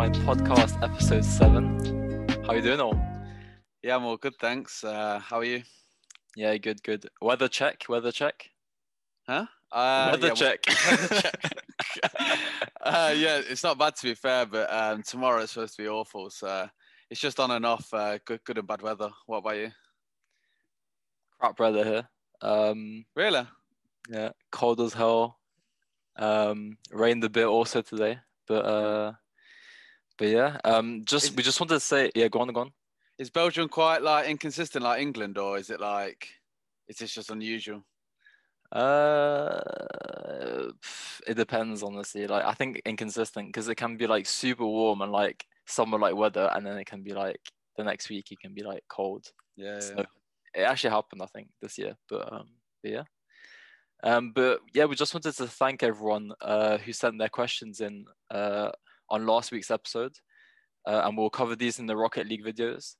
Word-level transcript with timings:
Mind 0.00 0.14
podcast, 0.14 0.82
episode 0.82 1.22
seven. 1.26 2.26
How 2.46 2.54
you 2.54 2.62
doing, 2.62 2.80
all? 2.80 2.98
Yeah, 3.82 3.96
I'm 3.96 4.04
all 4.06 4.16
good, 4.16 4.32
thanks. 4.40 4.82
Uh, 4.82 5.18
how 5.18 5.40
are 5.40 5.44
you? 5.44 5.62
Yeah, 6.34 6.56
good, 6.56 6.82
good. 6.82 7.04
Weather 7.20 7.48
check, 7.48 7.84
weather 7.86 8.10
check. 8.10 8.48
Huh? 9.28 9.44
Uh, 9.70 10.08
weather 10.12 10.28
yeah, 10.28 10.32
check. 10.32 10.64
weather 10.90 11.06
check. 11.20 11.52
uh, 12.80 13.14
yeah, 13.14 13.42
it's 13.46 13.62
not 13.62 13.78
bad 13.78 13.94
to 13.96 14.02
be 14.04 14.14
fair, 14.14 14.46
but 14.46 14.72
um, 14.72 15.02
tomorrow 15.02 15.42
it's 15.42 15.52
supposed 15.52 15.76
to 15.76 15.82
be 15.82 15.88
awful. 15.88 16.30
So 16.30 16.66
it's 17.10 17.20
just 17.20 17.38
on 17.38 17.50
and 17.50 17.66
off, 17.66 17.92
uh, 17.92 18.16
good, 18.24 18.42
good 18.44 18.56
and 18.56 18.66
bad 18.66 18.80
weather. 18.80 19.10
What 19.26 19.40
about 19.40 19.58
you? 19.58 19.70
Crap 21.38 21.60
weather 21.60 21.84
here. 21.84 22.08
Um, 22.40 23.04
Really? 23.14 23.46
yeah, 24.08 24.30
cold 24.50 24.80
as 24.80 24.94
hell. 24.94 25.40
Um, 26.16 26.78
rained 26.90 27.22
a 27.22 27.28
bit 27.28 27.44
also 27.44 27.82
today, 27.82 28.18
but 28.48 28.64
uh, 28.64 29.12
but 30.20 30.28
yeah. 30.28 30.58
Um, 30.64 31.02
just 31.06 31.30
Is- 31.30 31.36
we 31.36 31.42
just 31.42 31.58
wanted 31.58 31.74
to 31.74 31.80
say, 31.80 32.10
yeah, 32.14 32.28
go 32.28 32.40
on, 32.40 32.52
go 32.52 32.60
on. 32.60 32.72
Is 33.18 33.30
Belgium 33.30 33.68
quite 33.68 34.02
like 34.02 34.28
inconsistent 34.28 34.84
like 34.84 35.00
England, 35.00 35.38
or 35.38 35.58
is 35.58 35.70
it 35.70 35.80
like 35.80 36.28
is 36.88 36.98
this 36.98 37.12
just 37.12 37.30
unusual? 37.30 37.82
Uh, 38.72 39.60
it 41.26 41.36
depends, 41.36 41.82
honestly. 41.82 42.26
Like, 42.26 42.44
I 42.44 42.54
think 42.54 42.80
inconsistent 42.86 43.48
because 43.48 43.68
it 43.68 43.74
can 43.74 43.96
be 43.96 44.06
like 44.06 44.26
super 44.26 44.64
warm 44.64 45.00
and 45.02 45.10
like 45.10 45.44
summer 45.66 45.98
like 45.98 46.14
weather, 46.14 46.50
and 46.54 46.64
then 46.66 46.78
it 46.78 46.86
can 46.86 47.02
be 47.02 47.12
like 47.12 47.40
the 47.76 47.84
next 47.84 48.08
week 48.10 48.30
it 48.30 48.40
can 48.40 48.54
be 48.54 48.62
like 48.62 48.84
cold. 48.88 49.26
Yeah. 49.56 49.80
So 49.80 50.04
it 50.54 50.60
actually 50.60 50.90
happened, 50.90 51.22
I 51.22 51.26
think, 51.26 51.48
this 51.60 51.78
year. 51.78 51.96
But 52.08 52.32
um, 52.32 52.48
but 52.82 52.92
yeah. 52.92 53.04
Um, 54.02 54.32
but 54.34 54.60
yeah, 54.72 54.86
we 54.86 54.96
just 54.96 55.12
wanted 55.12 55.34
to 55.36 55.46
thank 55.46 55.82
everyone 55.82 56.32
uh, 56.40 56.78
who 56.78 56.92
sent 56.92 57.18
their 57.18 57.28
questions 57.28 57.80
in 57.80 58.06
uh, 58.30 58.70
on 59.10 59.26
last 59.26 59.52
week's 59.52 59.70
episode, 59.70 60.12
uh, 60.86 61.02
and 61.04 61.16
we'll 61.16 61.30
cover 61.30 61.56
these 61.56 61.78
in 61.78 61.86
the 61.86 61.96
Rocket 61.96 62.26
League 62.28 62.44
videos. 62.44 62.96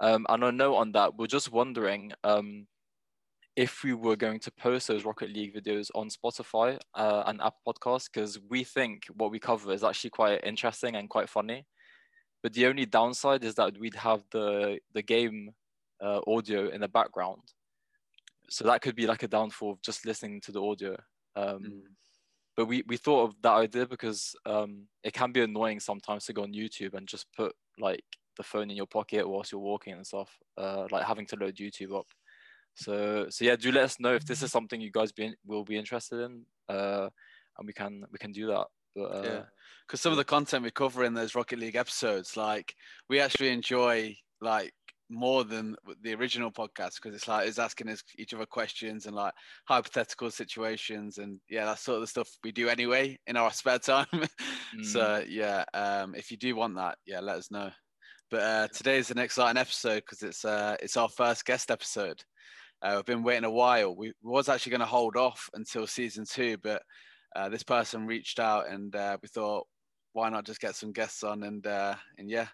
Um, 0.00 0.26
and 0.28 0.44
a 0.44 0.52
note 0.52 0.76
on 0.76 0.92
that, 0.92 1.16
we're 1.16 1.26
just 1.26 1.52
wondering 1.52 2.12
um, 2.24 2.66
if 3.56 3.84
we 3.84 3.92
were 3.92 4.16
going 4.16 4.40
to 4.40 4.50
post 4.52 4.88
those 4.88 5.04
Rocket 5.04 5.30
League 5.30 5.54
videos 5.54 5.90
on 5.94 6.08
Spotify 6.08 6.78
uh, 6.94 7.24
and 7.26 7.40
Apple 7.42 7.60
Podcasts, 7.68 8.08
because 8.12 8.38
we 8.48 8.64
think 8.64 9.04
what 9.14 9.30
we 9.30 9.38
cover 9.38 9.72
is 9.72 9.84
actually 9.84 10.10
quite 10.10 10.42
interesting 10.44 10.96
and 10.96 11.10
quite 11.10 11.28
funny. 11.28 11.66
But 12.42 12.54
the 12.54 12.66
only 12.66 12.86
downside 12.86 13.44
is 13.44 13.54
that 13.56 13.76
we'd 13.78 13.96
have 13.96 14.22
the 14.32 14.78
the 14.94 15.02
game 15.02 15.50
uh, 16.02 16.20
audio 16.26 16.68
in 16.70 16.80
the 16.80 16.88
background. 16.88 17.42
So 18.48 18.64
that 18.64 18.80
could 18.80 18.96
be 18.96 19.06
like 19.06 19.22
a 19.22 19.28
downfall 19.28 19.72
of 19.72 19.82
just 19.82 20.06
listening 20.06 20.40
to 20.42 20.52
the 20.52 20.62
audio. 20.62 20.96
Um, 21.36 21.60
Mm. 21.62 21.82
But 22.56 22.66
we, 22.66 22.82
we 22.86 22.96
thought 22.96 23.24
of 23.24 23.34
that 23.42 23.52
idea 23.52 23.86
because 23.86 24.34
um, 24.44 24.86
it 25.02 25.12
can 25.12 25.32
be 25.32 25.40
annoying 25.40 25.80
sometimes 25.80 26.26
to 26.26 26.32
go 26.32 26.42
on 26.42 26.52
YouTube 26.52 26.94
and 26.94 27.06
just 27.06 27.26
put 27.34 27.54
like 27.78 28.04
the 28.36 28.42
phone 28.42 28.70
in 28.70 28.76
your 28.76 28.86
pocket 28.86 29.28
whilst 29.28 29.52
you're 29.52 29.60
walking 29.60 29.94
and 29.94 30.06
stuff, 30.06 30.36
uh, 30.58 30.86
like 30.90 31.04
having 31.04 31.26
to 31.26 31.36
load 31.36 31.56
YouTube 31.56 31.96
up. 31.96 32.06
So 32.74 33.26
so 33.30 33.44
yeah, 33.44 33.56
do 33.56 33.72
let 33.72 33.84
us 33.84 34.00
know 34.00 34.14
if 34.14 34.24
this 34.24 34.42
is 34.42 34.52
something 34.52 34.80
you 34.80 34.90
guys 34.90 35.12
be 35.12 35.34
will 35.46 35.64
be 35.64 35.76
interested 35.76 36.20
in, 36.20 36.44
uh, 36.68 37.08
and 37.58 37.66
we 37.66 37.72
can 37.72 38.04
we 38.12 38.18
can 38.18 38.32
do 38.32 38.46
that. 38.46 38.66
But 38.94 39.02
uh, 39.02 39.22
Yeah. 39.24 39.42
because 39.86 40.00
some 40.00 40.12
of 40.12 40.18
the 40.18 40.24
content 40.24 40.64
we 40.64 40.70
cover 40.70 41.04
in 41.04 41.14
those 41.14 41.34
Rocket 41.34 41.58
League 41.58 41.76
episodes, 41.76 42.36
like 42.36 42.74
we 43.08 43.20
actually 43.20 43.50
enjoy 43.50 44.16
like 44.40 44.72
more 45.10 45.44
than 45.44 45.76
the 46.02 46.14
original 46.14 46.50
podcast 46.50 46.94
because 47.02 47.14
it's 47.14 47.28
like 47.28 47.46
it's 47.48 47.58
asking 47.58 47.88
us 47.88 48.02
each 48.16 48.32
other 48.32 48.46
questions 48.46 49.06
and 49.06 49.16
like 49.16 49.34
hypothetical 49.66 50.30
situations 50.30 51.18
and 51.18 51.40
yeah, 51.50 51.64
that's 51.64 51.82
sort 51.82 51.96
of 51.96 52.02
the 52.02 52.06
stuff 52.06 52.28
we 52.44 52.52
do 52.52 52.68
anyway 52.68 53.18
in 53.26 53.36
our 53.36 53.50
spare 53.52 53.78
time. 53.78 54.06
mm, 54.12 54.84
so 54.84 55.22
yeah, 55.28 55.64
um, 55.74 56.14
if 56.14 56.30
you 56.30 56.36
do 56.36 56.54
want 56.54 56.76
that, 56.76 56.96
yeah, 57.06 57.20
let 57.20 57.36
us 57.36 57.50
know. 57.50 57.70
But 58.30 58.42
uh, 58.42 58.68
today 58.68 58.98
is 58.98 59.10
an 59.10 59.18
exciting 59.18 59.58
episode 59.58 60.04
because 60.06 60.22
it's 60.22 60.44
uh, 60.44 60.76
it's 60.80 60.96
our 60.96 61.08
first 61.08 61.44
guest 61.44 61.70
episode. 61.70 62.22
Uh, 62.80 62.92
we've 62.96 63.04
been 63.04 63.24
waiting 63.24 63.44
a 63.44 63.50
while. 63.50 63.94
We 63.94 64.12
was 64.22 64.48
actually 64.48 64.70
going 64.70 64.80
to 64.80 64.86
hold 64.86 65.16
off 65.16 65.50
until 65.52 65.86
season 65.86 66.24
two, 66.24 66.56
but 66.62 66.82
uh, 67.34 67.48
this 67.48 67.64
person 67.64 68.06
reached 68.06 68.38
out 68.38 68.70
and 68.70 68.94
uh, 68.94 69.18
we 69.20 69.28
thought, 69.28 69.66
why 70.12 70.28
not 70.28 70.46
just 70.46 70.60
get 70.60 70.76
some 70.76 70.92
guests 70.92 71.22
on 71.22 71.42
and 71.42 71.66
uh, 71.66 71.94
and 72.18 72.30
yeah. 72.30 72.46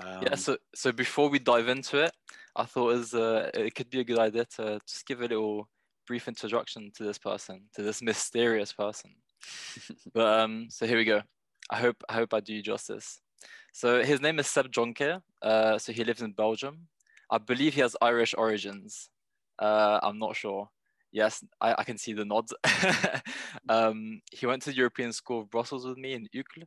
Um, 0.00 0.22
yeah. 0.22 0.34
So 0.34 0.56
so 0.74 0.92
before 0.92 1.28
we 1.28 1.38
dive 1.38 1.68
into 1.68 2.02
it, 2.04 2.12
I 2.56 2.64
thought 2.64 2.90
it, 2.90 2.98
was, 2.98 3.14
uh, 3.14 3.50
it 3.54 3.74
could 3.74 3.90
be 3.90 4.00
a 4.00 4.04
good 4.04 4.18
idea 4.18 4.44
to 4.56 4.80
just 4.86 5.06
give 5.06 5.20
a 5.20 5.28
little 5.28 5.68
brief 6.06 6.26
introduction 6.26 6.90
to 6.96 7.04
this 7.04 7.18
person, 7.18 7.62
to 7.74 7.82
this 7.82 8.02
mysterious 8.02 8.72
person. 8.72 9.10
but 10.14 10.40
um, 10.40 10.66
so 10.70 10.86
here 10.86 10.98
we 10.98 11.04
go. 11.04 11.22
I 11.70 11.76
hope 11.76 12.02
I 12.08 12.14
hope 12.14 12.34
I 12.34 12.40
do 12.40 12.54
you 12.54 12.62
justice. 12.62 13.20
So 13.72 14.02
his 14.02 14.20
name 14.20 14.38
is 14.38 14.48
Seb 14.48 14.72
Jonker. 14.72 15.20
Uh, 15.40 15.78
so 15.78 15.92
he 15.92 16.02
lives 16.04 16.22
in 16.22 16.32
Belgium. 16.32 16.88
I 17.30 17.38
believe 17.38 17.74
he 17.74 17.80
has 17.80 17.96
Irish 18.00 18.34
origins. 18.36 19.10
Uh, 19.58 20.00
I'm 20.02 20.18
not 20.18 20.34
sure. 20.34 20.68
Yes, 21.12 21.44
I, 21.60 21.74
I 21.78 21.84
can 21.84 21.96
see 21.96 22.12
the 22.12 22.24
nods. 22.24 22.52
um, 23.68 24.20
he 24.30 24.46
went 24.46 24.62
to 24.62 24.70
the 24.70 24.76
European 24.76 25.12
School 25.12 25.40
of 25.40 25.50
Brussels 25.50 25.86
with 25.86 25.96
me 25.96 26.14
in 26.14 26.28
Uccle. 26.34 26.64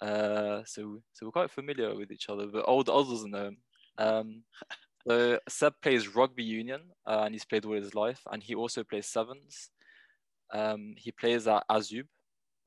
Uh, 0.00 0.62
so 0.66 1.00
so 1.12 1.26
we're 1.26 1.32
quite 1.32 1.50
familiar 1.50 1.94
with 1.94 2.12
each 2.12 2.28
other, 2.28 2.46
but 2.46 2.64
all 2.64 2.82
the 2.82 2.92
others 2.92 3.24
know 3.24 3.46
him. 3.46 3.56
Um, 3.98 4.42
so 5.08 5.38
Seb 5.48 5.74
plays 5.82 6.14
rugby 6.14 6.44
union, 6.44 6.82
uh, 7.06 7.22
and 7.24 7.34
he's 7.34 7.44
played 7.44 7.64
all 7.64 7.72
his 7.72 7.94
life, 7.94 8.20
and 8.30 8.42
he 8.42 8.54
also 8.54 8.84
plays 8.84 9.06
sevens. 9.06 9.70
Um, 10.52 10.94
he 10.96 11.12
plays 11.12 11.48
at 11.48 11.64
Azub, 11.70 12.06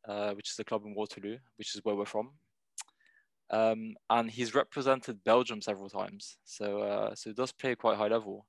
uh, 0.07 0.33
which 0.33 0.49
is 0.49 0.59
a 0.59 0.63
club 0.63 0.85
in 0.85 0.95
Waterloo, 0.95 1.37
which 1.57 1.75
is 1.75 1.81
where 1.83 1.95
we're 1.95 2.05
from. 2.05 2.31
Um, 3.51 3.95
and 4.09 4.29
he's 4.29 4.53
represented 4.53 5.23
Belgium 5.23 5.61
several 5.61 5.89
times, 5.89 6.37
so 6.45 6.81
uh, 6.81 7.15
so 7.15 7.29
he 7.29 7.33
does 7.33 7.51
play 7.51 7.75
quite 7.75 7.97
high 7.97 8.07
level. 8.07 8.47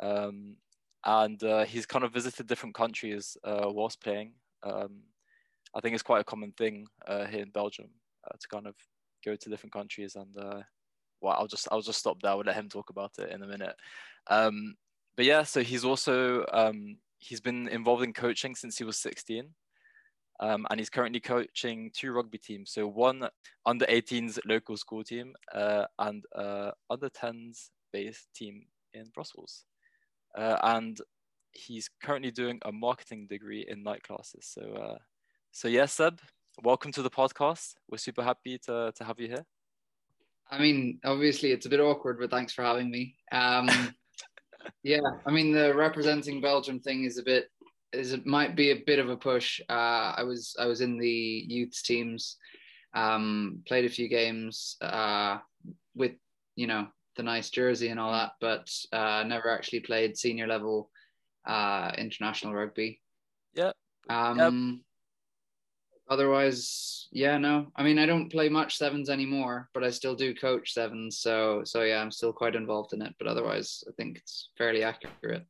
Um, 0.00 0.56
and 1.04 1.42
uh, 1.42 1.64
he's 1.64 1.86
kind 1.86 2.04
of 2.04 2.12
visited 2.12 2.46
different 2.46 2.76
countries 2.76 3.36
uh, 3.42 3.64
whilst 3.66 4.00
playing. 4.00 4.34
Um, 4.62 5.00
I 5.74 5.80
think 5.80 5.94
it's 5.94 6.02
quite 6.02 6.20
a 6.20 6.24
common 6.24 6.52
thing 6.52 6.86
uh, 7.06 7.24
here 7.24 7.42
in 7.42 7.50
Belgium 7.50 7.88
uh, 8.24 8.36
to 8.40 8.48
kind 8.48 8.66
of 8.66 8.74
go 9.24 9.36
to 9.36 9.48
different 9.48 9.72
countries. 9.72 10.16
And 10.16 10.36
uh, 10.36 10.60
well, 11.20 11.36
I'll 11.38 11.46
just 11.46 11.68
I'll 11.70 11.82
just 11.82 11.98
stop 11.98 12.20
there. 12.22 12.34
We'll 12.36 12.46
let 12.46 12.56
him 12.56 12.68
talk 12.68 12.90
about 12.90 13.12
it 13.18 13.30
in 13.30 13.42
a 13.42 13.46
minute. 13.46 13.76
Um, 14.28 14.74
but 15.16 15.24
yeah, 15.24 15.42
so 15.42 15.62
he's 15.62 15.84
also 15.84 16.44
um, 16.52 16.96
he's 17.18 17.40
been 17.40 17.68
involved 17.68 18.02
in 18.02 18.12
coaching 18.12 18.54
since 18.54 18.78
he 18.78 18.84
was 18.84 18.98
16. 18.98 19.48
Um, 20.40 20.66
and 20.70 20.80
he's 20.80 20.90
currently 20.90 21.20
coaching 21.20 21.92
two 21.94 22.12
rugby 22.12 22.38
teams. 22.38 22.72
So 22.72 22.88
one 22.88 23.28
under 23.64 23.86
18s 23.86 24.40
local 24.44 24.76
school 24.76 25.04
team 25.04 25.34
uh, 25.54 25.84
and 26.00 26.24
uh, 26.34 26.72
under 26.90 27.08
10s 27.10 27.68
based 27.92 28.28
team 28.34 28.66
in 28.92 29.04
Brussels. 29.14 29.64
Uh, 30.36 30.56
and 30.64 30.98
he's 31.52 31.88
currently 32.02 32.32
doing 32.32 32.58
a 32.64 32.72
marketing 32.72 33.28
degree 33.28 33.66
in 33.68 33.84
night 33.84 34.02
classes. 34.02 34.50
So, 34.52 34.62
uh, 34.62 34.98
so 35.52 35.68
yes, 35.68 35.92
Seb, 35.92 36.20
welcome 36.62 36.92
to 36.92 37.02
the 37.02 37.10
podcast. 37.10 37.74
We're 37.90 37.98
super 37.98 38.22
happy 38.22 38.58
to, 38.66 38.92
to 38.96 39.04
have 39.04 39.18
you 39.18 39.28
here. 39.28 39.44
I 40.50 40.58
mean, 40.58 40.98
obviously 41.04 41.50
it's 41.50 41.66
a 41.66 41.70
bit 41.70 41.80
awkward, 41.80 42.18
but 42.20 42.30
thanks 42.30 42.52
for 42.52 42.62
having 42.62 42.90
me. 42.90 43.16
Um, 43.32 43.68
yeah, 44.82 45.00
I 45.26 45.30
mean 45.30 45.52
the 45.52 45.74
representing 45.74 46.40
Belgium 46.40 46.80
thing 46.80 47.04
is 47.04 47.18
a 47.18 47.22
bit 47.22 47.46
is 47.92 48.12
it 48.12 48.26
might 48.26 48.56
be 48.56 48.70
a 48.70 48.82
bit 48.86 48.98
of 48.98 49.08
a 49.08 49.16
push. 49.16 49.60
Uh, 49.68 50.14
I 50.16 50.22
was 50.24 50.54
I 50.58 50.66
was 50.66 50.80
in 50.80 50.98
the 50.98 51.44
youth 51.46 51.80
teams, 51.84 52.36
um, 52.94 53.62
played 53.66 53.84
a 53.84 53.90
few 53.90 54.08
games 54.08 54.76
uh, 54.80 55.38
with 55.94 56.12
you 56.56 56.66
know 56.66 56.86
the 57.16 57.22
nice 57.22 57.50
jersey 57.50 57.88
and 57.88 58.00
all 58.00 58.12
that, 58.12 58.32
but 58.40 58.70
uh, 58.92 59.24
never 59.26 59.50
actually 59.50 59.80
played 59.80 60.16
senior 60.16 60.46
level 60.46 60.90
uh, 61.46 61.92
international 61.96 62.54
rugby. 62.54 63.00
Yeah. 63.54 63.72
Um, 64.08 64.82
otherwise 66.08 67.08
yeah 67.12 67.38
no 67.38 67.66
i 67.76 67.82
mean 67.82 67.98
i 67.98 68.06
don't 68.06 68.30
play 68.30 68.48
much 68.48 68.76
sevens 68.76 69.08
anymore 69.08 69.68
but 69.74 69.84
i 69.84 69.90
still 69.90 70.14
do 70.14 70.34
coach 70.34 70.72
sevens 70.72 71.18
so 71.18 71.62
so 71.64 71.82
yeah 71.82 72.00
i'm 72.00 72.10
still 72.10 72.32
quite 72.32 72.54
involved 72.54 72.92
in 72.92 73.02
it 73.02 73.14
but 73.18 73.28
otherwise 73.28 73.84
i 73.88 73.92
think 73.96 74.18
it's 74.18 74.50
fairly 74.58 74.82
accurate 74.82 75.46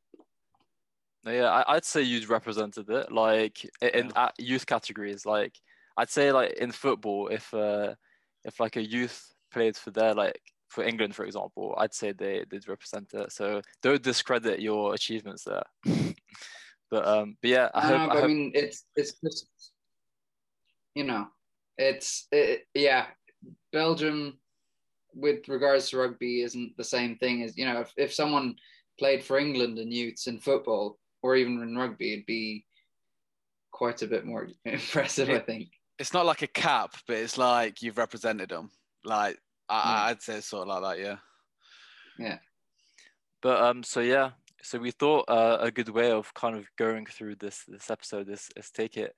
Yeah, 1.25 1.63
I'd 1.69 1.85
say 1.85 2.03
you'd 2.03 2.29
represented 2.29 2.91
it 2.91 3.13
like 3.13 3.65
in 3.81 4.11
Yeah. 4.11 4.31
youth 4.39 4.67
categories. 4.67 5.25
Like 5.25 5.55
I'd 5.97 6.11
say 6.11 6.33
like 6.33 6.53
in 6.55 6.73
football, 6.73 7.29
if 7.29 7.53
uh, 7.55 7.95
if 8.45 8.59
like 8.59 8.77
a 8.77 8.83
youth 8.83 9.33
played 9.53 9.77
for 9.77 9.93
their 9.93 10.15
like 10.15 10.41
for 10.69 10.83
England, 10.85 11.15
for 11.15 11.25
example, 11.25 11.75
I'd 11.79 11.95
say 11.95 12.13
they 12.13 12.45
did 12.51 12.67
represent 12.67 13.15
it. 13.15 13.31
So 13.33 13.63
don't 13.83 14.03
discredit 14.03 14.61
your 14.61 14.95
achievements 14.95 15.45
there. 15.45 15.63
but 16.91 17.07
um, 17.07 17.37
but 17.41 17.51
yeah, 17.51 17.69
I 17.75 17.81
No, 17.83 17.89
hope. 17.89 17.99
no, 17.99 18.09
I 18.15 18.17
I, 18.17 18.21
hope 18.21 18.29
mean 18.29 18.51
it's 18.55 18.87
it's 18.97 19.13
just 19.23 19.47
you 20.95 21.05
know 21.05 21.27
it's 21.79 22.27
it, 22.33 22.67
yeah 22.75 23.07
belgium 23.73 24.39
with 25.15 25.49
regards 25.49 25.91
to 25.91 25.99
rugby 25.99 26.43
isn't 26.43 26.77
the 26.77 26.85
same 26.85 27.17
thing 27.17 27.43
as 27.43 27.57
you 27.57 27.65
know 27.65 27.81
if, 27.81 27.93
if 27.97 28.13
someone 28.13 28.55
played 28.99 29.23
for 29.23 29.39
england 29.39 29.79
in 29.79 29.91
youths 29.91 30.27
in 30.27 30.39
football 30.39 30.99
or 31.23 31.37
even 31.37 31.61
in 31.63 31.77
rugby 31.77 32.13
it'd 32.13 32.27
be 32.27 32.65
quite 33.73 34.03
a 34.03 34.07
bit 34.07 34.25
more 34.25 34.49
impressive 34.65 35.29
i 35.29 35.39
think 35.39 35.69
it's 36.03 36.13
not 36.13 36.27
like 36.27 36.43
a 36.43 36.49
cap, 36.49 36.97
but 37.07 37.17
it's 37.17 37.39
like 37.39 37.81
you've 37.81 37.97
represented 37.97 38.51
them. 38.51 38.71
Like 39.05 39.39
I, 39.69 39.75
Mm. 39.75 40.11
I'd 40.11 40.23
say 40.23 40.41
sort 40.41 40.69
of 40.69 40.83
like 40.83 40.99
that, 40.99 41.05
yeah. 41.05 41.17
Yeah. 42.19 42.39
But 43.41 43.63
um, 43.63 43.83
so 43.83 44.01
yeah, 44.01 44.31
so 44.63 44.79
we 44.79 44.91
thought 44.91 45.27
uh, 45.29 45.59
a 45.61 45.71
good 45.71 45.89
way 45.89 46.11
of 46.11 46.35
kind 46.35 46.57
of 46.57 46.67
going 46.77 47.07
through 47.07 47.37
this 47.37 47.65
this 47.67 47.91
episode 47.91 48.29
is 48.29 48.49
is 48.57 48.71
take 48.71 48.97
it 48.97 49.15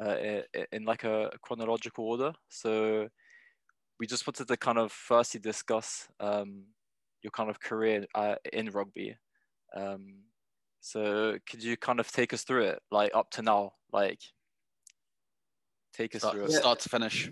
uh, 0.00 0.16
i- 0.28 0.44
i- 0.56 0.66
in 0.72 0.84
like 0.84 1.04
a 1.04 1.30
chronological 1.42 2.04
order. 2.08 2.32
So 2.48 3.08
we 3.98 4.06
just 4.06 4.26
wanted 4.26 4.48
to 4.48 4.56
kind 4.56 4.78
of 4.78 4.92
firstly 4.92 5.40
discuss 5.40 6.08
um 6.20 6.64
your 7.22 7.30
kind 7.30 7.48
of 7.48 7.58
career 7.60 8.06
uh, 8.14 8.36
in 8.52 8.70
rugby. 8.70 9.16
Um, 9.74 10.24
so 10.80 11.38
could 11.48 11.62
you 11.62 11.76
kind 11.76 11.98
of 12.00 12.10
take 12.12 12.34
us 12.34 12.44
through 12.44 12.64
it, 12.64 12.82
like 12.90 13.12
up 13.14 13.30
to 13.30 13.42
now, 13.42 13.72
like 13.92 14.20
take 15.94 16.14
us 16.14 16.20
Start, 16.20 16.34
through 16.34 16.44
it. 16.44 16.52
start 16.52 16.80
to 16.80 16.88
finish. 16.88 17.30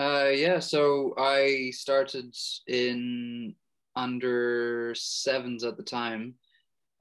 Uh, 0.00 0.30
yeah, 0.32 0.58
so 0.58 1.12
I 1.18 1.70
started 1.74 2.34
in 2.66 3.54
under 3.94 4.94
sevens 4.94 5.62
at 5.62 5.76
the 5.76 5.82
time. 5.82 6.36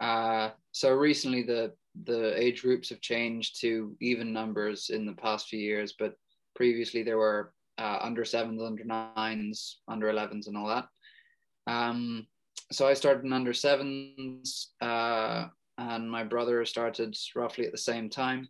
Uh, 0.02 0.50
so 0.74 0.92
recently 0.94 1.44
the 1.44 1.74
the 2.04 2.40
age 2.42 2.62
groups 2.62 2.90
have 2.90 3.02
changed 3.02 3.60
to 3.62 3.96
even 4.00 4.34
numbers 4.34 4.90
in 4.90 5.06
the 5.06 5.14
past 5.14 5.48
few 5.48 5.60
years, 5.60 5.94
but 5.98 6.16
previously 6.56 7.04
there 7.04 7.18
were 7.18 7.54
uh, 7.78 8.00
under 8.02 8.26
sevens, 8.26 8.62
under 8.62 8.84
nines, 8.84 9.80
under 9.88 10.12
11s, 10.12 10.48
and 10.48 10.58
all 10.58 10.68
that. 10.68 10.88
Um, 11.68 12.28
so 12.72 12.88
I 12.88 12.94
started 12.94 13.26
in 13.26 13.34
under 13.34 13.54
sevens, 13.54 14.72
uh, 14.82 15.48
and 15.78 16.10
my 16.10 16.24
brother 16.24 16.64
started 16.66 17.16
roughly 17.36 17.66
at 17.66 17.72
the 17.72 17.78
same 17.78 18.10
time. 18.10 18.48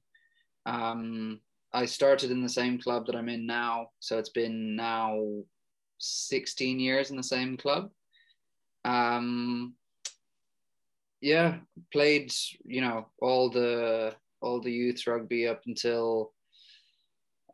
Um, 0.66 1.40
I 1.74 1.86
started 1.86 2.32
in 2.32 2.42
the 2.42 2.50
same 2.50 2.80
club 2.80 3.06
that 3.06 3.16
I'm 3.16 3.30
in 3.30 3.46
now, 3.46 3.90
so 4.00 4.18
it's 4.18 4.30
been 4.30 4.76
now 4.76 5.44
16 6.00 6.80
years 6.80 7.12
in 7.12 7.18
the 7.18 7.24
same 7.24 7.58
club. 7.58 7.92
Um, 8.86 9.76
yeah, 11.22 11.58
played 11.92 12.32
you 12.66 12.82
know 12.82 13.08
all 13.22 13.50
the 13.50 14.16
all 14.42 14.62
the 14.62 14.72
youth 14.72 15.06
rugby 15.08 15.48
up 15.48 15.62
until 15.66 16.32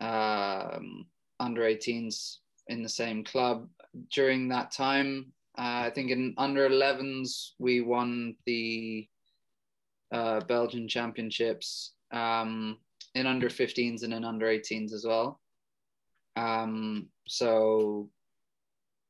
um, 0.02 1.06
under 1.40 1.62
18s 1.62 2.38
in 2.68 2.84
the 2.84 2.90
same 2.90 3.24
club. 3.24 3.68
During 4.14 4.50
that 4.50 4.72
time, 4.72 5.32
uh, 5.58 5.88
I 5.88 5.92
think 5.94 6.12
in 6.12 6.36
under 6.38 6.70
11s 6.70 7.52
we 7.60 7.82
won 7.82 8.36
the 8.46 9.08
uh, 10.12 10.42
Belgian 10.42 10.88
championships. 10.88 11.94
Um, 12.12 12.78
in 13.16 13.26
under 13.26 13.50
15s 13.50 14.04
and 14.04 14.14
in 14.14 14.24
under 14.26 14.46
18s 14.46 14.94
as 14.94 15.06
well. 15.06 15.40
Um, 16.36 17.08
so 17.28 18.10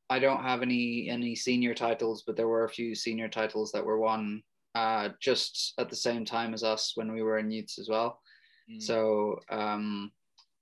I 0.09 0.19
don't 0.19 0.43
have 0.43 0.61
any 0.61 1.09
any 1.09 1.35
senior 1.35 1.73
titles, 1.73 2.23
but 2.25 2.35
there 2.35 2.47
were 2.47 2.65
a 2.65 2.69
few 2.69 2.93
senior 2.95 3.27
titles 3.27 3.71
that 3.71 3.85
were 3.85 3.99
won 3.99 4.43
uh, 4.75 5.09
just 5.19 5.73
at 5.79 5.89
the 5.89 5.95
same 5.95 6.25
time 6.25 6.53
as 6.53 6.63
us 6.63 6.91
when 6.95 7.11
we 7.11 7.23
were 7.23 7.37
in 7.37 7.49
youths 7.49 7.79
as 7.79 7.89
well. 7.89 8.19
Mm. 8.69 8.81
So 8.81 9.39
um, 9.49 10.11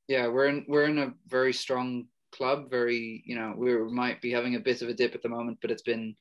yeah, 0.07 0.27
we're 0.27 0.47
in 0.47 0.65
we're 0.67 0.85
in 0.85 0.99
a 0.99 1.13
very 1.27 1.53
strong 1.53 2.05
club. 2.31 2.69
Very 2.69 3.23
you 3.25 3.35
know 3.35 3.53
we 3.57 3.77
might 3.91 4.21
be 4.21 4.31
having 4.31 4.55
a 4.55 4.59
bit 4.59 4.81
of 4.81 4.89
a 4.89 4.93
dip 4.93 5.15
at 5.15 5.23
the 5.23 5.29
moment, 5.29 5.57
but 5.61 5.71
it's 5.71 5.81
been 5.81 6.15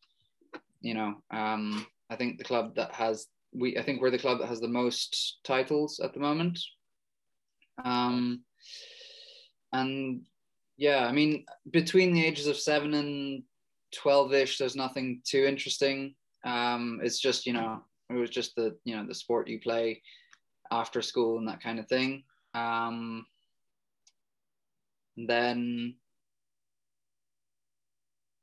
you 0.80 0.94
know 0.94 1.14
um, 1.30 1.86
I 2.10 2.16
think 2.16 2.38
the 2.38 2.44
club 2.44 2.74
that 2.76 2.92
has 2.92 3.28
we 3.52 3.78
I 3.78 3.82
think 3.82 4.00
we're 4.00 4.10
the 4.10 4.18
club 4.18 4.40
that 4.40 4.48
has 4.48 4.60
the 4.60 4.68
most 4.68 5.38
titles 5.44 6.00
at 6.02 6.12
the 6.14 6.20
moment. 6.20 6.58
Um, 7.84 8.42
and 9.72 10.22
yeah, 10.76 11.06
I 11.06 11.12
mean 11.12 11.44
between 11.70 12.12
the 12.12 12.24
ages 12.24 12.46
of 12.46 12.56
seven 12.56 12.94
and 12.94 13.42
twelve 13.94 14.32
ish, 14.32 14.58
there's 14.58 14.76
nothing 14.76 15.20
too 15.24 15.44
interesting. 15.44 16.14
Um, 16.44 17.00
it's 17.02 17.20
just 17.20 17.46
you 17.46 17.52
know 17.52 17.82
it 18.10 18.14
was 18.14 18.30
just 18.30 18.56
the 18.56 18.76
you 18.84 18.96
know 18.96 19.06
the 19.06 19.14
sport 19.14 19.48
you 19.48 19.60
play 19.60 20.02
after 20.70 21.02
school 21.02 21.38
and 21.38 21.48
that 21.48 21.62
kind 21.62 21.78
of 21.78 21.86
thing. 21.88 22.24
Um, 22.54 23.26
then 25.16 25.94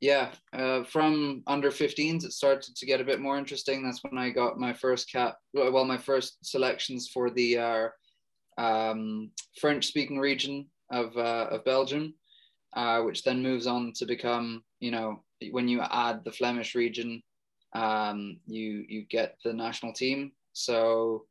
yeah, 0.02 0.30
uh, 0.54 0.84
from 0.84 1.44
under 1.46 1.72
15s, 1.72 2.24
it 2.24 2.32
started 2.32 2.74
to 2.75 2.86
get 2.86 3.02
a 3.02 3.06
bit 3.06 3.20
more 3.20 3.38
interesting. 3.38 3.84
That's 3.84 4.02
when 4.04 4.18
I 4.18 4.30
got 4.30 4.58
my 4.58 4.72
first 4.72 5.12
cap, 5.12 5.36
well, 5.54 5.84
my 5.84 5.98
first 5.98 6.38
selections 6.42 7.10
for 7.14 7.30
the 7.30 7.58
uh, 7.58 7.88
um, 8.58 9.32
French-speaking 9.60 10.18
region 10.18 10.68
of 10.91 11.15
uh, 11.18 11.47
of 11.51 11.65
Belgium, 11.65 12.13
uh, 12.74 13.01
which 13.01 13.24
then 13.24 13.44
moves 13.44 13.68
on 13.68 13.94
to 13.94 14.06
become, 14.06 14.63
you 14.80 14.91
know, 14.91 15.24
when 15.51 15.68
you 15.68 15.81
add 15.81 16.24
the 16.24 16.31
Flemish 16.31 16.75
region, 16.75 17.21
um, 17.74 18.39
you 18.47 18.86
you 18.88 19.06
get 19.09 19.38
the 19.44 19.53
national 19.53 19.94
team. 19.94 20.31
So 20.53 21.25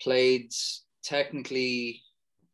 played 0.00 0.52
technically 1.02 2.02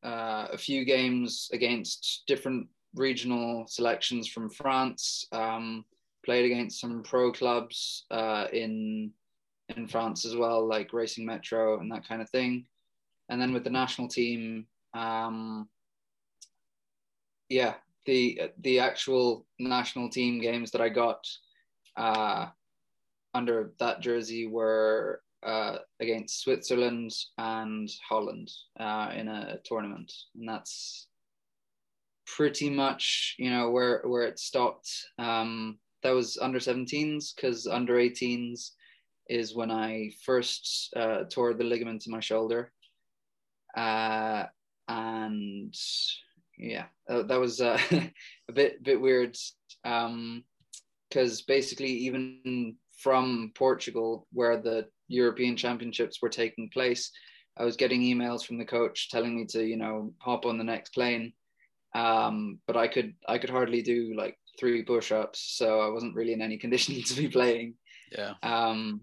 uh, 0.03 0.49
a 0.53 0.59
few 0.59 0.85
games 0.85 1.49
against 1.53 2.25
different 2.27 2.69
regional 2.95 3.67
selections 3.69 4.29
from 4.29 4.51
France. 4.51 5.27
Um, 5.33 5.85
played 6.25 6.45
against 6.45 6.81
some 6.81 7.03
pro 7.03 7.31
clubs 7.33 8.05
uh, 8.11 8.47
in 8.53 9.13
in 9.69 9.87
France 9.87 10.25
as 10.25 10.37
well, 10.37 10.67
like 10.67 10.93
Racing 10.93 11.27
Metro 11.27 11.81
and 11.81 11.91
that 11.91 12.07
kind 12.07 12.23
of 12.23 12.31
thing. 12.31 12.67
And 13.29 13.41
then 13.41 13.53
with 13.53 13.65
the 13.65 13.71
national 13.71 14.09
team, 14.09 14.67
um, 14.95 15.69
yeah, 17.49 17.75
the 18.07 18.41
the 18.61 18.79
actual 18.79 19.47
national 19.59 20.09
team 20.11 20.41
games 20.41 20.71
that 20.71 20.81
I 20.81 20.89
got 20.89 21.27
uh, 21.97 22.47
under 23.35 23.73
that 23.79 24.01
jersey 24.01 24.47
were 24.47 25.21
uh, 25.43 25.77
against 26.01 26.41
Switzerland 26.43 27.13
and 27.39 27.89
Holland 28.09 28.51
uh, 28.81 29.13
in 29.15 29.29
a 29.29 29.59
tournament, 29.65 30.13
and 30.35 30.49
that's 30.49 31.09
pretty 32.27 32.69
much 32.69 33.37
you 33.39 33.51
know 33.51 33.71
where 33.71 34.03
where 34.05 34.23
it 34.23 34.39
stopped. 34.39 34.91
Um, 35.19 35.79
that 36.03 36.15
was 36.15 36.39
under 36.41 36.59
17s 36.59 37.35
because 37.35 37.67
under 37.67 37.95
18s 37.95 38.71
is 39.29 39.57
when 39.57 39.73
I 39.73 40.11
first 40.25 40.93
uh, 40.95 41.25
tore 41.25 41.55
the 41.55 41.65
ligament 41.65 42.07
in 42.07 42.13
my 42.13 42.21
shoulder, 42.21 42.71
uh, 43.77 44.45
and 44.89 45.75
yeah, 46.59 46.87
uh, 47.09 47.23
that 47.23 47.41
was 47.41 47.61
uh, 47.61 47.79
a 48.49 48.53
bit 48.53 48.83
bit 48.83 49.01
weird 49.01 49.37
because 49.83 51.43
basically 51.43 51.91
even 51.91 52.77
from 52.99 53.53
Portugal 53.55 54.27
where 54.33 54.61
the 54.61 54.87
European 55.09 55.57
Championships 55.57 56.21
were 56.21 56.29
taking 56.29 56.71
place, 56.71 57.11
I 57.57 57.65
was 57.65 57.77
getting 57.77 58.03
emails 58.03 58.45
from 58.45 58.59
the 58.59 58.65
coach 58.65 59.11
telling 59.11 59.37
me 59.37 59.47
to 59.47 59.65
you 59.65 59.77
know 59.77 60.13
hop 60.19 60.47
on 60.47 60.59
the 60.59 60.65
next 60.65 60.91
plane 60.91 61.33
um, 61.97 62.59
but 62.67 62.77
I 62.77 62.89
could 62.89 63.15
I 63.27 63.39
could 63.39 63.51
hardly 63.51 63.83
do 63.83 64.15
like 64.17 64.37
three 64.59 64.83
push-ups, 64.83 65.41
so 65.57 65.81
I 65.81 65.89
wasn't 65.89 66.15
really 66.15 66.35
in 66.35 66.43
any 66.43 66.59
condition 66.65 67.03
to 67.03 67.15
be 67.15 67.29
playing. 67.29 67.75
Yeah. 68.13 68.35
Um, 68.43 69.01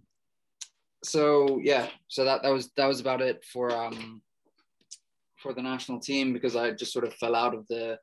so 1.03 1.60
yeah, 1.62 1.88
so 2.07 2.25
that 2.25 2.43
that 2.43 2.53
was 2.53 2.69
that 2.77 2.86
was 2.86 3.00
about 3.00 3.22
it 3.22 3.43
for 3.51 3.72
um 3.72 4.22
for 5.44 5.54
the 5.54 5.62
national 5.62 6.00
team 6.00 6.34
because 6.34 6.56
I 6.56 6.72
just 6.72 6.94
sort 6.94 7.06
of 7.06 7.14
fell 7.16 7.36
out 7.36 7.54
of 7.54 7.68
the 7.68 8.00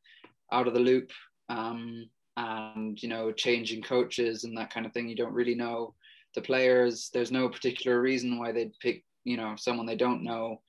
out 0.52 0.68
of 0.68 0.74
the 0.74 0.80
loop. 0.80 1.10
Um, 1.48 2.08
and 2.36 3.02
you 3.02 3.08
know, 3.08 3.32
changing 3.32 3.82
coaches 3.82 4.44
and 4.44 4.56
that 4.56 4.72
kind 4.72 4.86
of 4.86 4.92
thing. 4.92 5.08
You 5.08 5.16
don't 5.16 5.34
really 5.34 5.56
know 5.56 5.94
the 6.36 6.40
players. 6.42 7.10
There's 7.12 7.32
no 7.32 7.48
particular 7.48 8.00
reason 8.00 8.38
why 8.38 8.52
they'd 8.52 8.78
pick 8.80 9.02
you 9.24 9.36
know 9.36 9.54
someone 9.56 9.86
they 9.86 9.96
don't 9.96 10.22
know. 10.22 10.60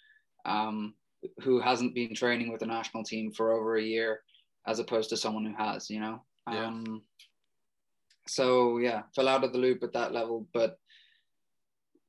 Um, 0.46 0.96
who 1.44 1.60
hasn't 1.60 1.94
been 1.94 2.16
training 2.16 2.52
with 2.52 2.62
the 2.62 2.66
national 2.66 3.04
team 3.04 3.32
for 3.32 3.52
over 3.52 3.76
a 3.76 3.84
year 3.84 4.22
as 4.66 4.80
opposed 4.80 5.10
to 5.10 5.18
someone 5.18 5.46
who 5.46 5.54
has 5.56 5.88
you 5.90 6.00
know 6.00 6.24
Yeah. 6.52 6.66
um 6.66 7.02
so 8.28 8.80
yeah 8.80 9.04
fell 9.16 9.28
out 9.28 9.44
of 9.44 9.54
the 9.54 9.60
loop 9.60 9.84
at 9.84 9.94
that 9.94 10.14
level 10.14 10.48
but 10.54 10.78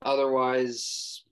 otherwise 0.04 1.22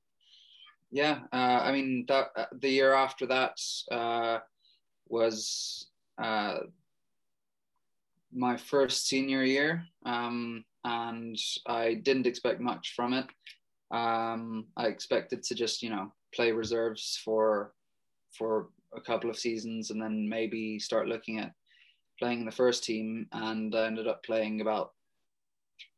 yeah 0.90 1.20
uh, 1.32 1.60
i 1.62 1.72
mean 1.72 2.04
that 2.08 2.28
uh, 2.36 2.46
the 2.60 2.68
year 2.68 2.92
after 2.92 3.26
that 3.26 3.56
uh 3.92 4.38
was 5.08 5.88
uh 6.22 6.58
my 8.32 8.56
first 8.56 9.06
senior 9.06 9.42
year 9.42 9.84
um 10.06 10.64
and 10.84 11.36
i 11.66 11.94
didn't 11.94 12.26
expect 12.26 12.60
much 12.60 12.94
from 12.94 13.12
it. 13.12 13.26
Um 13.90 14.66
i 14.76 14.86
expected 14.86 15.42
to 15.44 15.54
just 15.54 15.82
you 15.82 15.90
know 15.90 16.12
play 16.34 16.52
reserves 16.52 17.20
for 17.24 17.72
for 18.32 18.68
a 18.94 19.00
couple 19.00 19.30
of 19.30 19.38
seasons 19.38 19.90
and 19.90 20.00
then 20.00 20.28
maybe 20.28 20.78
start 20.78 21.08
looking 21.08 21.38
at 21.38 21.52
playing 22.18 22.40
in 22.40 22.46
the 22.46 22.52
first 22.52 22.84
team 22.84 23.26
and 23.32 23.74
I 23.74 23.86
ended 23.86 24.06
up 24.06 24.22
playing 24.22 24.60
about 24.60 24.92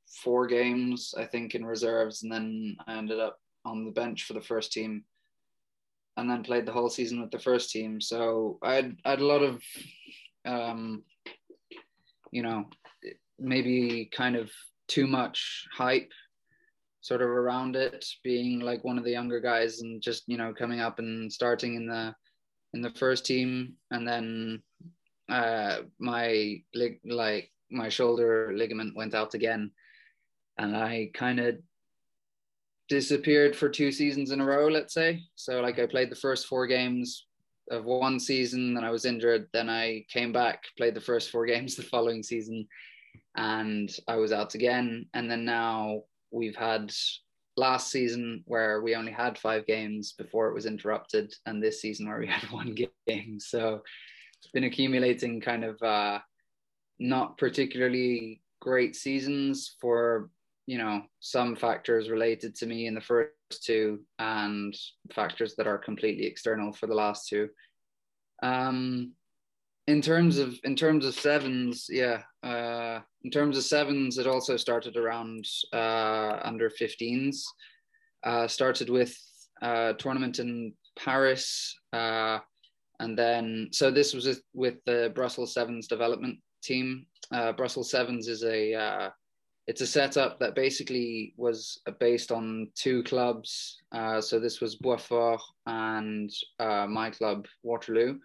four 0.06 0.46
games 0.46 1.14
I 1.16 1.26
think 1.26 1.54
in 1.54 1.64
reserves 1.64 2.22
and 2.22 2.32
then 2.32 2.76
I 2.87 2.96
ended 2.96 3.20
up 3.20 3.41
on 3.64 3.85
the 3.85 3.90
bench 3.90 4.25
for 4.25 4.35
the 4.35 4.40
first 4.40 4.73
team 4.73 5.04
and 6.16 6.28
then 6.28 6.42
played 6.42 6.66
the 6.66 6.73
whole 6.73 6.90
season 6.90 7.21
with 7.21 7.31
the 7.31 7.38
first 7.38 7.71
team. 7.71 8.00
So 8.00 8.59
I 8.62 8.75
had, 8.75 8.97
I 9.04 9.11
had 9.11 9.21
a 9.21 9.26
lot 9.26 9.42
of, 9.42 9.62
um, 10.45 11.02
you 12.31 12.42
know, 12.42 12.66
maybe 13.38 14.11
kind 14.14 14.37
of 14.37 14.50
too 14.88 15.07
much 15.07 15.66
hype 15.73 16.12
sort 17.02 17.21
of 17.21 17.28
around 17.28 17.75
it 17.76 18.07
being 18.23 18.61
like 18.61 18.85
one 18.85 18.97
of 18.97 19.04
the 19.04 19.11
younger 19.11 19.40
guys 19.40 19.81
and 19.81 20.00
just 20.00 20.23
you 20.28 20.37
know 20.37 20.54
coming 20.54 20.81
up 20.81 20.99
and 21.00 21.31
starting 21.33 21.75
in 21.75 21.87
the 21.87 22.14
in 22.75 22.81
the 22.81 22.90
first 22.90 23.26
team 23.26 23.75
and 23.90 24.07
then 24.07 24.62
uh 25.28 25.78
my 25.99 26.57
like 26.73 27.50
my 27.71 27.88
shoulder 27.88 28.52
ligament 28.54 28.97
went 28.97 29.14
out 29.14 29.35
again 29.35 29.71
and 30.59 30.76
i 30.76 31.11
kind 31.12 31.40
of 31.40 31.57
disappeared 32.92 33.56
for 33.56 33.68
two 33.68 33.90
seasons 33.90 34.32
in 34.32 34.40
a 34.40 34.44
row 34.44 34.66
let's 34.66 34.94
say 34.94 35.22
so 35.34 35.61
like 35.61 35.78
i 35.78 35.87
played 35.87 36.11
the 36.11 36.25
first 36.26 36.46
four 36.46 36.66
games 36.66 37.26
of 37.70 37.84
one 37.84 38.20
season 38.20 38.75
then 38.75 38.84
i 38.84 38.90
was 38.90 39.06
injured 39.06 39.49
then 39.52 39.70
i 39.70 40.04
came 40.08 40.32
back 40.32 40.64
played 40.76 40.94
the 40.94 41.00
first 41.00 41.30
four 41.30 41.46
games 41.52 41.75
the 41.75 41.82
following 41.82 42.22
season 42.22 42.66
and 43.37 43.96
i 44.08 44.16
was 44.16 44.32
out 44.32 44.54
again 44.54 45.06
and 45.14 45.30
then 45.30 45.44
now 45.44 46.02
we've 46.30 46.56
had 46.56 46.92
last 47.56 47.90
season 47.90 48.42
where 48.46 48.80
we 48.80 48.94
only 48.94 49.12
had 49.12 49.38
five 49.38 49.66
games 49.66 50.12
before 50.12 50.49
it 50.49 50.54
was 50.54 50.66
interrupted, 50.66 51.34
and 51.46 51.62
this 51.62 51.80
season 51.80 52.08
where 52.08 52.18
we 52.18 52.26
had 52.38 52.50
one 52.50 52.75
game. 53.06 53.38
So 53.38 53.82
it's 54.38 54.50
been 54.52 54.64
accumulating 54.64 55.40
kind 55.40 55.64
of 55.64 55.80
uh, 55.82 56.18
not 56.99 57.38
particularly 57.38 58.42
great 58.61 58.96
seasons 58.96 59.76
for 59.80 60.30
you 60.66 60.78
know 60.78 61.02
some 61.21 61.57
factors 61.57 62.09
related 62.09 62.54
to 62.54 62.66
me 62.66 62.87
in 62.87 62.95
the 62.95 63.00
first 63.00 63.33
two 63.64 64.00
and 64.19 64.75
factors 65.12 65.54
that 65.57 65.66
are 65.66 65.78
completely 65.78 66.26
external 66.26 66.73
for 66.73 66.87
the 66.87 66.95
last 66.95 67.28
two 67.28 67.49
um 68.42 69.12
in 69.88 70.00
terms 70.00 70.38
of 70.38 70.54
in 70.64 70.76
terms 70.76 71.04
of 71.04 71.14
sevens 71.14 71.87
yeah 71.90 72.23
uh 72.42 73.00
in 73.25 73.31
terms 73.31 73.57
of 73.57 73.64
sevens, 73.64 74.19
it 74.19 74.26
also 74.26 74.57
started 74.57 74.97
around 74.97 75.47
uh, 75.73 76.40
under 76.42 76.71
15s. 76.71 77.42
Uh, 78.25 78.47
started 78.47 78.88
with 78.88 79.16
a 79.62 79.95
tournament 79.99 80.38
in 80.38 80.73
Paris, 80.97 81.76
uh, 81.92 82.38
and 83.00 83.19
then 83.19 83.69
so 83.73 83.90
this 83.90 84.14
was 84.14 84.40
with 84.54 84.76
the 84.87 85.11
Brussels 85.14 85.54
Sevens 85.54 85.88
development 85.88 86.38
team. 86.62 87.07
Uh, 87.33 87.52
Brussels 87.52 87.90
Sevens 87.90 88.28
is 88.28 88.45
a 88.45 88.75
uh, 88.75 89.11
it's 89.66 89.81
a 89.81 89.87
setup 89.87 90.40
that 90.40 90.54
basically 90.54 91.35
was 91.37 91.81
based 92.00 92.33
on 92.33 92.69
two 92.75 93.02
clubs. 93.04 93.81
Uh, 93.92 94.21
so 94.21 94.40
this 94.40 94.61
was 94.61 94.76
Boisfort 94.76 95.40
and 95.66 96.31
my 96.59 97.11
club 97.11 97.47
Waterloo. 97.62 98.19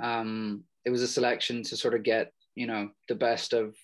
Um, 0.00 0.64
it 0.84 0.90
was 0.90 1.02
a 1.02 1.08
selection 1.08 1.62
to 1.64 1.76
sort 1.76 1.94
of 1.94 2.02
get 2.02 2.32
you 2.54 2.66
know 2.66 2.90
the 3.08 3.14
best 3.14 3.52
of 3.52 3.76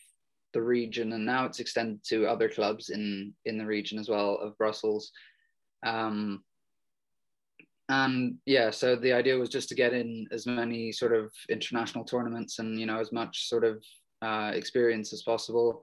the 0.54 0.62
region, 0.62 1.12
and 1.12 1.24
now 1.26 1.44
it's 1.44 1.60
extended 1.60 2.02
to 2.04 2.26
other 2.26 2.48
clubs 2.48 2.90
in 2.90 3.34
in 3.44 3.58
the 3.58 3.66
region 3.66 3.98
as 3.98 4.08
well 4.08 4.36
of 4.36 4.56
Brussels. 4.58 5.12
Um, 5.84 6.42
and 7.90 8.36
yeah, 8.44 8.70
so 8.70 8.96
the 8.96 9.12
idea 9.12 9.38
was 9.38 9.48
just 9.48 9.68
to 9.70 9.74
get 9.74 9.94
in 9.94 10.26
as 10.30 10.46
many 10.46 10.92
sort 10.92 11.14
of 11.14 11.32
international 11.48 12.04
tournaments 12.04 12.58
and 12.58 12.78
you 12.78 12.86
know 12.86 12.98
as 12.98 13.12
much 13.12 13.48
sort 13.48 13.64
of 13.64 13.82
uh, 14.22 14.52
experience 14.54 15.12
as 15.12 15.22
possible. 15.22 15.82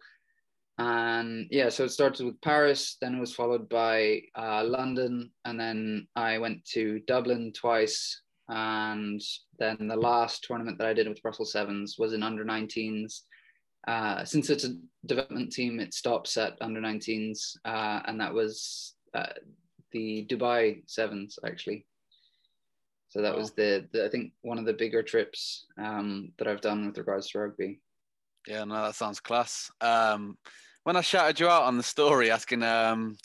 And 0.78 1.48
yeah, 1.52 1.70
so 1.70 1.86
it 1.86 1.90
started 1.90 2.26
with 2.26 2.42
Paris, 2.42 2.98
then 3.00 3.16
it 3.16 3.20
was 3.20 3.34
followed 3.34 3.70
by 3.70 4.22
uh, 4.36 4.64
London, 4.66 5.32
and 5.46 5.60
then 5.60 6.08
I 6.16 6.38
went 6.38 6.66
to 6.74 7.00
Dublin 7.08 7.54
twice. 7.54 8.22
And 8.50 9.22
then 9.58 9.88
the 9.88 9.96
last 9.96 10.44
tournament 10.44 10.78
that 10.78 10.88
I 10.88 10.94
did 10.94 11.08
with 11.08 11.22
Brussels 11.22 11.54
Sevens 11.54 11.96
was 11.98 12.14
in 12.14 12.24
under 12.24 12.44
19s 12.44 13.22
uh, 13.88 14.26
since 14.26 14.50
it's 14.50 14.64
a 14.64 14.76
development 15.06 15.52
team, 15.52 15.80
it 15.80 15.94
stops 15.94 16.38
at 16.38 16.58
under 16.60 16.82
19s, 16.82 17.58
uh, 17.66 18.02
and 18.06 18.20
that 18.20 18.34
was 18.34 18.96
uh, 19.14 19.28
the 19.92 20.26
Dubai 20.30 20.82
Sevens 20.88 21.38
actually. 21.46 21.86
So 23.10 23.22
that 23.22 23.36
was 23.36 23.52
the, 23.52 23.88
the, 23.94 24.06
I 24.06 24.10
think 24.10 24.34
one 24.42 24.58
of 24.58 24.66
the 24.66 24.74
bigger 24.74 25.04
trips 25.04 25.66
um, 25.78 26.34
that 26.38 26.48
I've 26.48 26.62
done 26.62 26.88
with 26.88 26.98
regards 26.98 27.30
to 27.30 27.40
rugby. 27.40 27.80
Yeah, 28.48 28.66
no, 28.66 28.76
that 28.84 28.96
sounds 28.96 29.20
class. 29.20 29.72
Um, 29.80 30.38
when 30.86 30.96
I 30.96 31.02
shouted 31.02 31.40
you 31.40 31.50
out 31.50 31.64
on 31.64 31.78
the 31.78 31.84
story 31.84 32.32
asking 32.32 32.64
um, 32.64 33.18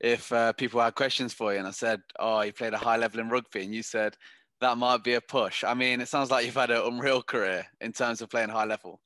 if 0.00 0.30
uh, 0.32 0.52
people 0.52 0.80
had 0.80 0.94
questions 0.94 1.32
for 1.32 1.52
you, 1.52 1.58
and 1.58 1.66
I 1.66 1.72
said, 1.72 2.02
"Oh, 2.18 2.42
you 2.42 2.52
played 2.52 2.74
a 2.74 2.78
high 2.78 2.98
level 2.98 3.20
in 3.20 3.30
rugby," 3.30 3.64
and 3.64 3.74
you 3.74 3.82
said 3.82 4.16
that 4.60 4.78
might 4.78 5.02
be 5.02 5.14
a 5.14 5.20
push. 5.20 5.64
I 5.64 5.74
mean, 5.74 6.00
it 6.00 6.08
sounds 6.08 6.30
like 6.30 6.44
you've 6.44 6.54
had 6.54 6.70
an 6.70 6.82
unreal 6.84 7.22
career 7.22 7.66
in 7.80 7.92
terms 7.92 8.20
of 8.20 8.28
playing 8.28 8.50
high 8.50 8.66
level. 8.66 9.00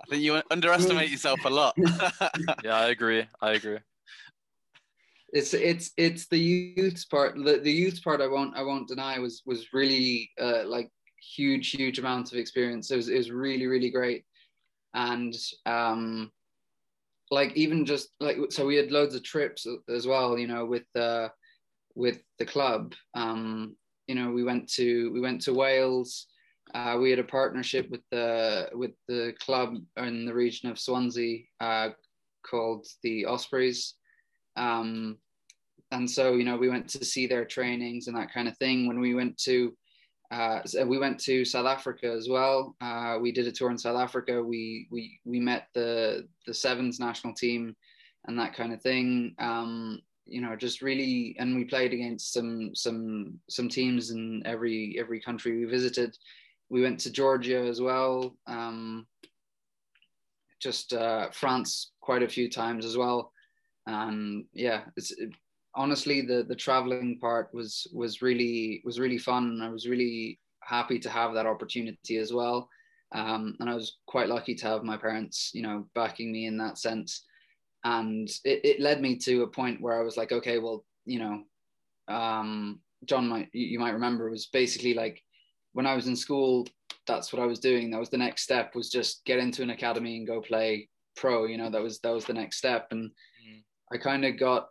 I 0.00 0.08
think 0.08 0.22
you 0.22 0.40
underestimate 0.50 1.10
yourself 1.10 1.44
a 1.44 1.50
lot. 1.50 1.74
yeah, 2.64 2.76
I 2.76 2.88
agree. 2.88 3.26
I 3.40 3.52
agree. 3.52 3.78
It's 5.32 5.52
it's 5.52 5.90
it's 5.96 6.28
the 6.28 6.38
youth 6.38 7.04
part. 7.10 7.34
The, 7.36 7.58
the 7.58 7.72
youth 7.72 8.02
part 8.02 8.20
I 8.20 8.28
won't 8.28 8.56
I 8.56 8.62
won't 8.62 8.86
deny 8.86 9.18
was 9.18 9.42
was 9.44 9.72
really 9.72 10.30
uh, 10.40 10.62
like 10.66 10.88
huge 11.34 11.70
huge 11.70 11.98
amounts 11.98 12.30
of 12.30 12.38
experience. 12.38 12.92
It 12.92 12.96
was 12.96 13.08
it 13.08 13.18
was 13.18 13.32
really 13.32 13.66
really 13.66 13.90
great, 13.90 14.24
and 14.94 15.34
um, 15.66 16.30
like 17.30 17.52
even 17.56 17.84
just 17.84 18.10
like 18.20 18.36
so 18.50 18.66
we 18.66 18.76
had 18.76 18.92
loads 18.92 19.14
of 19.14 19.22
trips 19.22 19.66
as 19.88 20.06
well. 20.06 20.38
You 20.38 20.46
know 20.46 20.64
with 20.64 20.84
the 20.94 21.30
with 21.94 22.22
the 22.38 22.46
club. 22.46 22.94
Um, 23.14 23.76
you 24.06 24.14
know 24.14 24.30
we 24.30 24.44
went 24.44 24.68
to 24.72 25.12
we 25.12 25.20
went 25.20 25.40
to 25.42 25.54
Wales. 25.54 26.26
Uh, 26.74 26.98
we 27.00 27.10
had 27.10 27.18
a 27.18 27.24
partnership 27.24 27.88
with 27.90 28.02
the 28.10 28.68
with 28.72 28.92
the 29.08 29.34
club 29.40 29.76
in 29.98 30.26
the 30.26 30.34
region 30.34 30.68
of 30.70 30.78
Swansea 30.78 31.44
uh, 31.60 31.90
called 32.48 32.86
the 33.02 33.24
Ospreys, 33.24 33.94
um, 34.56 35.16
and 35.92 36.10
so 36.10 36.34
you 36.34 36.44
know 36.44 36.56
we 36.56 36.68
went 36.68 36.88
to 36.88 37.04
see 37.04 37.26
their 37.26 37.44
trainings 37.44 38.08
and 38.08 38.16
that 38.16 38.32
kind 38.32 38.48
of 38.48 38.56
thing. 38.58 38.86
When 38.86 39.00
we 39.00 39.14
went 39.14 39.38
to 39.38 39.76
uh, 40.30 40.60
we 40.86 40.98
went 40.98 41.18
to 41.20 41.44
South 41.44 41.66
Africa 41.66 42.06
as 42.06 42.28
well. 42.28 42.74
Uh, 42.80 43.18
we 43.20 43.32
did 43.32 43.46
a 43.46 43.52
tour 43.52 43.70
in 43.70 43.78
South 43.78 43.98
Africa. 43.98 44.42
We 44.42 44.88
we 44.90 45.20
we 45.24 45.40
met 45.40 45.68
the 45.74 46.26
the 46.46 46.54
sevens 46.54 46.98
national 47.00 47.34
team 47.34 47.76
and 48.26 48.38
that 48.38 48.54
kind 48.54 48.72
of 48.72 48.82
thing. 48.82 49.34
Um, 49.38 50.00
you 50.26 50.40
know, 50.40 50.56
just 50.56 50.82
really, 50.82 51.36
and 51.38 51.54
we 51.54 51.64
played 51.64 51.92
against 51.92 52.32
some 52.32 52.74
some 52.74 53.38
some 53.48 53.68
teams 53.68 54.10
in 54.10 54.42
every 54.44 54.96
every 54.98 55.20
country 55.20 55.58
we 55.58 55.64
visited 55.64 56.16
we 56.68 56.82
went 56.82 57.00
to 57.00 57.10
Georgia 57.10 57.58
as 57.58 57.80
well. 57.80 58.36
Um, 58.46 59.06
just 60.60 60.92
uh, 60.92 61.30
France 61.30 61.92
quite 62.00 62.22
a 62.22 62.28
few 62.28 62.50
times 62.50 62.84
as 62.84 62.96
well. 62.96 63.32
And 63.86 64.46
yeah, 64.52 64.82
it's 64.96 65.12
it, 65.12 65.30
honestly 65.76 66.22
the 66.22 66.44
the 66.48 66.56
traveling 66.56 67.18
part 67.20 67.52
was 67.52 67.86
was 67.92 68.22
really 68.22 68.82
was 68.84 68.98
really 68.98 69.18
fun. 69.18 69.60
I 69.62 69.68
was 69.68 69.86
really 69.86 70.40
happy 70.60 70.98
to 70.98 71.10
have 71.10 71.34
that 71.34 71.46
opportunity 71.46 72.16
as 72.16 72.32
well. 72.32 72.68
Um, 73.12 73.56
and 73.60 73.70
I 73.70 73.74
was 73.74 73.98
quite 74.06 74.28
lucky 74.28 74.54
to 74.56 74.66
have 74.66 74.82
my 74.82 74.96
parents, 74.96 75.52
you 75.54 75.62
know, 75.62 75.86
backing 75.94 76.32
me 76.32 76.46
in 76.46 76.58
that 76.58 76.76
sense. 76.78 77.24
And 77.84 78.28
it, 78.44 78.60
it 78.64 78.80
led 78.80 79.00
me 79.00 79.16
to 79.18 79.42
a 79.42 79.46
point 79.46 79.80
where 79.80 79.98
I 79.98 80.02
was 80.02 80.16
like, 80.16 80.32
okay, 80.32 80.58
well, 80.58 80.84
you 81.04 81.20
know, 81.20 81.42
um, 82.12 82.80
John 83.04 83.28
might 83.28 83.48
you 83.52 83.78
might 83.78 83.92
remember 83.92 84.30
was 84.30 84.46
basically 84.46 84.94
like 84.94 85.22
when 85.72 85.86
I 85.86 85.94
was 85.94 86.08
in 86.08 86.16
school, 86.16 86.66
that's 87.06 87.32
what 87.32 87.42
I 87.42 87.46
was 87.46 87.60
doing. 87.60 87.90
That 87.90 88.00
was 88.00 88.10
the 88.10 88.16
next 88.18 88.42
step 88.42 88.74
was 88.74 88.90
just 88.90 89.24
get 89.24 89.38
into 89.38 89.62
an 89.62 89.70
academy 89.70 90.16
and 90.16 90.26
go 90.26 90.40
play 90.40 90.88
pro. 91.14 91.44
You 91.44 91.58
know, 91.58 91.70
that 91.70 91.82
was 91.82 92.00
that 92.00 92.14
was 92.14 92.24
the 92.24 92.34
next 92.34 92.56
step. 92.56 92.88
And 92.90 93.10
mm. 93.10 93.62
I 93.92 93.98
kind 93.98 94.24
of 94.24 94.38
got, 94.38 94.68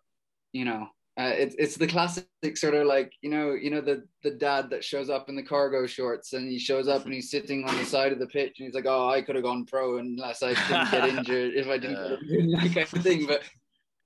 you 0.51 0.65
know, 0.65 0.88
uh, 1.17 1.31
it's 1.34 1.55
it's 1.57 1.77
the 1.77 1.88
classic 1.88 2.27
sort 2.55 2.74
of 2.74 2.86
like 2.86 3.13
you 3.22 3.29
know 3.29 3.53
you 3.53 3.69
know 3.69 3.79
the 3.79 4.03
the 4.24 4.31
dad 4.31 4.69
that 4.69 4.84
shows 4.84 5.10
up 5.10 5.29
in 5.29 5.36
the 5.36 5.43
cargo 5.43 5.88
shorts 5.88 6.34
and 6.34 6.50
he 6.50 6.60
shows 6.60 6.89
up 6.89 7.05
and 7.05 7.13
he's 7.13 7.31
sitting 7.31 7.63
on 7.67 7.75
the 7.77 7.86
side 7.86 8.12
of 8.12 8.19
the 8.19 8.27
pitch 8.27 8.60
and 8.60 8.65
he's 8.65 8.75
like 8.75 8.86
oh 8.86 9.10
I 9.10 9.22
could 9.22 9.36
have 9.36 9.45
gone 9.45 9.65
pro 9.65 9.98
unless 9.98 10.43
I 10.43 10.53
didn't 10.53 10.91
get 10.91 11.10
injured 11.17 11.53
if 11.55 11.67
I 11.67 11.77
didn't 11.77 12.19
yeah. 12.27 12.63
that 12.63 12.75
kind 12.75 12.93
of 12.93 13.03
thing 13.03 13.25
but 13.25 13.43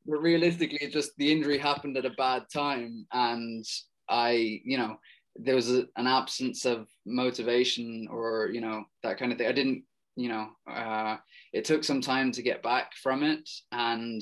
but 0.06 0.22
realistically 0.22 0.78
it 0.82 0.92
just 0.92 1.12
the 1.18 1.32
injury 1.32 1.58
happened 1.58 1.98
at 1.98 2.06
a 2.06 2.12
bad 2.12 2.44
time 2.54 3.08
and 3.12 3.66
I 4.08 4.62
you 4.64 4.78
know 4.78 5.00
there 5.36 5.56
was 5.56 5.72
a, 5.72 5.88
an 5.96 6.06
absence 6.06 6.66
of 6.66 6.88
motivation 7.06 8.08
or 8.12 8.50
you 8.54 8.62
know 8.62 8.84
that 9.04 9.18
kind 9.18 9.32
of 9.32 9.38
thing 9.38 9.48
i 9.48 9.52
didn't 9.52 9.84
you 10.16 10.28
know 10.28 10.50
uh, 10.70 11.16
it 11.54 11.64
took 11.64 11.84
some 11.84 12.02
time 12.02 12.32
to 12.32 12.42
get 12.42 12.62
back 12.62 12.94
from 12.96 13.24
it 13.24 13.50
and 13.72 14.22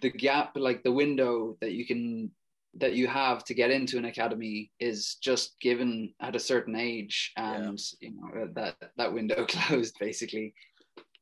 the 0.00 0.10
gap 0.10 0.52
like 0.56 0.82
the 0.82 0.92
window 0.92 1.56
that 1.60 1.72
you 1.72 1.86
can 1.86 2.30
that 2.78 2.94
you 2.94 3.06
have 3.06 3.42
to 3.44 3.54
get 3.54 3.70
into 3.70 3.96
an 3.96 4.04
academy 4.04 4.70
is 4.80 5.14
just 5.22 5.58
given 5.60 6.12
at 6.20 6.36
a 6.36 6.40
certain 6.40 6.76
age 6.76 7.32
and 7.36 7.80
yeah. 8.00 8.08
you 8.08 8.16
know 8.16 8.48
that 8.54 8.76
that 8.96 9.12
window 9.12 9.46
closed 9.48 9.96
basically 9.98 10.52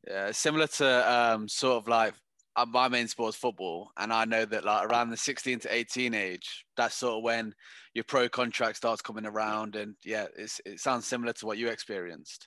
yeah 0.06 0.30
similar 0.32 0.66
to 0.66 1.12
um, 1.12 1.48
sort 1.48 1.76
of 1.76 1.88
like 1.88 2.14
uh, 2.56 2.66
my 2.66 2.88
main 2.88 3.08
sport 3.08 3.30
is 3.30 3.36
football, 3.36 3.90
and 3.96 4.12
I 4.12 4.24
know 4.24 4.44
that 4.44 4.64
like 4.64 4.88
around 4.88 5.10
the 5.10 5.16
16 5.16 5.60
to 5.60 5.74
18 5.74 6.14
age, 6.14 6.64
that's 6.76 6.94
sort 6.94 7.16
of 7.16 7.24
when 7.24 7.52
your 7.94 8.04
pro 8.04 8.28
contract 8.28 8.76
starts 8.76 9.02
coming 9.02 9.26
around, 9.26 9.74
and 9.74 9.96
yeah, 10.04 10.26
it's, 10.36 10.60
it 10.64 10.78
sounds 10.78 11.06
similar 11.06 11.32
to 11.34 11.46
what 11.46 11.58
you 11.58 11.68
experienced. 11.68 12.46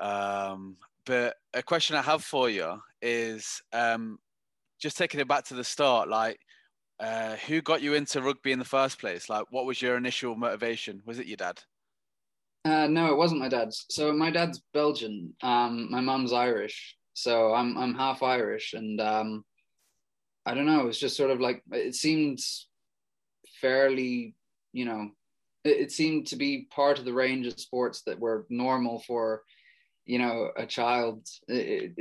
Um, 0.00 0.76
but 1.04 1.36
a 1.52 1.62
question 1.62 1.96
I 1.96 2.02
have 2.02 2.24
for 2.24 2.48
you 2.48 2.80
is 3.02 3.60
um, 3.72 4.18
just 4.78 4.96
taking 4.96 5.20
it 5.20 5.28
back 5.28 5.44
to 5.46 5.54
the 5.54 5.64
start, 5.64 6.08
like 6.08 6.40
uh, 7.00 7.36
who 7.46 7.60
got 7.60 7.82
you 7.82 7.94
into 7.94 8.22
rugby 8.22 8.52
in 8.52 8.58
the 8.58 8.64
first 8.64 8.98
place? 8.98 9.28
Like, 9.28 9.46
what 9.50 9.66
was 9.66 9.80
your 9.80 9.96
initial 9.96 10.34
motivation? 10.34 11.02
Was 11.04 11.18
it 11.18 11.26
your 11.26 11.36
dad? 11.36 11.60
Uh, 12.64 12.86
no, 12.86 13.12
it 13.12 13.16
wasn't 13.16 13.40
my 13.40 13.48
dad's. 13.48 13.86
So 13.88 14.12
my 14.12 14.30
dad's 14.30 14.60
Belgian. 14.74 15.34
Um, 15.42 15.90
my 15.90 16.00
mom's 16.00 16.32
Irish. 16.32 16.96
So 17.14 17.54
I'm 17.54 17.76
I'm 17.76 17.94
half 17.94 18.22
Irish, 18.22 18.74
and 18.74 19.00
um, 19.00 19.44
I 20.44 20.54
don't 20.54 20.66
know. 20.66 20.80
It 20.80 20.86
was 20.86 21.00
just 21.00 21.16
sort 21.16 21.30
of 21.30 21.40
like 21.40 21.62
it 21.72 21.94
seemed 21.94 22.40
fairly, 23.60 24.34
you 24.72 24.84
know, 24.84 25.10
it, 25.64 25.80
it 25.80 25.92
seemed 25.92 26.26
to 26.28 26.36
be 26.36 26.68
part 26.70 26.98
of 26.98 27.04
the 27.04 27.12
range 27.12 27.46
of 27.46 27.58
sports 27.58 28.02
that 28.02 28.18
were 28.18 28.46
normal 28.50 29.00
for, 29.00 29.42
you 30.08 30.18
know, 30.18 30.50
a 30.56 30.64
child, 30.64 31.28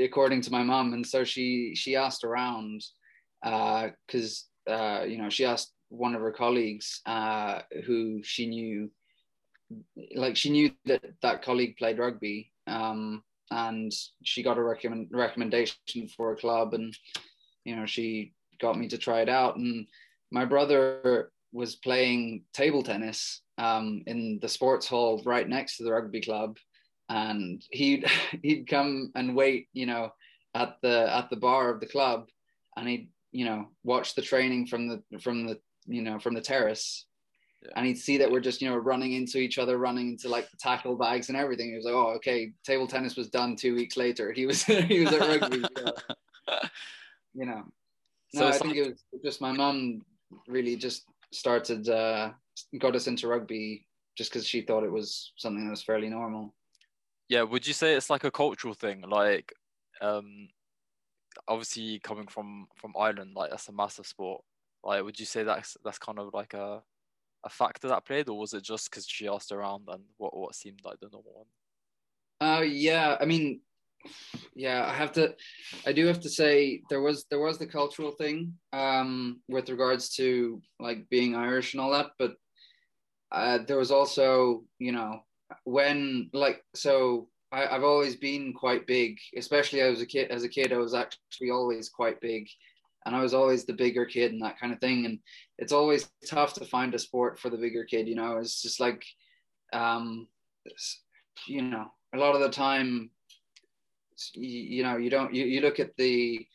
according 0.02 0.42
to 0.42 0.52
my 0.52 0.64
mom. 0.64 0.94
And 0.94 1.06
so 1.06 1.26
she 1.26 1.76
she 1.76 1.96
asked 1.96 2.24
around, 2.24 2.82
uh 3.44 3.90
because 4.08 4.46
uh, 4.68 4.72
uh, 4.72 5.04
you 5.04 5.18
know 5.18 5.30
she 5.30 5.46
asked 5.46 5.74
one 5.90 6.16
of 6.16 6.22
her 6.22 6.32
colleagues 6.32 7.02
uh, 7.06 7.60
who 7.86 8.22
she 8.24 8.48
knew 8.48 8.90
like 10.16 10.36
she 10.36 10.50
knew 10.50 10.72
that 10.86 11.04
that 11.22 11.42
colleague 11.42 11.76
played 11.78 12.00
rugby 12.00 12.52
um, 12.68 13.24
and 13.52 13.92
she 14.24 14.44
got 14.44 14.58
a 14.58 14.64
recommend, 14.64 15.10
recommendation 15.12 16.08
for 16.16 16.32
a 16.32 16.38
club 16.38 16.74
and 16.74 16.96
you 17.66 17.76
know 17.76 17.86
she 17.86 18.34
got 18.60 18.78
me 18.78 18.88
to 18.88 18.98
try 18.98 19.22
it 19.22 19.30
out 19.30 19.58
and 19.58 19.88
my 20.32 20.46
brother 20.46 21.32
was 21.54 21.76
playing 21.76 22.44
table 22.54 22.84
tennis 22.84 23.42
um, 23.58 24.04
in 24.08 24.40
the 24.42 24.50
sports 24.50 24.88
hall 24.88 25.22
right 25.26 25.48
next 25.48 25.78
to 25.78 25.84
the 25.84 25.92
rugby 25.92 26.22
club 26.22 26.58
and 27.10 27.64
he'd 27.72 28.06
he'd 28.44 28.68
come 28.68 29.12
and 29.16 29.36
wait 29.36 29.68
you 29.74 29.86
know 29.86 30.12
at 30.56 30.78
the 30.82 31.14
at 31.16 31.30
the 31.30 31.36
bar 31.36 31.70
of 31.70 31.80
the 31.80 31.86
club 31.86 32.28
and 32.76 32.88
he'd 32.88 33.10
you 33.32 33.46
know 33.46 33.68
watch 33.84 34.16
the 34.16 34.22
training 34.22 34.66
from 34.66 34.88
the 34.88 35.20
from 35.20 35.46
the 35.46 35.60
you 35.86 36.02
know 36.02 36.20
from 36.20 36.34
the 36.34 36.42
terrace. 36.42 37.06
Yeah. 37.64 37.72
and 37.76 37.88
he'd 37.88 37.98
see 37.98 38.18
that 38.20 38.30
we're 38.30 38.40
just 38.40 38.62
you 38.62 38.70
know 38.70 38.76
running 38.76 39.14
into 39.14 39.40
each 39.40 39.58
other 39.58 39.80
running 39.80 40.10
into 40.10 40.30
like 40.30 40.50
the 40.52 40.58
tackle 40.58 40.96
bags 40.96 41.30
and 41.30 41.38
everything. 41.38 41.70
He 41.70 41.76
was 41.76 41.86
like 41.86 41.94
oh 41.94 42.14
okay 42.18 42.54
table 42.64 42.88
tennis 42.88 43.16
was 43.16 43.30
done 43.30 43.56
two 43.56 43.76
weeks 43.76 43.98
later. 43.98 44.32
He 44.36 44.46
was 44.46 44.64
he 44.64 45.00
was 45.00 45.14
at 45.14 45.22
rugby 45.22 45.64
you 47.34 47.46
know. 47.46 47.64
No 48.34 48.42
so 48.42 48.48
i 48.48 48.52
think 48.52 48.76
like... 48.76 48.78
it 48.78 48.88
was 49.14 49.22
just 49.24 49.42
my 49.42 49.54
mum 49.54 50.02
really 50.48 50.76
just 50.76 51.06
started 51.32 51.88
uh 51.88 52.32
got 52.78 52.96
us 52.96 53.08
into 53.08 53.28
rugby 53.28 53.88
just 54.18 54.32
because 54.32 54.46
she 54.46 54.62
thought 54.62 54.84
it 54.84 54.92
was 54.92 55.32
something 55.38 55.64
that 55.64 55.72
was 55.72 55.82
fairly 55.82 56.10
normal 56.10 56.54
yeah 57.30 57.44
would 57.44 57.68
you 57.68 57.74
say 57.74 57.94
it's 57.94 58.10
like 58.10 58.24
a 58.24 58.32
cultural 58.32 58.74
thing 58.74 59.02
like 59.02 59.54
um 60.02 60.48
obviously 61.48 62.00
coming 62.00 62.28
from 62.28 62.68
from 62.76 62.94
ireland 63.00 63.32
like 63.36 63.50
that's 63.50 63.70
a 63.70 63.72
massive 63.72 64.08
sport 64.08 64.42
like 64.84 65.04
would 65.04 65.20
you 65.20 65.26
say 65.26 65.44
that's 65.44 65.78
that's 65.84 66.00
kind 66.00 66.20
of 66.20 66.34
like 66.34 66.54
a 66.54 66.82
a 67.48 67.50
factor 67.50 67.88
that 67.88 68.06
played, 68.06 68.30
or 68.30 68.38
was 68.38 68.54
it 68.54 68.64
just 68.64 68.90
because 68.90 69.08
she 69.08 69.28
asked 69.28 69.52
around 69.52 69.86
and 69.88 70.04
what 70.18 70.36
what 70.36 70.56
seemed 70.56 70.82
like 70.84 71.00
the 71.00 71.10
normal 71.12 71.34
one? 72.40 72.50
Uh, 72.50 72.62
yeah, 72.62 73.18
I 73.20 73.26
mean, 73.26 73.62
yeah, 74.54 74.86
I 74.86 74.94
have 74.94 75.12
to, 75.14 75.34
I 75.86 75.94
do 75.94 76.06
have 76.06 76.20
to 76.22 76.30
say 76.30 76.82
there 76.90 77.02
was 77.02 77.26
there 77.30 77.40
was 77.40 77.58
the 77.58 77.68
cultural 77.68 78.12
thing 78.12 78.54
um, 78.74 79.42
with 79.48 79.70
regards 79.70 80.10
to 80.16 80.62
like 80.80 81.10
being 81.10 81.36
Irish 81.36 81.74
and 81.74 81.82
all 81.82 81.92
that, 81.92 82.08
but 82.20 82.36
uh, 83.32 83.60
there 83.66 83.78
was 83.78 83.92
also 83.92 84.64
you 84.80 84.92
know 84.92 85.24
when 85.64 86.30
like 86.34 86.64
so 86.76 87.30
I, 87.52 87.68
I've 87.68 87.84
always 87.84 88.16
been 88.16 88.54
quite 88.54 88.88
big, 88.88 89.18
especially 89.36 89.82
as 89.82 90.02
a 90.02 90.06
kid. 90.06 90.32
As 90.32 90.44
a 90.44 90.50
kid, 90.50 90.74
I 90.74 90.78
was 90.78 90.94
actually 90.94 91.52
always 91.52 91.90
quite 91.90 92.20
big, 92.20 92.48
and 93.06 93.16
I 93.16 93.22
was 93.22 93.34
always 93.34 93.66
the 93.66 93.74
bigger 93.74 94.06
kid 94.06 94.32
and 94.32 94.42
that 94.42 94.60
kind 94.60 94.74
of 94.74 94.80
thing. 94.80 95.06
And 95.06 95.20
it's 95.58 95.72
always 95.72 96.10
tough 96.26 96.54
to 96.56 96.66
find 96.66 96.94
a 96.94 97.00
sport 97.00 97.40
for 97.40 97.50
the 97.50 97.58
bigger 97.58 97.86
kid. 97.86 98.08
You 98.08 98.16
know, 98.16 98.38
it's 98.38 98.62
just 98.62 98.80
like, 98.80 99.04
um, 99.74 100.28
you 101.48 101.62
know, 101.62 101.86
a 102.14 102.18
lot 102.18 102.36
of 102.36 102.42
the 102.42 102.50
time, 102.50 103.12
you, 104.34 104.78
you 104.78 104.84
know, 104.84 104.98
you 104.98 105.10
don't 105.10 105.34
you, 105.34 105.46
you 105.46 105.62
look 105.62 105.80
at 105.80 105.96
the 105.98 106.46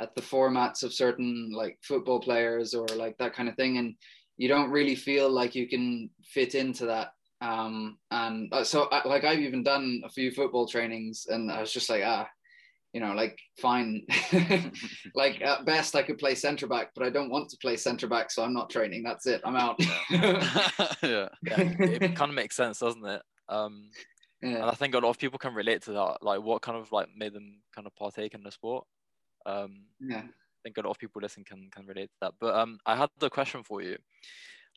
at 0.00 0.14
the 0.14 0.22
formats 0.22 0.82
of 0.84 0.94
certain 0.94 1.50
like 1.52 1.76
football 1.82 2.20
players 2.20 2.72
or 2.72 2.86
like 2.86 3.18
that 3.18 3.34
kind 3.34 3.48
of 3.48 3.56
thing, 3.56 3.76
and 3.76 3.94
you 4.38 4.48
don't 4.48 4.70
really 4.70 4.94
feel 4.94 5.28
like 5.28 5.54
you 5.54 5.68
can 5.68 6.08
fit 6.24 6.54
into 6.54 6.86
that 6.86 7.12
um 7.40 7.96
and 8.10 8.52
uh, 8.52 8.64
so 8.64 8.88
like 9.04 9.24
i've 9.24 9.38
even 9.38 9.62
done 9.62 10.02
a 10.04 10.08
few 10.08 10.30
football 10.30 10.66
trainings 10.66 11.26
and 11.28 11.50
i 11.52 11.60
was 11.60 11.72
just 11.72 11.88
like 11.88 12.02
ah 12.04 12.28
you 12.92 13.00
know, 13.00 13.12
like 13.12 13.38
fine, 13.60 14.02
like 15.14 15.40
at 15.42 15.64
best 15.66 15.94
I 15.94 16.02
could 16.02 16.18
play 16.18 16.34
centre 16.34 16.66
back, 16.66 16.90
but 16.94 17.04
I 17.04 17.10
don't 17.10 17.30
want 17.30 17.48
to 17.50 17.56
play 17.58 17.76
centre 17.76 18.08
back, 18.08 18.30
so 18.30 18.42
I'm 18.42 18.54
not 18.54 18.70
training. 18.70 19.02
That's 19.02 19.26
it. 19.26 19.42
I'm 19.44 19.56
out. 19.56 19.78
yeah. 20.10 20.48
yeah, 21.02 21.28
it 21.42 22.16
kind 22.16 22.30
of 22.30 22.34
makes 22.34 22.56
sense, 22.56 22.78
doesn't 22.78 23.04
it? 23.04 23.22
Um, 23.48 23.90
yeah. 24.42 24.56
And 24.56 24.64
I 24.64 24.72
think 24.72 24.94
a 24.94 24.98
lot 24.98 25.10
of 25.10 25.18
people 25.18 25.38
can 25.38 25.54
relate 25.54 25.82
to 25.82 25.92
that. 25.92 26.18
Like, 26.22 26.42
what 26.42 26.62
kind 26.62 26.78
of 26.78 26.90
like 26.92 27.08
made 27.14 27.34
them 27.34 27.60
kind 27.74 27.86
of 27.86 27.94
partake 27.96 28.34
in 28.34 28.42
the 28.42 28.50
sport? 28.50 28.84
Um, 29.44 29.84
yeah, 30.00 30.22
I 30.22 30.60
think 30.64 30.78
a 30.78 30.82
lot 30.82 30.90
of 30.90 30.98
people 30.98 31.20
listening 31.20 31.44
can 31.44 31.68
can 31.70 31.86
relate 31.86 32.06
to 32.06 32.16
that. 32.22 32.34
But 32.40 32.54
um, 32.54 32.78
I 32.86 32.96
had 32.96 33.10
the 33.18 33.28
question 33.28 33.62
for 33.64 33.82
you. 33.82 33.98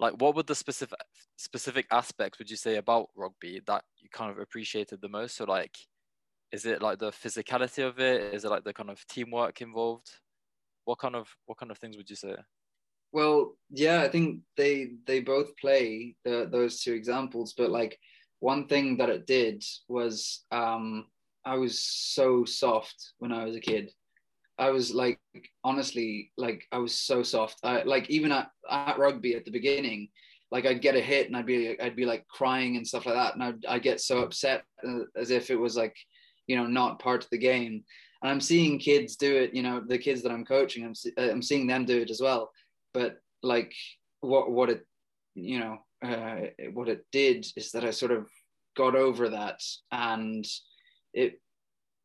Like, 0.02 0.20
what 0.20 0.36
were 0.36 0.44
the 0.44 0.56
specific 0.56 1.00
specific 1.38 1.86
aspects 1.92 2.40
would 2.40 2.50
you 2.50 2.58
say 2.58 2.76
about 2.76 3.10
rugby 3.16 3.62
that 3.68 3.84
you 4.00 4.10
kind 4.12 4.32
of 4.32 4.40
appreciated 4.40 5.00
the 5.00 5.08
most? 5.08 5.38
So, 5.38 5.46
like, 5.46 5.78
is 6.52 6.66
it 6.66 6.82
like 6.82 7.00
the 7.00 7.12
physicality 7.12 7.88
of 7.88 8.00
it? 8.00 8.34
Is 8.34 8.44
it 8.44 8.50
like 8.50 8.66
the 8.66 8.74
kind 8.74 8.90
of 8.90 9.06
teamwork 9.08 9.62
involved? 9.62 10.10
What 10.86 10.98
kind 11.00 11.16
of 11.16 11.30
what 11.46 11.58
kind 11.58 11.72
of 11.72 11.78
things 11.78 11.96
would 11.96 12.10
you 12.10 12.18
say? 12.18 12.36
Well 13.14 13.58
yeah 13.70 14.02
i 14.02 14.08
think 14.08 14.42
they 14.56 14.92
they 15.06 15.20
both 15.20 15.56
play 15.58 16.16
the, 16.24 16.48
those 16.50 16.82
two 16.82 16.94
examples 16.94 17.54
but 17.58 17.70
like 17.70 18.00
one 18.40 18.68
thing 18.68 18.98
that 18.98 19.10
it 19.10 19.28
did 19.28 19.64
was 19.88 20.46
um 20.52 21.08
i 21.46 21.56
was 21.56 21.84
so 21.84 22.46
soft 22.46 23.14
when 23.20 23.32
i 23.32 23.44
was 23.44 23.56
a 23.56 23.60
kid 23.60 23.92
i 24.62 24.70
was 24.70 24.94
like 24.94 25.20
honestly 25.64 26.32
like 26.38 26.66
i 26.72 26.78
was 26.78 26.96
so 26.96 27.24
soft. 27.24 27.58
I, 27.64 27.84
like 27.84 28.10
even 28.10 28.32
at, 28.32 28.50
at 28.70 28.98
rugby 28.98 29.36
at 29.36 29.44
the 29.46 29.52
beginning 29.52 30.10
like 30.52 30.66
I'd 30.66 30.82
get 30.82 30.98
a 30.98 31.00
hit 31.00 31.28
and 31.28 31.38
I'd 31.38 31.46
be 31.46 31.80
I'd 31.80 31.96
be 31.96 32.06
like 32.06 32.28
crying 32.28 32.76
and 32.76 32.86
stuff 32.86 33.06
like 33.06 33.16
that, 33.16 33.36
and 33.36 33.44
I'd, 33.44 33.66
I'd 33.66 33.84
get 33.84 34.02
so 34.02 34.20
upset 34.20 34.66
uh, 34.86 35.06
as 35.16 35.32
if 35.32 35.50
it 35.50 35.56
was 35.56 35.78
like 35.78 35.96
you 36.46 36.58
know 36.58 36.68
not 36.68 37.00
part 37.00 37.24
of 37.24 37.30
the 37.30 37.38
game. 37.38 37.86
And 38.22 38.30
i'm 38.30 38.42
seeing 38.42 38.78
kids 38.78 39.16
do 39.16 39.34
it 39.36 39.54
you 39.54 39.64
know 39.64 39.82
the 39.88 39.98
kids 39.98 40.22
that 40.22 40.32
i'm 40.32 40.46
coaching 40.46 40.84
i'm, 40.84 40.94
uh, 41.18 41.32
I'm 41.32 41.42
seeing 41.42 41.68
them 41.68 41.86
do 41.86 42.02
it 42.02 42.12
as 42.12 42.20
well. 42.20 42.52
But 42.94 43.16
like 43.42 43.74
what 44.20 44.52
what 44.52 44.70
it 44.70 44.86
you 45.36 45.60
know 45.60 45.78
uh, 46.04 46.48
what 46.74 46.90
it 46.90 47.06
did 47.14 47.48
is 47.56 47.72
that 47.72 47.86
i 47.86 47.92
sort 47.92 48.12
of 48.12 48.28
got 48.76 48.96
over 48.96 49.30
that. 49.30 49.62
And 49.92 50.46
it 51.14 51.40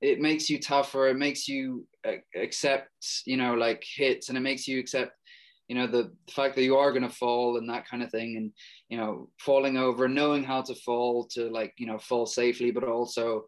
it 0.00 0.20
makes 0.20 0.50
you 0.50 0.60
tougher. 0.60 1.08
It 1.08 1.16
makes 1.16 1.48
you 1.48 1.86
accept 2.34 2.90
you 3.24 3.36
know 3.36 3.54
like 3.54 3.84
hits 3.84 4.28
and 4.28 4.38
it 4.38 4.42
makes 4.42 4.66
you 4.66 4.78
accept 4.78 5.12
you 5.68 5.74
know 5.74 5.86
the, 5.86 6.10
the 6.26 6.32
fact 6.32 6.54
that 6.54 6.62
you 6.62 6.76
are 6.76 6.92
going 6.92 7.02
to 7.02 7.08
fall 7.08 7.56
and 7.56 7.68
that 7.68 7.88
kind 7.88 8.02
of 8.02 8.10
thing 8.10 8.36
and 8.36 8.52
you 8.88 8.96
know 8.96 9.28
falling 9.40 9.76
over 9.76 10.08
knowing 10.08 10.44
how 10.44 10.62
to 10.62 10.74
fall 10.74 11.26
to 11.26 11.48
like 11.50 11.72
you 11.78 11.86
know 11.86 11.98
fall 11.98 12.26
safely 12.26 12.70
but 12.70 12.84
also 12.84 13.44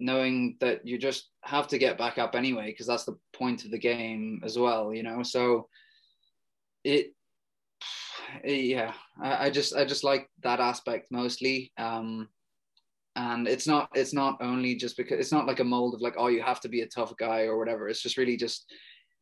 knowing 0.00 0.56
that 0.60 0.86
you 0.86 0.98
just 0.98 1.30
have 1.42 1.68
to 1.68 1.78
get 1.78 1.96
back 1.96 2.18
up 2.18 2.34
anyway 2.34 2.66
because 2.66 2.86
that's 2.86 3.04
the 3.04 3.16
point 3.32 3.64
of 3.64 3.70
the 3.70 3.78
game 3.78 4.40
as 4.44 4.58
well 4.58 4.92
you 4.92 5.02
know? 5.02 5.22
So 5.22 5.68
it 6.82 7.14
yeah 8.44 8.92
I, 9.22 9.46
I 9.46 9.50
just 9.50 9.76
i 9.76 9.84
just 9.84 10.02
like 10.02 10.28
that 10.42 10.58
aspect 10.58 11.06
mostly 11.10 11.72
um 11.78 12.28
and 13.16 13.46
it's 13.46 13.66
not 13.66 13.88
it's 13.94 14.12
not 14.12 14.36
only 14.40 14.74
just 14.74 14.96
because 14.96 15.20
it's 15.20 15.32
not 15.32 15.46
like 15.46 15.60
a 15.60 15.64
mold 15.64 15.94
of 15.94 16.00
like 16.00 16.14
oh 16.18 16.26
you 16.26 16.42
have 16.42 16.60
to 16.60 16.68
be 16.68 16.80
a 16.80 16.86
tough 16.86 17.12
guy 17.16 17.42
or 17.42 17.58
whatever. 17.58 17.88
It's 17.88 18.02
just 18.02 18.16
really 18.16 18.36
just 18.36 18.70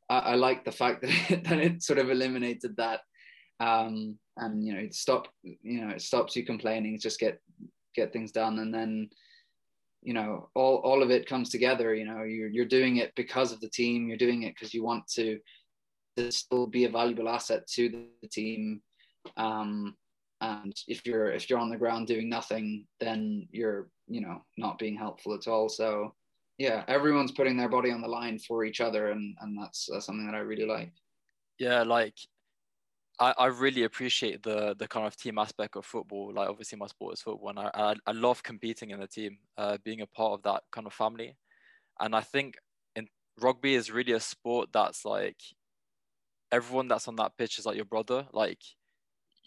i, 0.09 0.19
I 0.19 0.35
like 0.35 0.65
the 0.65 0.73
fact 0.73 1.03
that 1.03 1.31
it, 1.31 1.45
that 1.45 1.59
it 1.59 1.83
sort 1.83 1.99
of 1.99 2.11
eliminated 2.11 2.77
that. 2.77 3.01
Um 3.61 4.19
and 4.39 4.67
you 4.67 4.75
know 4.75 4.89
stop 4.91 5.29
you 5.43 5.85
know 5.85 5.91
it 5.91 6.01
stops 6.01 6.35
you 6.35 6.45
complaining 6.45 6.99
just 6.99 7.21
get 7.21 7.39
get 7.95 8.13
things 8.13 8.33
done. 8.33 8.59
And 8.61 8.75
then 8.75 9.11
you 10.03 10.15
know 10.15 10.49
all, 10.55 10.77
all 10.77 11.03
of 11.03 11.11
it 11.11 11.29
comes 11.29 11.51
together 11.51 11.95
you 11.95 12.05
know 12.05 12.23
you're, 12.23 12.49
you're 12.49 12.65
doing 12.65 12.97
it 12.97 13.13
because 13.15 13.53
of 13.53 13.61
the 13.61 13.69
team. 13.69 14.09
You're 14.09 14.17
doing 14.17 14.45
it 14.45 14.55
because 14.55 14.73
you 14.73 14.83
want 14.83 15.07
to, 15.09 15.39
to 16.17 16.33
still 16.33 16.67
be 16.67 16.87
a 16.87 16.91
valuable 16.91 17.29
asset 17.29 17.67
to 17.75 18.07
the 18.23 18.29
team. 18.29 18.81
Um, 19.37 19.97
and 20.43 20.75
if 20.87 21.07
you're 21.07 21.33
if 21.33 21.49
you're 21.49 21.59
on 21.59 21.71
the 21.71 21.77
ground 21.77 22.07
doing 22.07 22.29
nothing 22.29 22.87
then 23.01 23.49
you're 23.51 23.89
you 24.07 24.21
know 24.21 24.43
not 24.59 24.79
being 24.79 24.97
helpful 24.97 25.33
at 25.33 25.49
all 25.49 25.69
so 25.69 26.13
yeah, 26.59 26.85
everyone's 26.87 27.33
putting 27.33 27.57
their 27.57 27.69
body 27.69 27.91
on 27.91 28.03
the 28.03 28.09
line 28.09 28.39
for 28.39 28.65
each 28.65 28.81
other, 28.81 29.11
and 29.11 29.37
and 29.41 29.59
that's 29.59 29.89
that's 29.91 30.07
something 30.07 30.27
that 30.27 30.37
I 30.37 30.41
really 30.41 30.67
like. 30.67 30.93
Yeah, 31.59 31.83
like 31.83 32.15
I, 33.19 33.35
I 33.37 33.47
really 33.47 33.85
appreciate 33.85 34.43
the 34.43 34.77
the 34.79 34.87
kind 34.87 35.07
of 35.07 35.17
team 35.17 35.39
aspect 35.39 35.77
of 35.77 35.87
football. 35.87 36.33
Like 36.33 36.49
obviously 36.49 36.79
my 36.79 36.87
sport 36.87 37.15
is 37.15 37.23
football, 37.23 37.51
and 37.51 37.59
I 37.59 37.71
I, 37.75 37.95
I 38.07 38.13
love 38.13 38.43
competing 38.43 38.91
in 38.91 39.01
the 39.01 39.07
team, 39.07 39.39
uh, 39.57 39.79
being 39.85 40.03
a 40.03 40.07
part 40.07 40.35
of 40.35 40.43
that 40.45 40.63
kind 40.71 40.87
of 40.87 40.93
family. 40.93 41.37
And 41.99 42.15
I 42.15 42.21
think 42.21 42.57
in 42.97 43.09
rugby 43.41 43.75
is 43.75 43.91
really 43.91 44.13
a 44.13 44.21
sport 44.21 44.69
that's 44.73 45.05
like 45.05 45.41
everyone 46.53 46.89
that's 46.89 47.09
on 47.09 47.17
that 47.17 47.37
pitch 47.37 47.59
is 47.59 47.67
like 47.67 47.77
your 47.77 47.87
brother. 47.87 48.27
Like 48.33 48.61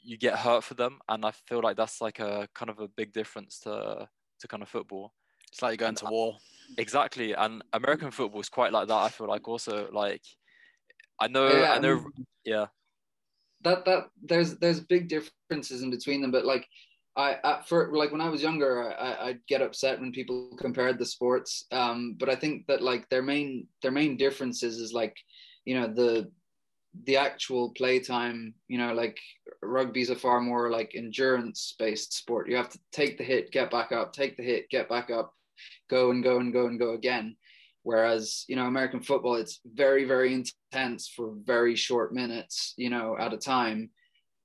you 0.06 0.18
get 0.18 0.38
hurt 0.38 0.64
for 0.64 0.76
them, 0.76 1.00
and 1.10 1.26
I 1.26 1.32
feel 1.32 1.62
like 1.62 1.78
that's 1.78 2.02
like 2.02 2.20
a 2.20 2.48
kind 2.54 2.70
of 2.70 2.80
a 2.80 2.88
big 2.88 3.14
difference 3.14 3.60
to 3.62 4.08
to 4.40 4.48
kind 4.48 4.64
of 4.64 4.70
football. 4.70 5.14
It's 5.52 5.62
like 5.62 5.80
you're 5.80 5.88
going 5.88 5.96
to 5.96 6.06
war. 6.06 6.38
Exactly, 6.78 7.34
and 7.34 7.64
American 7.74 8.12
football 8.12 8.42
is 8.42 8.50
quite 8.50 8.72
like 8.72 8.88
that. 8.88 8.94
I 8.94 9.10
feel 9.10 9.28
like 9.28 9.48
also 9.48 9.90
like 9.92 10.24
I 11.20 11.28
know 11.28 11.48
Yeah, 11.48 11.74
I 11.74 11.80
know 11.80 11.94
um, 11.98 12.14
yeah 12.44 12.68
that 13.66 13.84
that 13.86 14.06
there's 14.24 14.58
there's 14.58 14.80
big 14.80 15.10
differences 15.10 15.82
in 15.82 15.90
between 15.90 16.22
them 16.22 16.32
but 16.32 16.46
like 16.46 16.66
i 17.18 17.38
at 17.44 17.68
for 17.68 17.92
like 17.94 18.12
when 18.12 18.22
i 18.22 18.30
was 18.30 18.42
younger 18.42 18.94
I, 18.98 19.28
i'd 19.28 19.48
get 19.48 19.62
upset 19.62 20.00
when 20.00 20.12
people 20.12 20.56
compared 20.58 21.00
the 21.00 21.06
sports 21.06 21.66
um 21.72 22.16
but 22.18 22.30
i 22.30 22.36
think 22.36 22.68
that 22.68 22.82
like 22.82 23.10
their 23.10 23.24
main 23.24 23.68
their 23.82 23.92
main 23.92 24.18
differences 24.18 24.78
is 24.78 24.94
like 24.94 25.16
you 25.66 25.80
know 25.80 25.88
the 25.88 26.32
the 27.04 27.18
actual 27.18 27.72
playtime 27.72 28.54
you 28.68 28.78
know 28.78 28.94
like 28.94 29.18
rugby's 29.62 30.10
a 30.10 30.16
far 30.16 30.40
more 30.40 30.72
like 30.72 30.92
endurance 30.96 31.76
based 31.78 32.14
sport 32.14 32.50
you 32.50 32.56
have 32.56 32.70
to 32.70 32.80
take 32.92 33.18
the 33.18 33.24
hit 33.24 33.52
get 33.52 33.70
back 33.70 33.92
up 33.92 34.14
take 34.14 34.38
the 34.38 34.44
hit 34.44 34.70
get 34.70 34.88
back 34.88 35.10
up 35.12 35.34
go 35.90 36.12
and 36.12 36.24
go 36.24 36.40
and 36.40 36.54
go 36.54 36.68
and 36.68 36.80
go 36.80 36.94
again 36.94 37.36
Whereas, 37.86 38.46
you 38.48 38.56
know, 38.56 38.66
American 38.66 39.00
football, 39.00 39.36
it's 39.36 39.60
very, 39.64 40.06
very 40.06 40.34
intense 40.34 41.08
for 41.08 41.36
very 41.44 41.76
short 41.76 42.16
minutes, 42.16 42.74
you 42.78 42.90
know, 42.90 43.16
at 43.16 43.32
a 43.32 43.38
time. 43.38 43.92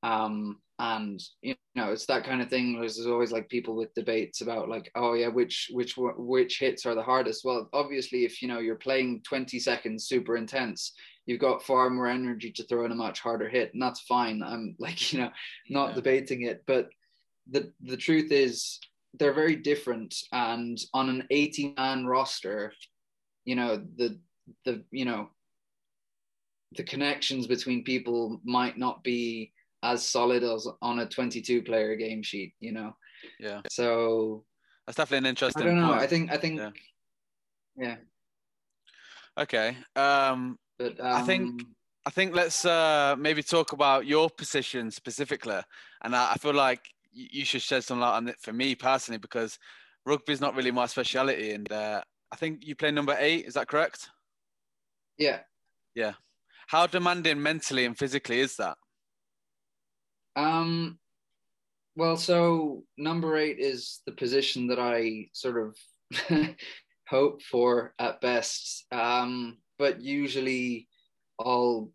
Um, 0.02 0.58
and 0.80 1.22
you 1.42 1.54
know, 1.74 1.92
it's 1.92 2.06
that 2.06 2.24
kind 2.24 2.40
of 2.40 2.48
thing. 2.48 2.78
There's, 2.80 3.04
always 3.06 3.32
like 3.32 3.50
people 3.50 3.76
with 3.76 3.92
debates 3.92 4.40
about 4.40 4.70
like, 4.70 4.90
oh 4.94 5.12
yeah, 5.12 5.28
which 5.28 5.68
which 5.72 5.94
which 5.98 6.58
hits 6.58 6.86
are 6.86 6.94
the 6.94 7.02
hardest. 7.02 7.44
Well, 7.44 7.68
obviously, 7.74 8.24
if 8.24 8.40
you 8.40 8.48
know 8.48 8.60
you're 8.60 8.76
playing 8.76 9.22
20 9.28 9.58
seconds 9.58 10.06
super 10.06 10.36
intense, 10.38 10.92
you've 11.26 11.38
got 11.40 11.62
far 11.62 11.90
more 11.90 12.06
energy 12.06 12.50
to 12.52 12.64
throw 12.64 12.86
in 12.86 12.92
a 12.92 12.94
much 12.94 13.20
harder 13.20 13.46
hit, 13.48 13.74
and 13.74 13.82
that's 13.82 14.00
fine. 14.00 14.42
I'm 14.42 14.74
like, 14.80 15.12
you 15.12 15.20
know, 15.20 15.30
not 15.68 15.90
Yeah. 15.90 15.94
debating 15.96 16.42
it, 16.42 16.64
but 16.66 16.88
the 17.50 17.72
the 17.82 17.96
truth 17.98 18.32
is 18.32 18.78
they're 19.18 19.34
very 19.34 19.56
different. 19.56 20.14
And 20.32 20.78
on 20.94 21.10
an 21.10 21.26
80 21.30 21.74
man 21.76 22.06
roster, 22.06 22.72
you 23.44 23.54
know 23.54 23.84
the 23.96 24.18
the 24.64 24.82
you 24.90 25.04
know 25.04 25.28
the 26.76 26.84
connections 26.84 27.46
between 27.46 27.84
people 27.84 28.40
might 28.44 28.78
not 28.78 29.04
be 29.04 29.52
as 29.82 30.06
solid 30.06 30.42
as 30.42 30.66
on 30.82 30.98
a 31.00 31.06
22 31.06 31.62
player 31.62 31.96
game 31.96 32.22
sheet 32.22 32.54
you 32.60 32.72
know 32.72 32.94
Yeah, 33.38 33.62
so 33.70 34.44
that's 34.86 34.96
definitely 34.96 35.26
an 35.28 35.30
interesting 35.30 35.62
i 35.62 35.66
don't 35.66 35.80
know 35.80 35.88
point. 35.88 36.00
i 36.02 36.06
think 36.06 36.30
i 36.32 36.36
think 36.36 36.58
Yeah. 36.60 36.70
yeah, 37.76 37.96
Okay. 39.38 39.76
Um, 39.96 40.58
but 40.78 40.98
um, 41.00 41.06
I 41.06 41.22
think- 41.22 41.62
I 42.06 42.10
think 42.10 42.34
let's 42.34 42.64
uh, 42.64 43.14
maybe 43.18 43.42
talk 43.42 43.72
about 43.72 44.06
your 44.06 44.30
position 44.30 44.90
specifically, 44.90 45.60
and 46.02 46.16
I, 46.16 46.32
I 46.32 46.34
feel 46.36 46.54
like 46.54 46.80
you 47.12 47.44
should 47.44 47.60
shed 47.60 47.84
some 47.84 48.00
light 48.00 48.16
on 48.16 48.26
it 48.28 48.40
for 48.40 48.54
me 48.54 48.74
personally 48.74 49.18
because 49.18 49.58
rugby 50.06 50.32
is 50.32 50.40
not 50.40 50.54
really 50.54 50.70
my 50.70 50.86
speciality, 50.86 51.52
and 51.52 51.70
uh, 51.70 52.00
I 52.32 52.36
think 52.36 52.64
you 52.66 52.74
play 52.74 52.90
number 52.90 53.14
eight. 53.18 53.44
Is 53.46 53.54
that 53.54 53.68
correct? 53.68 54.08
Yeah 55.18 55.40
yeah 55.94 56.14
How 56.68 56.86
demanding 56.86 57.42
mentally 57.42 57.84
and 57.84 57.96
physically 57.98 58.40
is 58.40 58.56
that? 58.56 58.78
Um, 60.36 60.98
well, 61.96 62.16
so 62.16 62.84
number 62.96 63.36
eight 63.36 63.58
is 63.58 64.00
the 64.06 64.12
position 64.12 64.68
that 64.68 64.78
I 64.78 65.28
sort 65.32 65.74
of 66.30 66.54
hope 67.08 67.42
for 67.42 67.94
at 67.98 68.20
best. 68.20 68.86
Um, 68.92 69.58
but 69.78 70.00
usually 70.00 70.88
I'll 71.38 71.90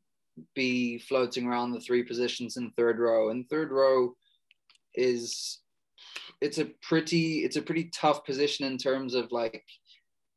be 0.53 0.99
floating 0.99 1.47
around 1.47 1.71
the 1.71 1.79
three 1.79 2.03
positions 2.03 2.57
in 2.57 2.71
third 2.71 2.99
row. 2.99 3.29
And 3.29 3.49
third 3.49 3.71
row 3.71 4.15
is 4.93 5.59
it's 6.41 6.57
a 6.57 6.65
pretty 6.81 7.39
it's 7.45 7.55
a 7.55 7.61
pretty 7.61 7.85
tough 7.85 8.25
position 8.25 8.65
in 8.65 8.77
terms 8.77 9.15
of 9.15 9.31
like 9.31 9.63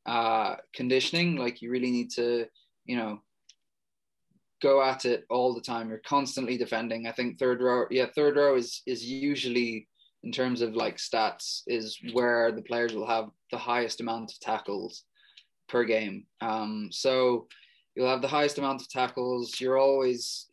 uh 0.05 0.55
conditioning. 0.73 1.35
Like 1.35 1.61
you 1.61 1.69
really 1.69 1.91
need 1.91 2.11
to, 2.11 2.47
you 2.85 2.97
know, 2.97 3.21
go 4.61 4.83
at 4.83 5.05
it 5.05 5.25
all 5.29 5.53
the 5.53 5.61
time. 5.61 5.89
You're 5.89 5.99
constantly 5.99 6.57
defending. 6.57 7.07
I 7.07 7.11
think 7.11 7.37
third 7.37 7.61
row, 7.61 7.85
yeah, 7.89 8.07
third 8.15 8.35
row 8.35 8.55
is 8.55 8.81
is 8.85 9.05
usually 9.05 9.87
in 10.23 10.31
terms 10.31 10.61
of 10.61 10.75
like 10.75 10.97
stats 10.97 11.61
is 11.67 11.97
where 12.11 12.51
the 12.51 12.61
players 12.61 12.93
will 12.93 13.07
have 13.07 13.29
the 13.51 13.57
highest 13.57 14.01
amount 14.01 14.31
of 14.31 14.39
tackles 14.39 15.03
per 15.69 15.83
game. 15.85 16.25
Um, 16.41 16.89
so 16.91 17.47
you'll 17.95 18.09
have 18.09 18.21
the 18.21 18.27
highest 18.27 18.57
amount 18.57 18.81
of 18.81 18.89
tackles. 18.89 19.59
You're 19.61 19.77
always, 19.77 20.47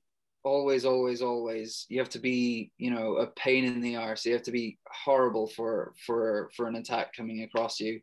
always, 0.45 0.85
always, 0.85 1.21
always. 1.21 1.87
You 1.89 1.99
have 1.99 2.09
to 2.11 2.21
be, 2.21 2.71
you 2.79 2.91
know, 2.91 3.17
a 3.17 3.27
pain 3.29 3.65
in 3.65 3.81
the 3.81 3.97
arse. 3.97 4.25
You 4.25 4.35
have 4.35 4.43
to 4.45 4.53
be 4.53 4.79
horrible 5.05 5.49
for 5.49 5.95
for 6.07 6.51
for 6.57 6.69
an 6.69 6.77
attack 6.77 7.13
coming 7.15 7.43
across 7.43 7.81
you, 7.81 8.01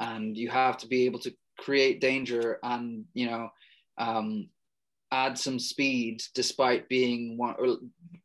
and 0.00 0.36
you 0.36 0.50
have 0.50 0.76
to 0.78 0.88
be 0.88 1.06
able 1.06 1.20
to 1.20 1.34
create 1.58 2.00
danger 2.00 2.58
and 2.62 3.04
you 3.14 3.26
know. 3.26 3.48
Um, 3.98 4.50
add 5.12 5.38
some 5.38 5.58
speed 5.58 6.22
despite 6.34 6.88
being 6.88 7.36
one 7.36 7.54
or 7.58 7.76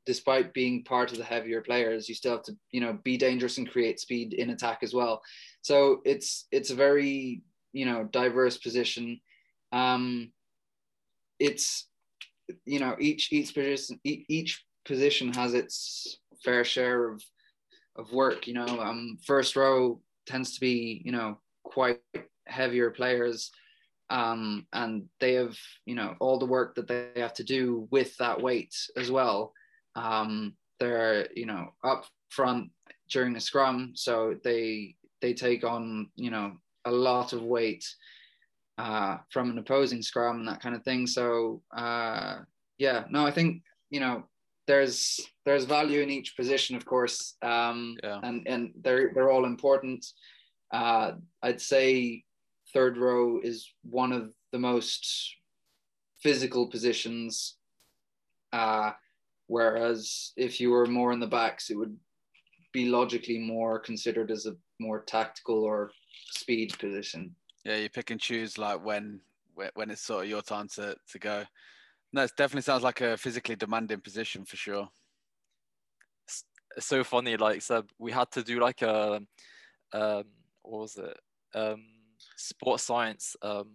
despite 0.05 0.53
being 0.53 0.83
part 0.83 1.11
of 1.11 1.17
the 1.17 1.23
heavier 1.23 1.61
players 1.61 2.09
you 2.09 2.15
still 2.15 2.33
have 2.33 2.43
to 2.43 2.53
you 2.71 2.81
know 2.81 2.97
be 3.03 3.17
dangerous 3.17 3.57
and 3.59 3.69
create 3.69 3.99
speed 3.99 4.33
in 4.33 4.49
attack 4.49 4.79
as 4.81 4.93
well. 4.93 5.21
So 5.61 6.01
it's 6.05 6.47
it's 6.51 6.71
a 6.71 6.75
very 6.75 7.43
you 7.73 7.85
know 7.85 8.03
diverse 8.11 8.57
position. 8.57 9.19
Um 9.71 10.31
it's 11.39 11.87
you 12.65 12.79
know 12.79 12.95
each 12.99 13.31
each 13.31 13.53
position 13.53 13.99
each, 14.03 14.25
each 14.27 14.65
position 14.85 15.33
has 15.33 15.53
its 15.53 16.19
fair 16.43 16.63
share 16.63 17.09
of 17.09 17.23
of 17.95 18.11
work 18.11 18.47
you 18.47 18.53
know. 18.53 18.65
Um 18.65 19.17
first 19.25 19.55
row 19.55 20.01
tends 20.25 20.55
to 20.55 20.59
be 20.59 21.01
you 21.05 21.11
know 21.11 21.37
quite 21.63 21.99
heavier 22.47 22.89
players 22.89 23.51
um, 24.12 24.67
and 24.74 25.06
they 25.19 25.34
have 25.34 25.58
you 25.86 25.95
know 25.95 26.15
all 26.19 26.38
the 26.38 26.45
work 26.45 26.76
that 26.76 26.88
they 26.88 27.10
have 27.15 27.34
to 27.36 27.43
do 27.43 27.88
with 27.91 28.15
that 28.17 28.39
weight 28.41 28.76
as 28.97 29.10
well. 29.10 29.54
Um, 29.95 30.54
they're 30.80 31.28
you 31.36 31.45
know 31.45 31.74
up 31.84 32.06
front 32.30 32.69
during 33.10 33.36
a 33.36 33.39
scrum, 33.41 33.93
so 33.95 34.36
they 34.43 34.95
they 35.21 35.34
take 35.34 35.63
on 35.63 36.10
you 36.15 36.30
know 36.30 36.54
a 36.86 36.91
lot 36.91 37.34
of 37.34 37.41
weight 37.43 37.86
uh, 38.78 39.17
from 39.32 39.50
an 39.50 39.58
opposing 39.58 40.02
scrum 40.02 40.39
and 40.39 40.47
that 40.47 40.62
kind 40.62 40.76
of 40.76 40.84
thing. 40.84 41.08
So 41.08 41.62
uh, 41.76 42.39
yeah, 42.78 43.06
no, 43.10 43.26
I 43.26 43.32
think 43.32 43.63
you 43.89 44.00
know 44.00 44.24
there's 44.67 45.19
there's 45.45 45.65
value 45.65 46.02
in 46.02 46.10
each 46.10 46.36
position, 46.36 46.76
of 46.76 46.86
course, 46.86 47.36
um, 47.41 47.97
Yeah. 48.04 48.19
and 48.24 48.47
and 48.47 48.74
they're 48.84 49.12
they're 49.13 49.32
all 49.32 49.45
important. 49.45 50.06
Uh, 50.74 51.13
I'd 51.43 51.62
say 51.62 52.24
third 52.73 52.97
row 52.97 53.39
is 53.41 53.73
one 53.84 54.12
of 54.12 54.34
the 54.51 54.60
most 54.60 55.36
physical 56.19 56.67
positions. 56.67 57.57
Uh, 58.53 58.91
whereas 59.47 60.34
if 60.38 60.60
you 60.60 60.71
were 60.71 60.86
more 60.86 61.12
in 61.12 61.19
the 61.19 61.27
backs, 61.27 61.69
it 61.69 61.77
would 61.77 61.95
be 62.73 62.89
logically 62.89 63.38
more 63.38 63.79
considered 63.79 64.31
as 64.31 64.45
a 64.45 64.55
more 64.79 65.03
tactical 65.03 65.63
or 65.63 65.91
speed 66.31 66.77
position. 66.79 67.36
Yeah, 67.63 67.77
you 67.77 67.89
pick 67.89 68.12
and 68.12 68.19
choose 68.19 68.57
like 68.57 68.84
when 68.84 69.19
when 69.53 69.69
when 69.75 69.91
it's 69.91 70.01
sort 70.01 70.23
of 70.23 70.29
your 70.29 70.41
time 70.41 70.67
to 70.75 70.95
to 71.12 71.19
go. 71.19 71.43
No, 72.13 72.23
it 72.23 72.31
definitely 72.36 72.63
sounds 72.63 72.84
like 72.84 73.01
a 73.01 73.15
physically 73.15 73.55
demanding 73.55 74.01
position 74.01 74.43
for 74.43 74.57
sure. 74.57 74.89
it's 76.75 76.88
so 76.88 77.03
funny. 77.03 77.38
Like, 77.38 77.62
so 77.62 77.84
we 77.99 78.12
had 78.12 78.29
to 78.31 78.43
do 78.43 78.60
like 78.60 78.81
a, 78.81 79.21
um, 79.93 80.23
what 80.62 80.81
was 80.81 80.97
it? 80.97 81.17
Um, 81.55 81.84
sports 82.47 82.84
science 82.84 83.36
um 83.41 83.71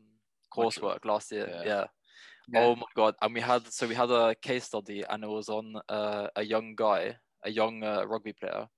coursework 0.54 1.04
last 1.04 1.32
year. 1.32 1.48
Yeah. 1.48 1.64
Yeah. 1.64 1.84
Yeah. 2.48 2.60
Oh 2.60 2.76
my 2.76 2.86
god! 2.94 3.14
And 3.20 3.34
we 3.34 3.40
had 3.40 3.66
so 3.72 3.88
we 3.88 3.94
had 3.94 4.10
a 4.10 4.34
case 4.34 4.64
study, 4.64 5.02
and 5.08 5.24
it 5.24 5.28
was 5.28 5.48
on 5.48 5.74
uh, 5.88 6.28
a 6.36 6.44
young 6.44 6.76
guy, 6.76 7.16
a 7.44 7.50
young 7.50 7.82
uh, 7.82 8.04
rugby 8.04 8.32
player, 8.32 8.68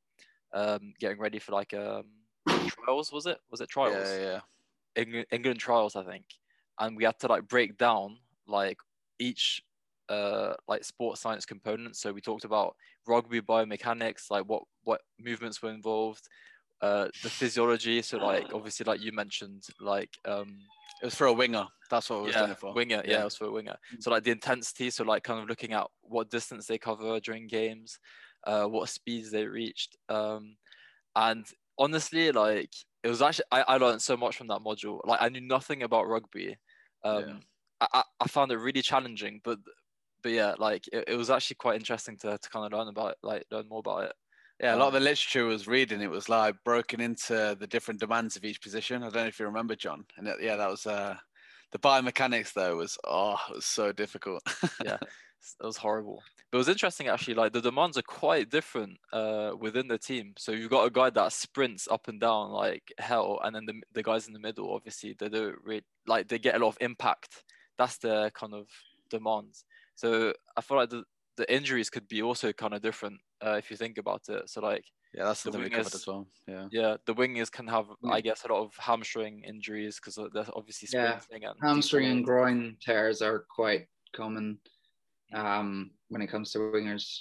um, 0.54 0.94
getting 0.98 1.18
ready 1.18 1.38
for 1.38 1.52
like 1.52 1.74
um, 1.74 2.04
trials. 2.48 3.12
Was 3.12 3.26
it? 3.26 3.38
Was 3.50 3.60
it 3.60 3.68
trials? 3.68 3.94
Yeah, 3.94 4.20
yeah. 4.20 4.40
England, 4.96 5.26
England 5.30 5.60
trials, 5.60 5.96
I 5.96 6.04
think, 6.04 6.24
and 6.78 6.96
we 6.96 7.04
had 7.04 7.18
to 7.20 7.26
like 7.26 7.46
break 7.46 7.76
down 7.76 8.18
like 8.46 8.78
each 9.18 9.62
uh 10.08 10.54
like 10.66 10.82
sports 10.82 11.20
science 11.20 11.44
component. 11.44 11.94
So 11.96 12.12
we 12.12 12.22
talked 12.22 12.44
about 12.44 12.74
rugby 13.06 13.42
biomechanics, 13.42 14.30
like 14.30 14.44
what 14.46 14.62
what 14.84 15.02
movements 15.20 15.60
were 15.62 15.70
involved, 15.70 16.26
uh, 16.80 17.08
the 17.22 17.30
physiology. 17.30 18.02
So 18.02 18.18
like 18.18 18.46
obviously, 18.54 18.84
like 18.84 19.00
you 19.00 19.12
mentioned, 19.12 19.64
like 19.80 20.10
um, 20.24 20.58
It 21.02 21.06
was 21.06 21.14
for 21.14 21.26
a 21.26 21.32
winger. 21.32 21.66
That's 21.90 22.10
what 22.10 22.20
we 22.20 22.26
was 22.26 22.34
yeah, 22.34 22.40
doing 22.40 22.52
it 22.52 22.58
for. 22.58 22.74
winger. 22.74 23.02
Yeah. 23.04 23.10
Yeah. 23.10 23.20
it 23.22 23.24
was 23.24 23.36
for 23.36 23.46
a 23.46 23.52
winger. 23.52 23.76
So 24.00 24.10
like 24.10 24.24
the 24.24 24.30
intensity. 24.30 24.90
So 24.90 25.04
like 25.04 25.22
kind 25.22 25.40
of 25.40 25.48
looking 25.48 25.72
at 25.72 25.86
what 26.02 26.30
distance 26.30 26.66
they 26.66 26.78
cover 26.78 27.18
during 27.20 27.46
games, 27.46 27.98
uh, 28.46 28.66
what 28.66 28.88
speeds 28.88 29.30
they 29.30 29.46
reached. 29.46 29.96
Um, 30.08 30.56
and 31.16 31.46
honestly, 31.78 32.30
like 32.32 32.72
it 33.02 33.08
was 33.08 33.22
actually 33.22 33.46
I, 33.52 33.62
I 33.62 33.76
learned 33.78 34.02
so 34.02 34.16
much 34.16 34.36
from 34.36 34.48
that 34.48 34.60
module. 34.60 35.00
Like 35.04 35.22
I 35.22 35.28
knew 35.28 35.40
nothing 35.40 35.82
about 35.82 36.08
rugby. 36.08 36.56
Um, 37.04 37.24
Yeah. 37.24 37.34
I, 37.80 37.86
I, 37.94 38.02
I 38.20 38.28
found 38.28 38.50
it 38.52 38.58
really 38.58 38.82
challenging, 38.82 39.40
but 39.44 39.58
but 40.22 40.32
yeah, 40.32 40.54
like 40.58 40.86
it, 40.92 41.04
it 41.08 41.14
was 41.16 41.30
actually 41.30 41.56
quite 41.56 41.76
interesting 41.76 42.16
to, 42.18 42.36
to 42.36 42.50
kind 42.50 42.66
of 42.66 42.76
learn 42.76 42.88
about 42.88 43.12
it, 43.12 43.18
like 43.22 43.44
learn 43.50 43.68
more 43.68 43.78
about 43.78 44.04
it. 44.04 44.12
Yeah, 44.60 44.74
a 44.74 44.76
lot 44.76 44.88
of 44.88 44.94
the 44.94 45.00
literature 45.00 45.44
was 45.44 45.68
reading. 45.68 46.00
It 46.00 46.10
was 46.10 46.28
like 46.28 46.56
broken 46.64 47.00
into 47.00 47.56
the 47.58 47.66
different 47.66 48.00
demands 48.00 48.36
of 48.36 48.44
each 48.44 48.60
position. 48.60 49.02
I 49.02 49.06
don't 49.06 49.22
know 49.22 49.26
if 49.26 49.38
you 49.38 49.46
remember, 49.46 49.76
John. 49.76 50.04
And 50.16 50.26
it, 50.26 50.36
yeah, 50.40 50.56
that 50.56 50.68
was 50.68 50.84
uh, 50.84 51.16
the 51.70 51.78
biomechanics 51.78 52.52
though 52.54 52.76
was 52.76 52.98
oh, 53.06 53.36
it 53.50 53.56
was 53.56 53.66
so 53.66 53.92
difficult. 53.92 54.42
Yeah. 54.84 54.98
It 55.60 55.66
was 55.66 55.76
horrible. 55.76 56.22
But 56.50 56.58
it 56.58 56.58
was 56.58 56.68
interesting 56.68 57.08
actually. 57.08 57.34
Like 57.34 57.52
the 57.52 57.60
demands 57.60 57.96
are 57.96 58.02
quite 58.02 58.50
different 58.50 58.98
uh, 59.12 59.52
within 59.58 59.86
the 59.86 59.96
team. 59.98 60.34
So 60.36 60.52
you've 60.52 60.70
got 60.70 60.84
a 60.86 60.90
guy 60.90 61.10
that 61.10 61.32
sprints 61.32 61.86
up 61.88 62.08
and 62.08 62.20
down 62.20 62.50
like 62.50 62.92
hell, 62.98 63.38
and 63.44 63.54
then 63.54 63.64
the 63.64 63.80
the 63.92 64.02
guys 64.02 64.26
in 64.26 64.32
the 64.32 64.40
middle, 64.40 64.74
obviously, 64.74 65.14
they 65.18 65.28
do 65.28 65.54
re- 65.64 65.84
like 66.06 66.28
they 66.28 66.38
get 66.38 66.56
a 66.56 66.58
lot 66.58 66.70
of 66.70 66.78
impact. 66.80 67.44
That's 67.78 67.98
the 67.98 68.32
kind 68.34 68.52
of 68.52 68.66
demands. 69.10 69.64
So 69.94 70.32
I 70.56 70.60
feel 70.60 70.76
like 70.76 70.90
the 70.90 71.04
the 71.38 71.52
injuries 71.52 71.88
could 71.88 72.06
be 72.08 72.20
also 72.20 72.52
kind 72.52 72.74
of 72.74 72.82
different 72.82 73.18
uh, 73.44 73.52
if 73.52 73.70
you 73.70 73.76
think 73.76 73.96
about 73.96 74.22
it. 74.28 74.50
So 74.50 74.60
like 74.60 74.84
yeah, 75.14 75.24
that's 75.24 75.42
The 75.42 75.52
something 75.52 75.62
we 75.62 75.70
covered 75.70 75.94
as 75.94 76.06
well. 76.06 76.28
Yeah. 76.46 76.68
yeah, 76.70 76.96
the 77.06 77.14
wingers 77.14 77.50
can 77.50 77.66
have 77.68 77.86
Yeah. 78.02 78.10
I 78.10 78.20
guess 78.20 78.44
a 78.44 78.52
lot 78.52 78.64
of 78.64 78.74
hamstring 78.76 79.44
injuries 79.44 79.96
because 79.96 80.16
they're 80.16 80.44
obviously 80.54 80.88
Yeah, 80.92 81.20
and 81.30 81.44
Hamstring 81.62 82.06
and 82.06 82.24
groin 82.24 82.76
tears 82.80 83.22
are 83.22 83.46
quite 83.48 83.86
common 84.14 84.58
um, 85.32 85.92
when 86.08 86.20
it 86.20 86.26
comes 86.26 86.52
to 86.52 86.58
wingers. 86.58 87.20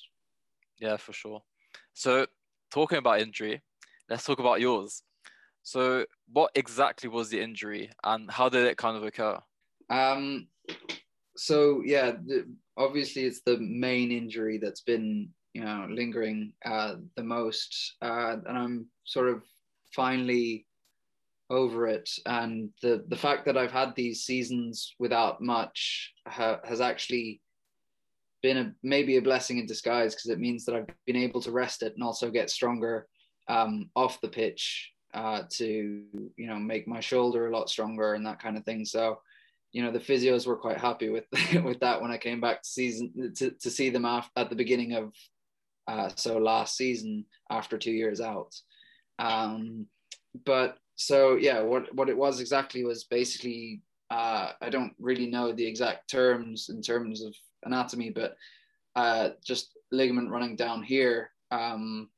Yeah, 0.80 0.98
for 0.98 1.14
sure. 1.14 1.42
So, 1.94 2.28
talking 2.72 2.98
about 2.98 3.22
injury, 3.22 3.62
let's 4.10 4.26
talk 4.26 4.40
about 4.40 4.62
yours. 4.62 5.04
So, 5.64 6.06
what 6.32 6.52
exactly 6.56 7.10
was 7.10 7.30
the 7.30 7.42
injury 7.42 7.92
and 8.04 8.30
how 8.32 8.50
did 8.50 8.66
it 8.66 8.78
kind 8.78 8.98
of 8.98 9.04
occur? 9.04 9.40
Um, 9.90 10.48
so 11.38 11.82
yeah, 11.86 12.12
the, 12.12 12.48
obviously 12.78 13.24
it's 13.24 13.42
the 13.42 13.58
main 13.58 14.12
injury 14.12 14.58
that's 14.58 14.82
been 14.82 15.30
you 15.54 15.64
know 15.64 15.88
lingering 15.90 16.54
uh, 16.66 16.96
the 17.16 17.24
most, 17.24 17.96
uh, 18.02 18.38
and 18.48 18.58
I'm 18.58 18.88
sort 19.06 19.30
of 19.30 19.44
finally 19.94 20.66
over 21.50 21.88
it. 21.88 22.10
And 22.26 22.70
the 22.82 23.04
the 23.08 23.16
fact 23.16 23.46
that 23.46 23.58
I've 23.58 23.72
had 23.72 23.96
these 23.96 24.24
seasons 24.24 24.94
without 25.00 25.42
much 25.42 26.14
ha- 26.28 26.60
has 26.64 26.82
actually 26.82 27.42
been 28.44 28.58
a 28.58 28.74
maybe 28.84 29.18
a 29.18 29.22
blessing 29.22 29.58
in 29.58 29.66
disguise 29.66 30.14
because 30.14 30.30
it 30.30 30.40
means 30.40 30.64
that 30.66 30.76
I've 30.76 30.88
been 31.06 31.16
able 31.16 31.42
to 31.42 31.52
rest 31.52 31.82
it 31.82 31.94
and 31.96 32.04
also 32.04 32.30
get 32.30 32.50
stronger 32.50 33.08
um, 33.48 33.90
off 33.96 34.22
the 34.22 34.28
pitch 34.28 34.92
uh, 35.14 35.44
to 35.50 36.04
you 36.36 36.48
know 36.48 36.60
make 36.60 36.88
my 36.88 37.00
shoulder 37.00 37.48
a 37.48 37.52
lot 37.52 37.70
stronger 37.70 38.14
and 38.14 38.26
that 38.26 38.40
kind 38.40 38.58
of 38.58 38.64
thing. 38.64 38.86
So 38.86 39.20
you 39.72 39.84
know 39.84 39.92
the 39.92 40.00
physios 40.00 40.48
were 40.48 40.56
quite 40.56 40.78
happy 40.78 41.10
with 41.10 41.26
with 41.64 41.80
that 41.82 42.02
when 42.02 42.12
I 42.12 42.18
came 42.18 42.42
back 42.42 42.64
to 42.64 42.70
season 42.70 43.34
to, 43.36 43.52
to 43.52 43.70
see 43.70 43.90
them 43.90 44.06
af- 44.06 44.32
at 44.36 44.50
the 44.50 44.56
beginning 44.56 44.94
of 44.94 45.14
uh, 45.88 46.10
so 46.16 46.38
last 46.38 46.76
season 46.76 47.26
after 47.50 47.78
two 47.78 47.92
years 47.92 48.20
out. 48.20 48.54
Um, 49.20 49.88
but 50.46 50.78
so 50.96 51.36
yeah, 51.36 51.62
what 51.62 51.94
what 51.96 52.10
it 52.10 52.18
was 52.18 52.40
exactly 52.40 52.84
was 52.84 53.06
basically 53.06 53.82
uh, 54.10 54.52
I 54.62 54.70
don't 54.70 54.94
really 55.00 55.28
know 55.28 55.52
the 55.52 55.66
exact 55.66 56.10
terms 56.10 56.70
in 56.70 56.82
terms 56.82 57.22
of 57.24 57.36
anatomy, 57.64 58.10
but 58.10 58.36
uh, 58.96 59.30
just 59.44 59.78
ligament 59.92 60.30
running 60.30 60.56
down 60.56 60.84
here 60.84 61.32
um, 61.52 62.10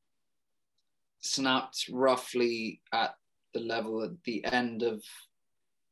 snapped 1.20 1.86
roughly 1.90 2.80
at 2.92 3.14
the 3.54 3.60
level 3.60 4.02
at 4.02 4.10
the 4.24 4.44
end 4.44 4.82
of 4.82 5.02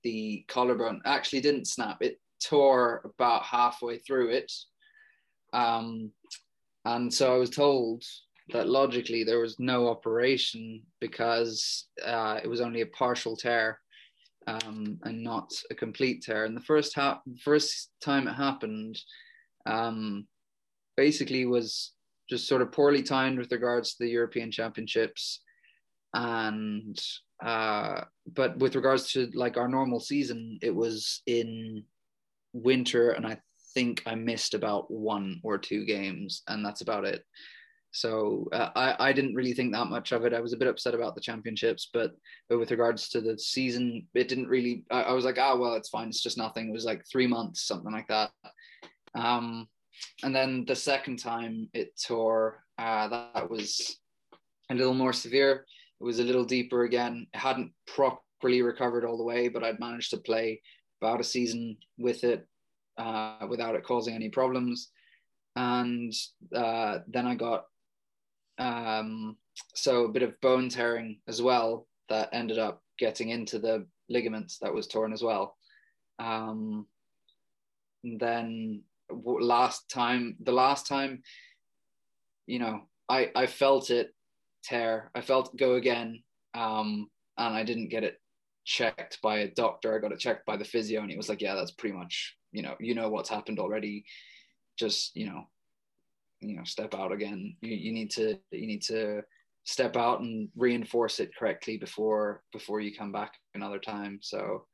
the 0.09 0.45
collarbone. 0.49 1.03
Actually, 1.05 1.43
didn't 1.43 1.67
snap. 1.67 1.99
It 2.01 2.19
tore 2.43 3.03
about 3.05 3.43
halfway 3.43 3.99
through 3.99 4.31
it. 4.31 4.51
Um, 5.53 6.13
and 6.85 7.13
so 7.13 7.35
I 7.35 7.39
was 7.39 7.51
told 7.51 8.05
that 8.53 8.69
logically 8.69 9.23
there 9.23 9.41
was 9.41 9.57
no 9.59 9.89
operation 9.89 10.83
because 11.01 11.89
uh, 12.03 12.41
it 12.43 12.49
was 12.49 12.63
only 12.63 12.81
a 12.81 12.87
partial 12.87 13.37
tear 13.37 13.79
um, 14.47 14.99
and 15.03 15.23
not 15.23 15.53
a 15.71 15.75
complete 15.75 16.23
tear. 16.23 16.47
And 16.47 16.57
the 16.57 16.69
first 16.71 16.97
first 17.45 17.91
time 18.01 18.27
it 18.29 18.35
happened, 18.35 18.99
um, 19.67 20.27
basically 20.97 21.45
was 21.45 21.93
just 22.31 22.49
sort 22.49 22.63
of 22.63 22.73
poorly 22.73 23.03
timed 23.03 23.39
with 23.39 23.53
regards 23.53 23.91
to 23.91 24.05
the 24.05 24.11
European 24.11 24.51
Championships, 24.51 25.43
and 26.15 26.99
uh, 27.45 28.03
but 28.35 28.59
with 28.59 28.75
regards 28.75 29.13
to 29.13 29.31
like 29.35 29.57
our 29.57 29.69
normal 29.69 30.01
season, 30.01 30.59
it 30.63 30.75
was 30.75 31.23
in 31.27 31.85
winter, 32.53 33.11
and 33.11 33.27
I 33.27 33.41
think 33.75 34.03
I 34.07 34.15
missed 34.15 34.55
about 34.55 34.91
one 34.91 35.41
or 35.45 35.59
two 35.59 35.85
games, 35.85 36.43
and 36.49 36.65
that's 36.65 36.81
about 36.81 37.05
it. 37.05 37.25
So 37.91 38.49
uh, 38.53 38.71
I 38.75 39.09
I 39.09 39.13
didn't 39.13 39.35
really 39.35 39.55
think 39.55 39.73
that 39.73 39.87
much 39.87 40.13
of 40.13 40.25
it. 40.25 40.35
I 40.35 40.41
was 40.41 40.53
a 40.53 40.57
bit 40.57 40.69
upset 40.69 40.95
about 40.95 41.15
the 41.15 41.21
championships, 41.21 41.89
but 41.93 42.13
but 42.49 42.59
with 42.59 42.71
regards 42.71 43.09
to 43.11 43.21
the 43.21 43.39
season, 43.39 44.07
it 44.15 44.29
didn't 44.29 44.49
really. 44.49 44.85
I, 44.91 45.03
I 45.03 45.13
was 45.13 45.25
like, 45.25 45.39
ah, 45.39 45.57
well, 45.57 45.75
it's 45.75 45.89
fine. 45.89 46.09
It's 46.09 46.23
just 46.23 46.39
nothing. 46.39 46.69
It 46.69 46.73
was 46.73 46.85
like 46.85 47.05
three 47.07 47.27
months, 47.27 47.67
something 47.67 47.93
like 47.93 48.09
that. 48.09 48.31
Um, 49.15 49.69
and 50.23 50.35
then 50.35 50.65
the 50.67 50.77
second 50.77 51.19
time 51.19 51.69
it 51.73 51.99
tore, 52.01 52.63
uh, 52.79 53.09
that 53.09 53.51
was 53.51 53.99
a 54.71 54.75
little 54.75 54.95
more 54.95 55.13
severe. 55.13 55.65
It 56.01 56.05
was 56.05 56.19
a 56.21 56.25
little 56.25 56.45
deeper 56.45 56.85
again. 56.85 57.27
It 57.35 57.39
hadn't 57.39 57.73
properly 57.87 58.63
recovered 58.63 59.05
all 59.05 59.19
the 59.19 59.25
way, 59.25 59.49
but 59.49 59.65
I'd 59.65 59.81
managed 59.81 60.11
to 60.11 60.19
play 60.19 60.61
about 61.01 61.21
a 61.21 61.25
season 61.25 61.77
with 61.99 62.25
it 62.25 62.47
uh, 62.97 63.47
without 63.49 63.75
it 63.75 63.85
causing 63.85 64.15
any 64.15 64.29
problems. 64.29 64.91
And 65.57 66.13
uh, 66.55 66.99
then 67.09 67.27
I 67.27 67.35
got 67.35 67.65
um, 68.59 69.37
so 69.75 70.05
a 70.05 70.09
bit 70.09 70.23
of 70.23 70.41
bone 70.41 70.69
tearing 70.69 71.21
as 71.27 71.41
well 71.43 71.87
that 72.09 72.29
ended 72.33 72.59
up 72.59 72.83
getting 72.99 73.31
into 73.31 73.59
the 73.59 73.87
ligaments 74.09 74.59
that 74.59 74.75
was 74.75 74.87
torn 74.87 75.13
as 75.13 75.23
well. 75.23 75.57
Um, 76.19 76.87
and 78.05 78.21
then 78.21 78.83
last 79.11 79.89
time, 79.91 80.37
the 80.43 80.53
last 80.53 80.87
time, 80.87 81.23
you 82.47 82.59
know, 82.59 82.83
I 83.09 83.31
I 83.35 83.47
felt 83.47 83.91
it 83.91 84.15
tear. 84.69 85.11
I 85.15 85.21
felt 85.21 85.57
go 85.57 85.75
again, 85.75 86.23
um, 86.55 87.09
and 87.37 87.55
I 87.55 87.65
didn't 87.65 87.89
get 87.89 88.05
it 88.05 88.21
checked 88.65 89.19
by 89.23 89.39
a 89.39 89.51
doctor. 89.51 89.95
I 89.95 89.99
got 90.01 90.13
it 90.13 90.19
checked 90.21 90.47
by 90.47 90.57
the 90.57 90.65
physio, 90.65 91.01
and 91.03 91.11
he 91.11 91.17
was 91.17 91.29
like, 91.29 91.41
"Yeah, 91.41 91.55
that's 91.55 91.73
pretty 91.73 91.97
much 91.97 92.37
you 92.53 92.63
know 92.63 92.77
you 92.81 92.95
know 92.95 93.09
what's 93.09 93.31
happened 93.31 93.59
already. 93.59 94.05
Just 94.79 95.17
you 95.17 95.27
know, 95.27 95.49
you 96.41 96.57
know, 96.57 96.65
step 96.65 96.95
out 96.95 97.13
again. 97.13 97.57
You 97.61 97.75
you 97.75 97.93
need 97.93 98.11
to 98.13 98.39
you 98.51 98.67
need 98.67 98.83
to." 98.83 99.23
step 99.65 99.99
out 99.99 100.21
and 100.21 100.49
reinforce 100.57 101.21
it 101.21 101.37
correctly 101.37 101.77
before 101.77 102.43
before 102.55 102.81
you 102.81 102.97
come 102.97 103.13
back 103.13 103.35
another 103.55 103.79
time 103.79 104.19
so 104.23 104.65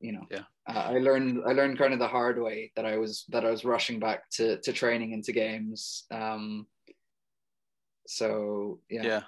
you 0.00 0.10
know 0.10 0.26
Yeah. 0.28 0.42
uh, 0.68 0.86
i 0.94 0.98
learned 0.98 1.40
i 1.46 1.52
learned 1.52 1.78
kind 1.78 1.92
of 1.92 2.00
the 2.00 2.08
hard 2.08 2.42
way 2.42 2.72
that 2.74 2.84
i 2.84 2.96
was 2.96 3.24
that 3.28 3.44
i 3.44 3.50
was 3.50 3.64
rushing 3.64 4.00
back 4.00 4.28
to 4.30 4.60
to 4.62 4.72
training 4.72 5.12
into 5.12 5.30
games 5.30 6.04
um 6.10 6.66
so 8.10 8.80
yeah 8.90 9.02
Yeah. 9.04 9.22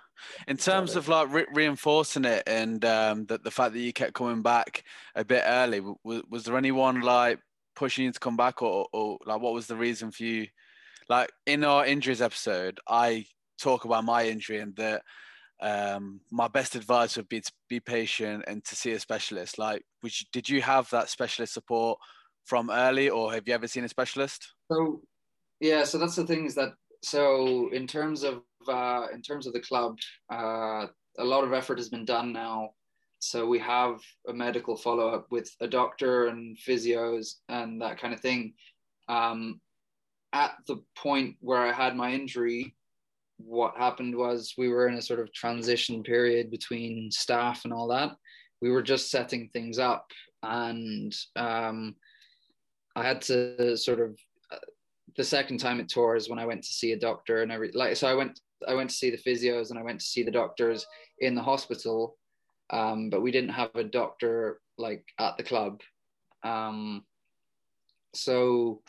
In 0.49 0.57
terms 0.57 0.97
of 0.97 1.09
like 1.09 1.33
re- 1.33 1.47
reinforcing 1.53 2.25
it 2.25 2.43
and 2.47 2.85
um, 2.85 3.27
the, 3.27 3.39
the 3.39 3.51
fact 3.51 3.75
that 3.75 3.81
you 3.81 3.93
kept 3.93 4.15
coming 4.15 4.43
back 4.43 4.85
a 5.15 5.25
bit 5.25 5.43
early, 5.47 5.81
was, 5.81 6.23
was 6.29 6.45
there 6.45 6.57
anyone 6.57 7.01
like 7.01 7.39
pushing 7.77 8.05
you 8.05 8.13
to 8.13 8.19
come 8.19 8.37
back 8.37 8.63
or, 8.63 8.87
or 8.93 9.19
like 9.25 9.41
what 9.41 9.55
was 9.55 9.67
the 9.67 9.77
reason 9.77 10.11
for 10.11 10.25
you? 10.25 10.47
Like 11.09 11.31
in 11.47 11.65
our 11.65 11.87
injuries 11.87 12.23
episode, 12.23 12.81
I 12.89 13.27
talk 13.61 13.85
about 13.85 14.05
my 14.05 14.27
injury 14.27 14.59
and 14.59 14.75
that 14.77 15.03
um, 15.61 16.21
my 16.31 16.49
best 16.49 16.75
advice 16.75 17.17
would 17.17 17.29
be 17.29 17.41
to 17.41 17.53
be 17.69 17.79
patient 17.79 18.45
and 18.47 18.65
to 18.65 18.75
see 18.75 18.93
a 18.93 19.01
specialist. 19.01 19.59
Like, 19.59 19.85
you, 20.03 20.11
did 20.33 20.49
you 20.49 20.61
have 20.63 20.91
that 20.91 21.09
specialist 21.09 21.55
support 21.55 21.99
from 22.45 22.71
early 22.71 23.09
or 23.11 23.33
have 23.33 23.47
you 23.47 23.55
ever 23.55 23.69
seen 23.69 23.85
a 23.85 23.89
specialist? 23.89 24.55
So 24.71 25.03
yeah, 25.61 25.85
so 25.85 25.99
that's 25.99 26.17
the 26.17 26.27
thing 26.27 26.47
is 26.47 26.57
that 26.57 26.71
so 27.03 27.69
in 27.73 27.87
terms 27.87 28.23
of 28.23 28.43
uh, 28.69 29.07
in 29.13 29.23
terms 29.23 29.47
of 29.47 29.53
the 29.53 29.61
club, 29.61 29.99
uh, 30.33 30.87
a 31.19 31.25
lot 31.25 31.45
of 31.45 31.53
effort 31.53 31.79
has 31.79 31.89
been 31.89 32.05
done 32.05 32.33
now. 32.33 32.71
So 33.19 33.47
we 33.47 33.61
have 33.61 34.01
a 34.29 34.33
medical 34.33 34.77
follow 34.77 35.09
up 35.09 35.27
with 35.31 35.49
a 35.61 35.69
doctor 35.69 36.27
and 36.27 36.59
physios 36.59 37.35
and 37.49 37.81
that 37.81 37.99
kind 37.99 38.13
of 38.13 38.21
thing. 38.21 38.55
Um, 39.09 39.61
at 40.33 40.53
the 40.67 40.83
point 40.97 41.37
where 41.41 41.61
I 41.61 41.73
had 41.73 41.95
my 41.95 42.13
injury, 42.13 42.75
what 43.37 43.77
happened 43.77 44.17
was 44.17 44.55
we 44.57 44.69
were 44.69 44.89
in 44.89 44.95
a 44.95 45.03
sort 45.03 45.21
of 45.21 45.33
transition 45.33 46.03
period 46.03 46.51
between 46.51 47.11
staff 47.11 47.65
and 47.65 47.73
all 47.73 47.89
that. 47.89 48.13
We 48.61 48.71
were 48.71 48.83
just 48.83 49.11
setting 49.11 49.51
things 49.53 49.79
up, 49.79 50.07
and 50.43 51.15
um, 51.37 51.97
I 52.95 53.03
had 53.03 53.23
to 53.23 53.77
sort 53.77 54.01
of 54.01 54.19
uh, 54.51 54.59
the 55.17 55.25
second 55.25 55.59
time 55.59 55.81
it 55.81 55.89
tore 55.89 56.17
is 56.17 56.29
when 56.29 56.39
I 56.39 56.47
went 56.47 56.63
to 56.63 56.73
see 56.73 56.93
a 56.93 56.99
doctor 56.99 57.43
and 57.43 57.51
every 57.51 57.73
like 57.73 57.97
so 57.97 58.07
I 58.07 58.15
went 58.15 58.41
I 58.69 58.75
went 58.75 58.91
to 58.91 58.97
see 58.97 59.11
the 59.11 59.17
physios 59.17 59.71
and 59.71 59.79
I 59.79 59.83
went 59.83 60.01
to 60.01 60.07
see 60.07 60.23
the 60.23 60.31
doctors 60.31 60.87
in 61.19 61.35
the 61.35 61.43
hospital, 61.43 62.17
um, 62.71 63.11
but 63.11 63.23
we 63.23 63.31
didn't 63.31 63.51
have 63.51 63.75
a 63.75 63.85
doctor 63.85 64.61
like 64.79 65.05
at 65.19 65.37
the 65.37 65.43
club, 65.43 65.81
um, 66.43 67.05
so 68.15 68.83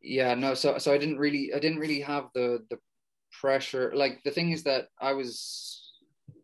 yeah 0.00 0.34
no 0.34 0.54
so 0.54 0.78
so 0.78 0.92
i 0.92 0.98
didn't 0.98 1.18
really 1.18 1.52
i 1.54 1.58
didn't 1.58 1.78
really 1.78 2.00
have 2.00 2.26
the 2.34 2.64
the 2.70 2.78
pressure. 3.40 3.92
Like 3.94 4.22
the 4.24 4.30
thing 4.30 4.50
is 4.52 4.62
that 4.64 4.88
i 5.00 5.12
was 5.12 5.92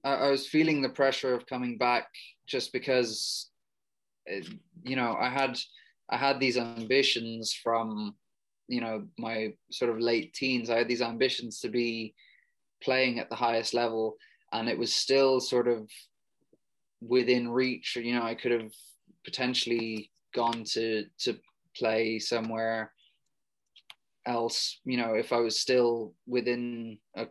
i, 0.04 0.14
I 0.14 0.30
was 0.30 0.46
feeling 0.46 0.82
the 0.82 0.88
pressure 0.88 1.34
of 1.34 1.46
coming 1.46 1.78
back 1.78 2.08
just 2.46 2.72
because 2.72 3.50
you 4.82 4.96
know 4.96 5.16
i 5.18 5.28
had 5.28 5.58
i 6.10 6.16
had 6.16 6.38
these 6.38 6.56
ambitions 6.56 7.52
from 7.52 8.14
you 8.68 8.80
know 8.80 9.04
my 9.18 9.52
sort 9.70 9.90
of 9.90 9.98
late 9.98 10.32
teens 10.34 10.70
i 10.70 10.78
had 10.78 10.88
these 10.88 11.02
ambitions 11.02 11.60
to 11.60 11.68
be 11.68 12.14
playing 12.82 13.18
at 13.18 13.28
the 13.30 13.36
highest 13.36 13.74
level 13.74 14.16
and 14.52 14.68
it 14.68 14.78
was 14.78 14.94
still 14.94 15.40
sort 15.40 15.68
of 15.68 15.88
within 17.00 17.48
reach 17.48 17.96
you 17.96 18.14
know 18.14 18.22
i 18.22 18.34
could 18.34 18.52
have 18.52 18.72
potentially 19.24 20.10
gone 20.34 20.64
to 20.64 21.04
to 21.18 21.36
play 21.76 22.18
somewhere 22.18 22.92
else, 24.26 24.80
you 24.84 24.96
know, 24.96 25.14
if 25.14 25.32
I 25.32 25.38
was 25.38 25.60
still 25.60 26.14
within 26.26 26.98
a 27.16 27.26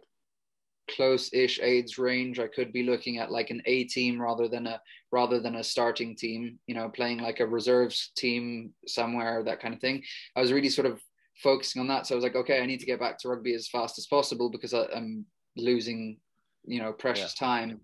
close-ish 0.92 1.60
age 1.62 1.98
range, 1.98 2.40
I 2.40 2.48
could 2.48 2.74
be 2.74 2.84
looking 2.84 3.18
at 3.18 3.32
like 3.32 3.50
an 3.50 3.62
A 3.66 3.86
team 3.86 4.22
rather 4.22 4.48
than 4.48 4.68
a 4.68 4.82
rather 5.12 5.40
than 5.40 5.56
a 5.56 5.64
starting 5.64 6.16
team, 6.16 6.60
you 6.68 6.76
know, 6.76 6.90
playing 6.90 7.20
like 7.20 7.40
a 7.40 7.48
reserves 7.48 8.12
team 8.16 8.74
somewhere, 8.88 9.44
that 9.44 9.62
kind 9.62 9.74
of 9.74 9.80
thing. 9.80 10.04
I 10.36 10.42
was 10.42 10.52
really 10.52 10.70
sort 10.70 10.88
of 10.88 11.02
focusing 11.44 11.82
on 11.82 11.88
that. 11.90 12.08
So 12.08 12.16
I 12.16 12.18
was 12.18 12.24
like, 12.24 12.36
okay, 12.36 12.62
I 12.62 12.66
need 12.66 12.80
to 12.80 12.86
get 12.86 13.00
back 13.00 13.20
to 13.20 13.30
rugby 13.30 13.54
as 13.54 13.68
fast 13.68 13.98
as 13.98 14.08
possible 14.08 14.50
because 14.50 14.74
I, 14.74 14.86
am 14.96 15.26
losing, 15.58 16.18
you 16.66 16.82
know, 16.82 16.94
precious 16.94 17.36
yeah. 17.40 17.48
time. 17.48 17.82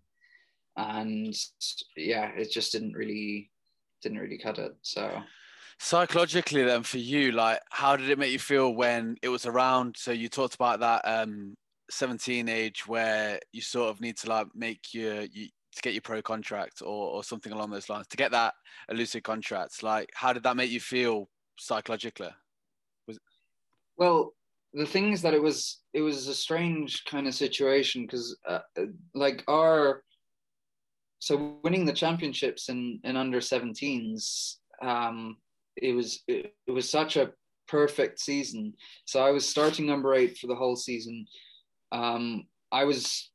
And 0.78 1.36
yeah, 1.98 2.32
it 2.36 2.52
just 2.52 2.72
didn't 2.72 2.94
really 2.94 3.52
didn't 4.02 4.20
really 4.20 4.38
cut 4.38 4.60
it. 4.60 4.72
So 4.82 5.22
psychologically 5.82 6.64
then 6.64 6.84
for 6.84 6.98
you 6.98 7.32
like 7.32 7.58
how 7.70 7.96
did 7.96 8.10
it 8.10 8.20
make 8.20 8.34
you 8.34 8.40
feel 8.40 8.76
when 8.76 9.16
it 9.22 9.30
was 9.30 9.46
around 9.46 9.96
so 9.98 10.12
you 10.12 10.28
talked 10.28 10.54
about 10.56 10.82
that 10.82 11.02
um 11.06 11.56
17 11.90 12.50
age 12.50 12.86
where 12.86 13.40
you 13.54 13.62
sort 13.62 13.90
of 13.90 14.02
need 14.02 14.18
to 14.18 14.28
like 14.28 14.48
make 14.54 14.94
your 14.94 15.22
you 15.22 15.48
to 15.74 15.82
get 15.82 15.94
your 15.94 16.02
pro 16.02 16.22
contract 16.22 16.82
or, 16.82 17.12
or 17.12 17.24
something 17.24 17.54
along 17.54 17.70
those 17.70 17.88
lines 17.88 18.08
to 18.08 18.18
get 18.18 18.32
that 18.32 18.56
elusive 18.90 19.24
contract 19.24 19.82
like 19.82 20.10
how 20.14 20.34
did 20.34 20.44
that 20.44 20.58
make 20.58 20.70
you 20.70 20.82
feel 20.82 21.30
psychologically 21.58 22.30
well 24.00 24.34
the 24.74 24.86
thing 24.86 25.12
is 25.12 25.22
that 25.22 25.34
it 25.34 25.42
was 25.42 25.82
it 25.94 26.02
was 26.02 26.28
a 26.28 26.34
strange 26.34 27.04
kind 27.06 27.28
of 27.28 27.36
situation 27.36 28.04
because 28.04 28.36
uh, 28.48 28.60
like 29.14 29.44
our 29.48 30.04
so 31.20 31.60
winning 31.64 31.86
the 31.86 31.94
championships 31.94 32.70
in 32.70 33.00
in 33.04 33.16
under 33.16 33.40
17s 33.40 34.56
um 34.82 35.38
it 35.76 35.94
was 35.94 36.24
it, 36.28 36.54
it 36.68 36.72
was 36.72 36.90
such 36.90 37.18
a 37.18 37.32
perfect 37.70 38.20
season. 38.20 38.74
So 39.06 39.24
I 39.24 39.32
was 39.32 39.48
starting 39.48 39.86
number 39.86 40.14
eight 40.16 40.38
for 40.38 40.48
the 40.48 40.56
whole 40.56 40.76
season. 40.76 41.26
Um, 41.92 42.48
I 42.72 42.84
was 42.84 43.30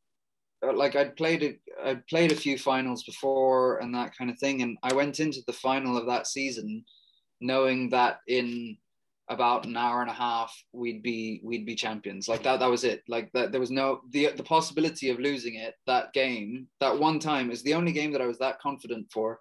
uh, 0.67 0.75
like 0.75 0.97
I'd 0.97 1.17
played 1.17 1.59
I'd 1.83 2.07
played 2.09 2.33
a 2.33 2.37
few 2.37 2.59
finals 2.59 3.05
before 3.05 3.79
and 3.79 3.95
that 3.95 4.17
kind 4.17 4.31
of 4.31 4.39
thing, 4.39 4.63
and 4.63 4.77
I 4.83 4.93
went 4.93 5.21
into 5.21 5.41
the 5.47 5.53
final 5.53 5.97
of 5.97 6.07
that 6.07 6.27
season 6.27 6.85
knowing 7.41 7.91
that 7.91 8.19
in 8.27 8.77
about 9.29 9.65
an 9.65 9.77
hour 9.77 10.03
and 10.03 10.11
a 10.11 10.15
half 10.15 10.55
we'd 10.73 11.03
be 11.03 11.41
we'd 11.43 11.65
be 11.65 11.75
champions. 11.75 12.29
Like 12.29 12.43
that 12.43 12.61
that 12.61 12.71
was 12.71 12.85
it. 12.85 13.03
Like 13.09 13.31
that 13.33 13.53
there 13.53 13.61
was 13.61 13.71
no 13.71 14.01
the 14.11 14.31
the 14.37 14.43
possibility 14.43 15.09
of 15.11 15.19
losing 15.19 15.55
it 15.55 15.75
that 15.87 16.13
game 16.13 16.69
that 16.81 16.99
one 16.99 17.19
time 17.19 17.51
is 17.51 17.63
the 17.63 17.75
only 17.75 17.93
game 17.93 18.13
that 18.13 18.21
I 18.21 18.27
was 18.27 18.39
that 18.39 18.61
confident 18.61 19.11
for 19.11 19.41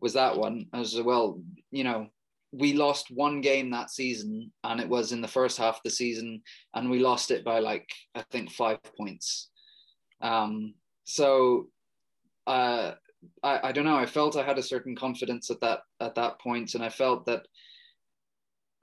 was 0.00 0.12
that 0.14 0.36
one. 0.36 0.66
As 0.74 1.00
well 1.00 1.40
you 1.70 1.84
know 1.84 2.08
we 2.52 2.74
lost 2.74 3.10
one 3.10 3.40
game 3.40 3.70
that 3.70 3.90
season 3.90 4.52
and 4.64 4.78
it 4.78 4.88
was 4.88 5.12
in 5.12 5.22
the 5.22 5.28
first 5.28 5.56
half 5.56 5.76
of 5.76 5.82
the 5.84 5.90
season 5.90 6.42
and 6.74 6.90
we 6.90 6.98
lost 6.98 7.30
it 7.30 7.42
by 7.46 7.58
like 7.60 7.88
i 8.14 8.22
think 8.30 8.50
five 8.50 8.78
points. 8.98 9.48
Um, 10.20 10.74
so 11.04 11.68
uh, 12.46 12.92
I, 13.42 13.68
I 13.68 13.72
don't 13.72 13.84
know. 13.84 13.96
I 13.96 14.06
felt 14.06 14.36
i 14.36 14.44
had 14.44 14.58
a 14.58 14.62
certain 14.62 14.96
confidence 14.96 15.50
at 15.50 15.60
that 15.60 15.80
at 16.00 16.16
that 16.16 16.40
point 16.40 16.74
and 16.74 16.84
i 16.84 16.88
felt 16.88 17.24
that 17.26 17.46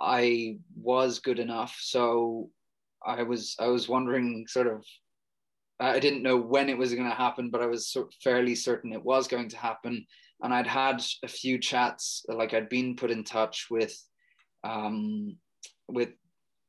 i 0.02 0.58
was 0.76 1.20
good 1.20 1.40
enough 1.40 1.78
so 1.80 2.50
i 3.06 3.24
was 3.24 3.56
i 3.60 3.68
was 3.68 3.90
wondering 3.90 4.46
sort 4.48 4.68
of 4.68 4.84
i 5.80 6.00
didn't 6.00 6.24
know 6.24 6.38
when 6.38 6.70
it 6.70 6.78
was 6.78 6.94
going 6.94 7.10
to 7.10 7.16
happen 7.16 7.50
but 7.50 7.62
i 7.62 7.66
was 7.66 7.88
sort 7.88 8.08
of 8.08 8.14
fairly 8.24 8.56
certain 8.56 8.94
it 8.94 9.04
was 9.04 9.28
going 9.28 9.50
to 9.50 9.58
happen 9.58 10.06
and 10.42 10.54
I'd 10.54 10.68
had 10.68 11.04
a 11.24 11.28
few 11.28 11.58
chats, 11.58 12.26
like 12.28 12.54
I'd 12.54 12.70
been 12.70 12.96
put 12.96 13.12
in 13.12 13.24
touch 13.24 13.68
with, 13.70 13.98
um, 14.64 15.38
with 15.88 16.10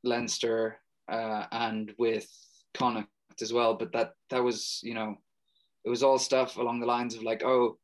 Leinster 0.03 0.79
uh, 1.11 1.45
and 1.53 1.93
with 1.99 2.29
Connacht 2.75 3.09
as 3.41 3.53
well. 3.53 3.75
But 3.75 3.93
that 3.93 4.13
that 4.31 4.43
was, 4.43 4.81
you 4.83 4.95
know, 4.95 5.17
it 5.85 5.91
was 5.91 6.03
all 6.03 6.19
stuff 6.19 6.57
along 6.57 6.81
the 6.81 6.87
lines 6.87 7.15
of 7.15 7.23
like, 7.23 7.45
oh, 7.45 7.79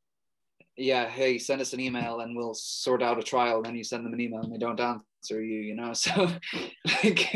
yeah, 0.77 1.09
hey, 1.09 1.39
send 1.39 1.61
us 1.61 1.73
an 1.73 1.81
email 1.81 2.21
and 2.21 2.37
we'll 2.37 2.55
sort 2.55 3.03
out 3.03 3.19
a 3.19 3.23
trial. 3.23 3.57
And 3.57 3.67
Then 3.67 3.77
you 3.77 3.85
send 3.85 4.05
them 4.05 4.13
an 4.13 4.21
email 4.21 4.41
and 4.43 4.53
they 4.53 4.59
don't 4.59 4.81
answer 4.81 5.43
you, 5.43 5.61
you 5.61 5.75
know. 5.75 5.93
So, 5.95 6.31
like, 7.03 7.35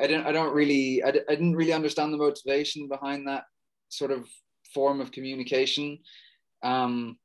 I 0.00 0.06
didn't, 0.06 0.26
I 0.26 0.32
don't 0.32 0.54
really, 0.54 1.02
I, 1.02 1.08
I 1.08 1.34
didn't 1.34 1.56
really 1.56 1.72
understand 1.72 2.12
the 2.12 2.18
motivation 2.18 2.88
behind 2.88 3.26
that 3.26 3.44
sort 3.88 4.10
of 4.12 4.28
form 4.72 5.00
of 5.00 5.12
communication. 5.12 5.98
Um, 6.62 7.18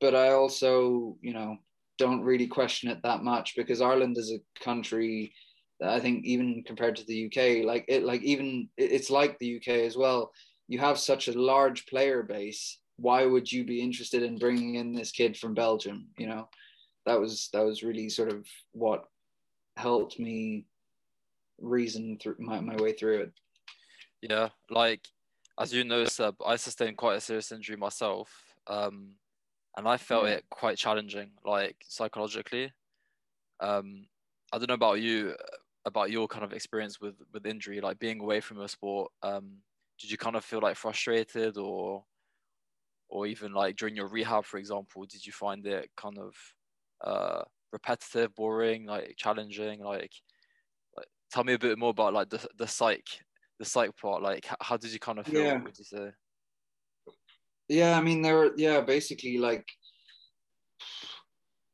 but 0.00 0.14
I 0.14 0.32
also, 0.32 1.16
you 1.20 1.32
know, 1.32 1.56
don't 1.98 2.22
really 2.22 2.46
question 2.46 2.90
it 2.90 2.98
that 3.02 3.22
much 3.22 3.54
because 3.56 3.80
Ireland 3.80 4.16
is 4.18 4.32
a 4.32 4.62
country 4.64 5.32
that 5.80 5.90
I 5.90 6.00
think 6.00 6.24
even 6.24 6.62
compared 6.66 6.96
to 6.96 7.04
the 7.04 7.26
UK, 7.26 7.64
like 7.64 7.84
it, 7.88 8.02
like 8.02 8.22
even 8.22 8.68
it's 8.76 9.10
like 9.10 9.38
the 9.38 9.56
UK 9.56 9.68
as 9.84 9.96
well. 9.96 10.32
You 10.68 10.78
have 10.80 10.98
such 10.98 11.28
a 11.28 11.40
large 11.40 11.86
player 11.86 12.22
base. 12.22 12.78
Why 12.96 13.26
would 13.26 13.50
you 13.50 13.64
be 13.64 13.80
interested 13.80 14.22
in 14.22 14.38
bringing 14.38 14.76
in 14.76 14.94
this 14.94 15.12
kid 15.12 15.36
from 15.36 15.54
Belgium? 15.54 16.08
You 16.18 16.28
know, 16.28 16.48
that 17.04 17.20
was 17.20 17.48
that 17.52 17.64
was 17.64 17.82
really 17.82 18.08
sort 18.08 18.32
of 18.32 18.46
what 18.72 19.04
helped 19.76 20.18
me 20.18 20.64
reason 21.60 22.18
through 22.20 22.36
my, 22.38 22.60
my 22.60 22.76
way 22.76 22.92
through 22.92 23.20
it. 23.20 23.32
Yeah, 24.22 24.48
like 24.70 25.06
as 25.58 25.72
you 25.72 25.84
know, 25.84 26.04
Seb, 26.04 26.36
I 26.44 26.56
sustained 26.56 26.96
quite 26.96 27.16
a 27.16 27.20
serious 27.20 27.52
injury 27.52 27.76
myself. 27.76 28.30
Um, 28.66 29.12
and 29.76 29.86
I 29.86 29.96
felt 29.96 30.24
yeah. 30.26 30.32
it 30.32 30.44
quite 30.50 30.78
challenging, 30.78 31.30
like 31.44 31.76
psychologically. 31.86 32.72
Um, 33.60 34.06
I 34.52 34.58
don't 34.58 34.68
know 34.68 34.74
about 34.74 35.00
you, 35.00 35.34
about 35.84 36.10
your 36.10 36.28
kind 36.28 36.44
of 36.44 36.52
experience 36.52 37.00
with 37.00 37.14
with 37.32 37.46
injury, 37.46 37.80
like 37.80 37.98
being 37.98 38.20
away 38.20 38.40
from 38.40 38.58
your 38.58 38.68
sport. 38.68 39.12
Um, 39.22 39.58
did 40.00 40.10
you 40.10 40.18
kind 40.18 40.36
of 40.36 40.44
feel 40.44 40.60
like 40.60 40.76
frustrated, 40.76 41.58
or 41.58 42.04
or 43.08 43.26
even 43.26 43.52
like 43.52 43.76
during 43.76 43.96
your 43.96 44.08
rehab, 44.08 44.44
for 44.44 44.58
example, 44.58 45.04
did 45.06 45.24
you 45.24 45.32
find 45.32 45.66
it 45.66 45.90
kind 45.96 46.18
of 46.18 46.34
uh, 47.04 47.42
repetitive, 47.72 48.34
boring, 48.34 48.86
like 48.86 49.14
challenging? 49.16 49.80
Like, 49.80 50.12
like, 50.96 51.06
tell 51.30 51.44
me 51.44 51.54
a 51.54 51.58
bit 51.58 51.78
more 51.78 51.90
about 51.90 52.14
like 52.14 52.30
the 52.30 52.46
the 52.58 52.66
psych, 52.66 53.06
the 53.58 53.64
psych 53.64 53.96
part. 53.96 54.22
Like, 54.22 54.46
how 54.60 54.76
did 54.76 54.92
you 54.92 54.98
kind 54.98 55.18
of 55.18 55.26
feel? 55.26 55.42
Yeah. 55.42 55.62
Would 55.62 55.78
you 55.78 55.84
say? 55.84 56.10
Yeah, 57.68 57.98
I 57.98 58.00
mean, 58.00 58.22
there 58.22 58.36
were, 58.36 58.52
yeah, 58.56 58.80
basically, 58.80 59.38
like, 59.38 59.66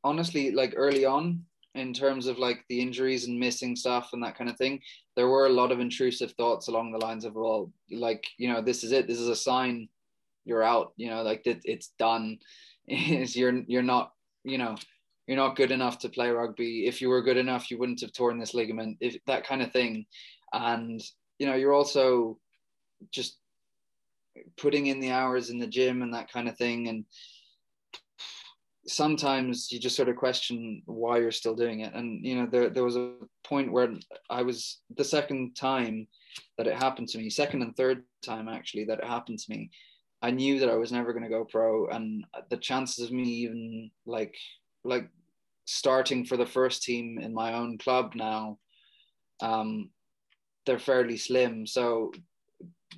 honestly, 0.02 0.50
like 0.50 0.72
early 0.74 1.04
on, 1.04 1.44
in 1.74 1.92
terms 1.92 2.26
of 2.26 2.38
like 2.38 2.64
the 2.68 2.80
injuries 2.80 3.26
and 3.26 3.38
missing 3.38 3.76
stuff 3.76 4.10
and 4.12 4.22
that 4.22 4.36
kind 4.36 4.48
of 4.48 4.56
thing, 4.56 4.80
there 5.16 5.28
were 5.28 5.46
a 5.46 5.52
lot 5.52 5.72
of 5.72 5.80
intrusive 5.80 6.32
thoughts 6.32 6.68
along 6.68 6.92
the 6.92 6.98
lines 6.98 7.24
of, 7.24 7.34
well, 7.34 7.70
like, 7.90 8.24
you 8.38 8.50
know, 8.50 8.62
this 8.62 8.84
is 8.84 8.92
it. 8.92 9.06
This 9.06 9.18
is 9.18 9.28
a 9.28 9.36
sign 9.36 9.88
you're 10.44 10.62
out, 10.62 10.92
you 10.96 11.10
know, 11.10 11.22
like 11.22 11.46
it, 11.46 11.60
it's 11.64 11.92
done. 11.98 12.38
Is 12.88 13.36
you're, 13.36 13.62
you're 13.68 13.82
not, 13.82 14.12
you 14.44 14.58
know, 14.58 14.76
you're 15.26 15.36
not 15.36 15.56
good 15.56 15.70
enough 15.70 16.00
to 16.00 16.08
play 16.08 16.30
rugby. 16.30 16.86
If 16.86 17.00
you 17.00 17.08
were 17.08 17.22
good 17.22 17.36
enough, 17.36 17.70
you 17.70 17.78
wouldn't 17.78 18.00
have 18.00 18.12
torn 18.12 18.38
this 18.38 18.54
ligament, 18.54 18.98
if 19.00 19.16
that 19.26 19.46
kind 19.46 19.62
of 19.62 19.72
thing. 19.72 20.06
And, 20.52 21.00
you 21.38 21.46
know, 21.46 21.54
you're 21.54 21.72
also 21.72 22.38
just 23.12 23.38
putting 24.56 24.86
in 24.86 24.98
the 24.98 25.12
hours 25.12 25.50
in 25.50 25.58
the 25.58 25.66
gym 25.66 26.02
and 26.02 26.14
that 26.14 26.30
kind 26.32 26.48
of 26.48 26.56
thing 26.56 26.88
and 26.88 27.04
sometimes 28.86 29.70
you 29.70 29.78
just 29.78 29.96
sort 29.96 30.08
of 30.08 30.16
question 30.16 30.82
why 30.86 31.18
you're 31.18 31.30
still 31.30 31.54
doing 31.54 31.80
it. 31.80 31.94
And 31.94 32.24
you 32.24 32.36
know, 32.36 32.48
there 32.50 32.70
there 32.70 32.84
was 32.84 32.96
a 32.96 33.14
point 33.44 33.72
where 33.72 33.94
I 34.28 34.42
was 34.42 34.80
the 34.96 35.04
second 35.04 35.54
time 35.54 36.06
that 36.58 36.66
it 36.66 36.76
happened 36.76 37.08
to 37.08 37.18
me, 37.18 37.30
second 37.30 37.62
and 37.62 37.76
third 37.76 38.02
time 38.24 38.48
actually 38.48 38.84
that 38.86 38.98
it 38.98 39.04
happened 39.04 39.38
to 39.38 39.50
me. 39.50 39.70
I 40.22 40.30
knew 40.30 40.60
that 40.60 40.70
I 40.70 40.76
was 40.76 40.92
never 40.92 41.12
going 41.12 41.24
to 41.24 41.28
go 41.28 41.44
pro, 41.44 41.88
and 41.88 42.24
the 42.48 42.56
chances 42.56 43.04
of 43.04 43.12
me 43.12 43.24
even 43.24 43.90
like 44.06 44.36
like 44.84 45.08
starting 45.64 46.24
for 46.24 46.36
the 46.36 46.46
first 46.46 46.82
team 46.82 47.18
in 47.18 47.34
my 47.34 47.54
own 47.54 47.78
club 47.78 48.14
now, 48.14 48.58
um, 49.40 49.90
they're 50.64 50.78
fairly 50.78 51.16
slim. 51.16 51.66
So 51.66 52.12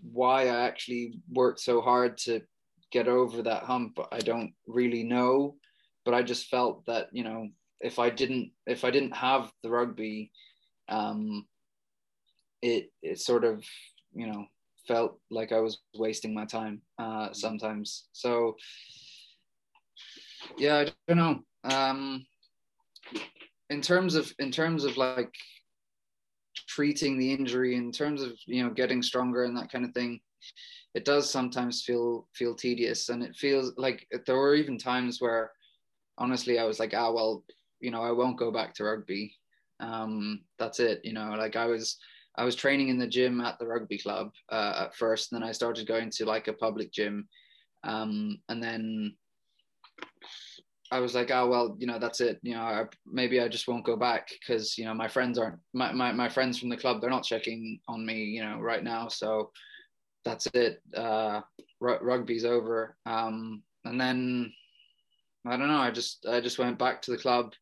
why 0.02 0.48
I 0.48 0.66
actually 0.66 1.20
worked 1.32 1.60
so 1.60 1.80
hard 1.80 2.18
to 2.18 2.42
get 2.90 3.08
over 3.08 3.42
that 3.42 3.64
hump, 3.64 3.98
I 4.12 4.18
don't 4.18 4.52
really 4.66 5.02
know. 5.02 5.56
But 6.04 6.14
I 6.14 6.22
just 6.22 6.48
felt 6.48 6.84
that 6.86 7.08
you 7.12 7.24
know 7.24 7.48
if 7.80 7.98
I 7.98 8.10
didn't 8.10 8.50
if 8.66 8.84
I 8.84 8.90
didn't 8.90 9.16
have 9.16 9.50
the 9.62 9.70
rugby, 9.70 10.30
um, 10.90 11.46
it 12.60 12.92
it 13.02 13.18
sort 13.18 13.44
of 13.44 13.64
you 14.14 14.26
know 14.26 14.46
felt 14.86 15.18
like 15.30 15.52
I 15.52 15.60
was 15.60 15.78
wasting 15.94 16.34
my 16.34 16.44
time 16.44 16.82
uh, 16.98 17.32
sometimes. 17.32 18.08
So 18.12 18.56
yeah, 20.58 20.76
I 20.76 20.92
don't 21.08 21.16
know. 21.18 21.40
Um, 21.64 22.26
in 23.70 23.80
terms 23.80 24.14
of 24.14 24.32
in 24.38 24.50
terms 24.50 24.84
of 24.84 24.96
like 24.96 25.32
treating 26.68 27.18
the 27.18 27.32
injury 27.32 27.76
in 27.76 27.90
terms 27.90 28.22
of 28.22 28.32
you 28.46 28.62
know 28.62 28.70
getting 28.70 29.02
stronger 29.02 29.44
and 29.44 29.56
that 29.56 29.70
kind 29.70 29.84
of 29.84 29.92
thing 29.92 30.20
it 30.94 31.04
does 31.04 31.30
sometimes 31.30 31.82
feel 31.82 32.28
feel 32.34 32.54
tedious 32.54 33.08
and 33.08 33.22
it 33.22 33.34
feels 33.34 33.72
like 33.76 34.06
there 34.26 34.36
were 34.36 34.54
even 34.54 34.78
times 34.78 35.20
where 35.20 35.50
honestly 36.18 36.58
i 36.58 36.64
was 36.64 36.78
like 36.78 36.94
ah 36.94 37.10
well 37.10 37.44
you 37.80 37.90
know 37.90 38.02
i 38.02 38.10
won't 38.10 38.38
go 38.38 38.50
back 38.50 38.74
to 38.74 38.84
rugby 38.84 39.34
um 39.80 40.40
that's 40.58 40.80
it 40.80 41.00
you 41.04 41.12
know 41.12 41.34
like 41.36 41.56
i 41.56 41.66
was 41.66 41.98
i 42.36 42.44
was 42.44 42.54
training 42.54 42.88
in 42.88 42.98
the 42.98 43.06
gym 43.06 43.40
at 43.40 43.58
the 43.58 43.66
rugby 43.66 43.98
club 43.98 44.32
uh, 44.50 44.84
at 44.84 44.94
first 44.94 45.32
and 45.32 45.40
then 45.40 45.48
i 45.48 45.52
started 45.52 45.86
going 45.86 46.10
to 46.10 46.24
like 46.24 46.48
a 46.48 46.52
public 46.52 46.92
gym 46.92 47.28
um 47.84 48.38
and 48.48 48.62
then 48.62 49.14
I 50.94 51.00
was 51.00 51.14
like, 51.14 51.32
oh 51.32 51.48
well, 51.48 51.76
you 51.78 51.88
know, 51.88 51.98
that's 51.98 52.20
it. 52.20 52.38
You 52.42 52.54
know, 52.54 52.60
I, 52.60 52.84
maybe 53.04 53.40
I 53.40 53.48
just 53.48 53.66
won't 53.66 53.84
go 53.84 53.96
back 53.96 54.28
because 54.28 54.78
you 54.78 54.84
know 54.84 54.94
my 54.94 55.08
friends 55.08 55.38
aren't 55.38 55.58
my, 55.72 55.90
my 55.90 56.12
my 56.12 56.28
friends 56.28 56.56
from 56.56 56.68
the 56.68 56.76
club. 56.76 57.00
They're 57.00 57.10
not 57.10 57.24
checking 57.24 57.80
on 57.88 58.06
me, 58.06 58.22
you 58.24 58.44
know, 58.44 58.60
right 58.60 58.84
now. 58.84 59.08
So 59.08 59.50
that's 60.24 60.46
it. 60.54 60.82
Uh, 60.96 61.40
r- 61.82 61.98
rugby's 62.00 62.44
over. 62.44 62.96
Um, 63.06 63.62
and 63.84 64.00
then 64.00 64.52
I 65.46 65.56
don't 65.56 65.68
know. 65.68 65.78
I 65.78 65.90
just 65.90 66.26
I 66.26 66.40
just 66.40 66.60
went 66.60 66.78
back 66.78 67.02
to 67.02 67.10
the 67.10 67.18
club 67.18 67.54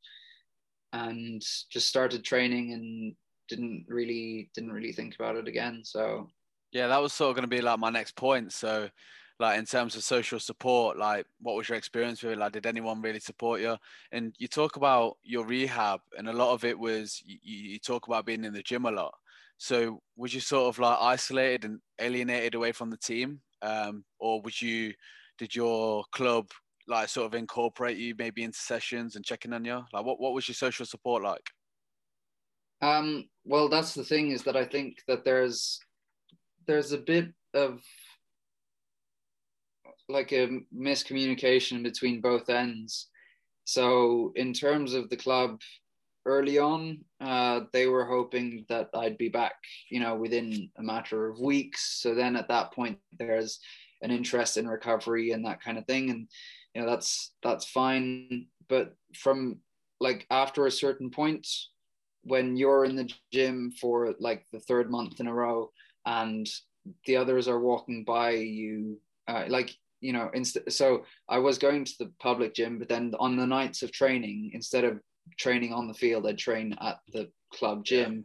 and 0.92 1.40
just 1.70 1.88
started 1.88 2.24
training 2.24 2.72
and 2.72 3.14
didn't 3.49 3.84
really 3.88 4.51
didn't 4.55 4.72
really 4.72 4.93
think 4.93 5.14
about 5.14 5.36
it 5.36 5.49
again. 5.49 5.82
So. 5.84 6.28
Yeah, 6.72 6.86
that 6.86 7.03
was 7.03 7.12
sort 7.12 7.30
of 7.30 7.36
going 7.36 7.49
to 7.49 7.55
be 7.55 7.61
like 7.61 7.78
my 7.78 7.90
next 7.90 8.16
point. 8.16 8.53
So 8.53 8.88
like 9.38 9.59
in 9.59 9.64
terms 9.64 9.97
of 9.97 10.05
social 10.05 10.38
support 10.38 10.97
like 10.97 11.26
what 11.40 11.57
was 11.57 11.68
your 11.68 11.76
experience 11.76 12.22
with 12.22 12.32
it? 12.32 12.38
Like 12.38 12.53
did 12.53 12.66
anyone 12.66 13.03
really 13.03 13.20
support 13.20 13.61
you? 13.61 13.76
And 14.12 14.34
you 14.38 14.49
talk 14.49 14.76
about 14.76 15.16
your 15.22 15.45
rehab 15.45 16.01
and 16.16 16.28
a 16.28 16.32
lot 16.32 16.53
of 16.53 16.64
it 16.64 16.78
was 16.78 17.20
you, 17.24 17.38
you 17.43 17.78
talk 17.78 18.07
about 18.07 18.24
being 18.24 18.45
in 18.45 18.53
the 18.53 18.62
gym 18.62 18.86
a 18.86 18.90
lot. 18.90 19.14
So 19.59 20.01
was 20.16 20.34
you 20.34 20.40
sort 20.40 20.68
of 20.68 20.78
like 20.78 20.99
isolated 21.01 21.64
and 21.64 21.80
alienated 22.01 22.55
away 22.55 22.72
from 22.72 22.90
the 22.90 22.97
team? 22.97 23.40
Um, 23.62 24.05
or 24.18 24.40
would 24.43 24.61
you 24.61 24.95
did 25.38 25.55
your 25.55 26.05
club 26.12 26.49
like 26.88 27.09
sort 27.09 27.26
of 27.26 27.34
incorporate 27.34 27.97
you 27.97 28.14
maybe 28.18 28.43
into 28.43 28.59
sessions 28.59 29.16
and 29.16 29.24
checking 29.24 29.53
on 29.53 29.64
you? 29.64 29.82
Like 29.93 30.05
what, 30.05 30.20
what 30.20 30.34
was 30.34 30.49
your 30.49 30.55
social 30.55 30.86
support 30.86 31.22
like 31.22 31.49
um, 32.83 33.28
well 33.45 33.68
that's 33.68 33.95
the 33.95 34.05
thing 34.05 34.30
is 34.30 34.43
that 34.43 34.57
i 34.57 34.64
think 34.64 34.99
that 35.09 35.24
there's 35.24 35.80
there's 36.66 36.93
a 36.93 36.99
bit 36.99 37.28
of 37.55 37.80
like 40.09 40.33
a 40.33 40.61
miscommunication 40.74 41.83
between 41.83 42.20
both 42.20 42.49
ends. 42.49 43.09
So 43.64 44.33
in 44.37 44.53
terms 44.53 44.95
of 44.95 45.09
the 45.09 45.16
club, 45.16 45.61
early 46.24 46.59
on, 46.59 47.05
uh, 47.20 47.62
they 47.72 47.87
were 47.87 48.05
hoping 48.05 48.64
that 48.68 48.91
I'd 48.95 49.18
be 49.18 49.28
back, 49.28 49.55
you 49.91 50.01
know, 50.01 50.14
within 50.14 50.70
a 50.78 50.83
matter 50.83 51.28
of 51.28 51.41
weeks. 51.41 52.01
So 52.01 52.14
then 52.14 52.37
at 52.37 52.49
that 52.49 52.72
point, 52.72 52.99
there's 53.18 53.59
an 54.03 54.11
interest 54.11 54.57
in 54.57 54.68
recovery 54.68 55.30
and 55.30 55.45
that 55.45 55.62
kind 55.62 55.78
of 55.78 55.87
thing, 55.87 56.11
and 56.11 56.28
you 56.74 56.83
know 56.83 56.89
that's 56.89 57.33
that's 57.43 57.64
fine. 57.66 58.47
But 58.68 58.95
from 59.14 59.59
like 60.01 60.26
after 60.30 60.66
a 60.66 60.72
certain 60.72 61.11
point, 61.11 61.47
when 62.24 62.56
you're 62.56 62.84
in 62.84 62.96
the 62.96 63.10
gym 63.32 63.72
for 63.80 64.14
like 64.18 64.46
the 64.52 64.60
third 64.60 64.90
month 64.90 65.20
in 65.20 65.26
a 65.26 65.34
row, 65.34 65.70
and 66.06 66.48
the 67.06 67.16
others 67.16 67.48
are 67.48 67.60
walking 67.60 68.04
by 68.04 68.30
you, 68.30 68.98
uh, 69.28 69.44
like 69.48 69.74
you 70.00 70.12
know, 70.12 70.30
inst- 70.34 70.70
so 70.70 71.04
I 71.28 71.38
was 71.38 71.58
going 71.58 71.84
to 71.84 71.92
the 71.98 72.12
public 72.20 72.54
gym, 72.54 72.78
but 72.78 72.88
then 72.88 73.14
on 73.20 73.36
the 73.36 73.46
nights 73.46 73.82
of 73.82 73.92
training, 73.92 74.50
instead 74.52 74.84
of 74.84 75.00
training 75.38 75.72
on 75.72 75.86
the 75.86 75.94
field, 75.94 76.26
I'd 76.26 76.38
train 76.38 76.76
at 76.80 76.98
the 77.12 77.30
club 77.54 77.84
gym. 77.84 78.12
Yeah. 78.16 78.22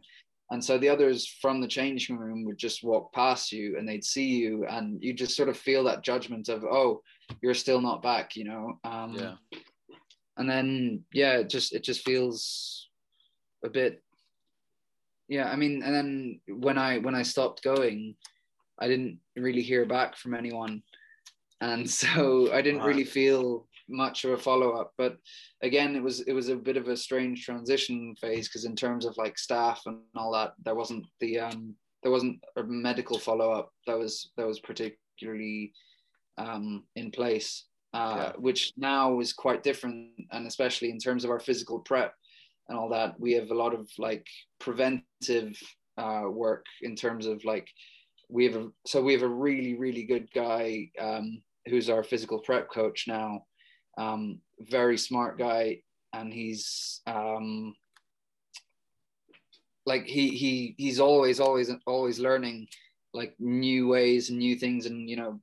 And 0.50 0.64
so 0.64 0.78
the 0.78 0.88
others 0.88 1.26
from 1.40 1.60
the 1.60 1.68
changing 1.68 2.16
room 2.16 2.44
would 2.44 2.58
just 2.58 2.82
walk 2.82 3.12
past 3.12 3.52
you 3.52 3.76
and 3.78 3.86
they'd 3.86 4.02
see 4.02 4.26
you 4.26 4.66
and 4.66 5.00
you 5.02 5.12
just 5.12 5.36
sort 5.36 5.50
of 5.50 5.58
feel 5.58 5.84
that 5.84 6.02
judgment 6.02 6.48
of, 6.48 6.64
oh, 6.64 7.02
you're 7.42 7.54
still 7.54 7.80
not 7.80 8.02
back, 8.02 8.34
you 8.34 8.44
know? 8.44 8.78
Um, 8.82 9.14
yeah. 9.14 9.34
And 10.38 10.48
then, 10.48 11.04
yeah, 11.12 11.34
it 11.34 11.50
just, 11.50 11.74
it 11.74 11.84
just 11.84 12.04
feels 12.04 12.87
a 13.64 13.68
bit, 13.68 14.02
yeah, 15.28 15.50
I 15.50 15.56
mean, 15.56 15.82
and 15.82 15.94
then 15.94 16.40
when 16.48 16.78
I, 16.78 16.98
when 16.98 17.14
I 17.14 17.22
stopped 17.22 17.62
going, 17.62 18.14
I 18.78 18.88
didn't 18.88 19.18
really 19.36 19.62
hear 19.62 19.84
back 19.84 20.16
from 20.16 20.34
anyone 20.34 20.82
and 21.60 21.88
so 22.02 22.52
I 22.52 22.62
didn't 22.62 22.82
really 22.82 23.04
feel 23.04 23.66
much 23.88 24.24
of 24.24 24.32
a 24.32 24.36
follow 24.36 24.72
up. 24.72 24.92
But 24.98 25.16
again, 25.62 25.96
it 25.96 26.02
was 26.02 26.20
it 26.20 26.32
was 26.32 26.48
a 26.48 26.56
bit 26.56 26.76
of 26.76 26.88
a 26.88 26.96
strange 26.96 27.44
transition 27.44 28.14
phase 28.20 28.48
because 28.48 28.64
in 28.64 28.76
terms 28.76 29.04
of 29.04 29.16
like 29.16 29.38
staff 29.38 29.82
and 29.86 29.98
all 30.14 30.32
that, 30.32 30.52
there 30.64 30.74
wasn't 30.74 31.06
the 31.20 31.40
um, 31.40 31.74
there 32.02 32.12
wasn't 32.12 32.42
a 32.56 32.62
medical 32.62 33.18
follow 33.18 33.50
up 33.52 33.72
that 33.86 33.98
was 33.98 34.30
that 34.36 34.46
was 34.46 34.60
particularly 34.60 35.72
um, 36.36 36.84
in 36.94 37.10
place, 37.10 37.64
uh, 37.94 38.14
yeah. 38.16 38.32
which 38.38 38.72
now 38.76 39.18
is 39.20 39.32
quite 39.32 39.62
different, 39.62 40.10
and 40.30 40.46
especially 40.46 40.90
in 40.90 40.98
terms 40.98 41.24
of 41.24 41.30
our 41.30 41.40
physical 41.40 41.80
prep 41.80 42.14
and 42.68 42.78
all 42.78 42.88
that, 42.90 43.18
we 43.18 43.32
have 43.32 43.50
a 43.50 43.54
lot 43.54 43.74
of 43.74 43.88
like 43.98 44.26
preventive 44.58 45.58
uh, 45.96 46.24
work 46.28 46.66
in 46.82 46.94
terms 46.94 47.26
of 47.26 47.44
like 47.44 47.68
we 48.28 48.44
have 48.44 48.56
a 48.56 48.68
so 48.86 49.02
we 49.02 49.12
have 49.12 49.22
a 49.22 49.28
really 49.28 49.74
really 49.76 50.04
good 50.04 50.28
guy 50.34 50.90
um, 51.00 51.42
who's 51.66 51.90
our 51.90 52.02
physical 52.02 52.38
prep 52.40 52.70
coach 52.70 53.06
now. 53.08 53.44
Um, 53.96 54.40
very 54.60 54.98
smart 54.98 55.38
guy, 55.38 55.80
and 56.12 56.32
he's 56.32 57.00
um, 57.06 57.74
like 59.86 60.06
he 60.06 60.28
he 60.30 60.74
he's 60.78 61.00
always 61.00 61.40
always 61.40 61.70
always 61.86 62.18
learning 62.18 62.68
like 63.14 63.34
new 63.38 63.88
ways 63.88 64.30
and 64.30 64.38
new 64.38 64.56
things, 64.56 64.86
and 64.86 65.08
you 65.08 65.16
know, 65.16 65.40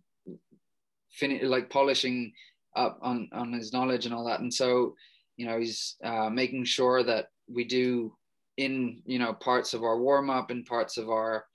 fin- 1.11 1.49
like 1.49 1.69
polishing 1.69 2.31
up 2.75 2.99
on 3.01 3.27
on 3.33 3.51
his 3.51 3.73
knowledge 3.73 4.05
and 4.05 4.13
all 4.13 4.25
that. 4.25 4.39
And 4.39 4.53
so, 4.53 4.95
you 5.37 5.45
know, 5.45 5.59
he's 5.59 5.95
uh, 6.03 6.29
making 6.29 6.65
sure 6.65 7.03
that 7.03 7.27
we 7.47 7.63
do 7.63 8.13
in 8.57 9.01
you 9.05 9.19
know 9.19 9.33
parts 9.33 9.73
of 9.73 9.83
our 9.83 9.99
warm 9.99 10.29
up 10.29 10.49
and 10.49 10.65
parts 10.65 10.97
of 10.97 11.09
our 11.09 11.45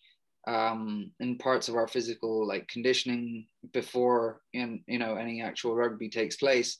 um, 0.47 1.11
in 1.21 1.37
parts 1.39 1.69
of 1.69 1.77
our 1.77 1.89
physical 1.89 2.47
like 2.47 2.67
conditioning 2.69 3.47
before 3.73 4.41
in 4.53 4.83
you 4.87 4.99
know 4.99 5.17
any 5.17 5.43
actual 5.43 5.75
rugby 5.75 6.09
takes 6.09 6.37
place 6.37 6.79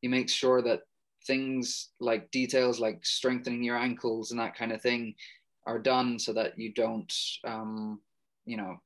he 0.00 0.08
makes 0.08 0.32
sure 0.32 0.62
that 0.62 0.80
things 1.26 1.90
like 2.00 2.30
details 2.30 2.80
like 2.80 3.04
strengthening 3.04 3.62
your 3.62 3.76
ankles 3.76 4.30
and 4.30 4.40
that 4.40 4.56
kind 4.56 4.72
of 4.72 4.80
thing 4.80 5.14
are 5.66 5.78
done 5.78 6.18
so 6.18 6.32
that 6.32 6.58
you 6.58 6.72
don't 6.72 7.12
um, 7.44 8.00
you 8.46 8.56
know 8.56 8.76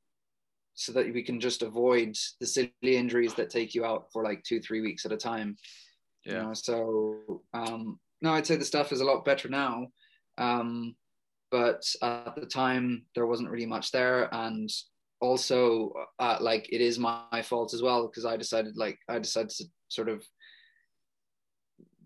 so 0.75 0.93
that 0.93 1.13
we 1.15 1.23
can 1.23 1.39
just 1.39 1.63
avoid 1.63 2.17
the 2.41 2.47
silly 2.47 2.69
injuries 2.83 3.35
that 3.35 3.49
take 3.49 3.75
you 3.75 3.85
out 3.85 4.07
for 4.13 4.25
like 4.25 4.43
two 4.43 4.61
three 4.61 4.81
weeks 4.81 5.07
at 5.07 5.13
a 5.13 5.17
time 5.17 5.57
yeah. 6.25 6.33
you 6.33 6.43
know? 6.43 6.55
so 6.55 7.43
um 7.53 7.99
no 8.23 8.33
i'd 8.33 8.47
say 8.47 8.57
the 8.57 8.65
stuff 8.65 8.93
is 8.93 9.01
a 9.01 9.05
lot 9.05 9.25
better 9.25 9.49
now. 9.49 9.87
Um 10.39 10.95
but 11.51 11.85
at 12.03 12.35
the 12.35 12.47
time 12.47 13.05
there 13.15 13.27
wasn't 13.27 13.51
really 13.51 13.67
much 13.67 13.93
there. 13.93 14.29
And 14.35 14.69
also 15.21 15.93
uh, 16.19 16.37
like 16.41 16.69
it 16.73 16.81
is 16.81 16.99
my, 16.99 17.23
my 17.31 17.41
fault 17.41 17.73
as 17.73 17.81
well 17.81 18.07
because 18.07 18.27
i 18.27 18.37
decided 18.37 18.77
like 18.77 18.99
i 19.09 19.19
decided 19.19 19.49
to 19.49 19.65
sort 19.89 20.09
of 20.09 20.23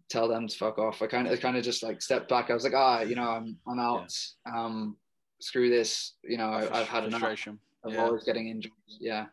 tell 0.08 0.28
them 0.28 0.48
to 0.48 0.56
fuck 0.56 0.78
off. 0.78 1.02
I 1.02 1.06
kind 1.06 1.28
of 1.28 1.40
kind 1.40 1.56
of 1.56 1.62
just 1.62 1.82
like 1.82 2.00
stepped 2.00 2.28
back. 2.28 2.50
I 2.50 2.54
was 2.54 2.64
like 2.64 2.74
ah 2.74 3.00
you 3.00 3.14
know 3.14 3.28
i'm 3.28 3.56
i'm 3.66 3.78
out. 3.78 4.12
Yeah. 4.46 4.64
um 4.64 4.96
screw 5.40 5.70
this. 5.70 6.14
You 6.24 6.38
know 6.38 6.50
I, 6.50 6.78
have 6.78 6.88
had 6.88 7.04
enough. 7.04 7.46
Of 7.84 7.92
yeah. 7.92 8.04
always 8.04 8.24
getting 8.24 8.48
injured. 8.48 8.72
Yeah. 9.00 9.26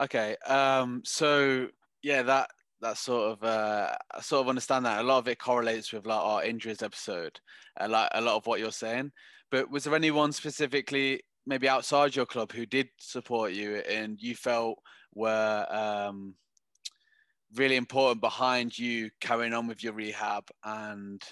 Okay 0.00 0.36
um 0.46 1.02
so 1.04 1.68
yeah 2.02 2.22
that 2.22 2.50
that 2.80 2.98
sort 2.98 3.32
of 3.32 3.42
uh, 3.42 3.94
I 4.14 4.20
sort 4.20 4.42
of 4.42 4.48
understand 4.48 4.86
that 4.86 5.00
a 5.00 5.02
lot 5.02 5.18
of 5.18 5.28
it 5.28 5.38
correlates 5.38 5.92
with 5.92 6.06
like 6.06 6.20
our 6.20 6.44
injuries 6.44 6.82
episode, 6.82 7.38
uh, 7.80 7.88
like 7.88 8.10
a 8.12 8.20
lot 8.20 8.36
of 8.36 8.46
what 8.46 8.60
you're 8.60 8.72
saying. 8.72 9.12
But 9.50 9.70
was 9.70 9.84
there 9.84 9.94
anyone 9.94 10.32
specifically, 10.32 11.22
maybe 11.46 11.68
outside 11.68 12.16
your 12.16 12.26
club, 12.26 12.52
who 12.52 12.66
did 12.66 12.88
support 12.98 13.52
you 13.52 13.76
and 13.76 14.20
you 14.20 14.34
felt 14.34 14.78
were 15.14 15.66
um, 15.70 16.34
really 17.54 17.76
important 17.76 18.20
behind 18.20 18.78
you 18.78 19.10
carrying 19.20 19.54
on 19.54 19.66
with 19.66 19.82
your 19.82 19.92
rehab 19.92 20.44
and 20.64 21.22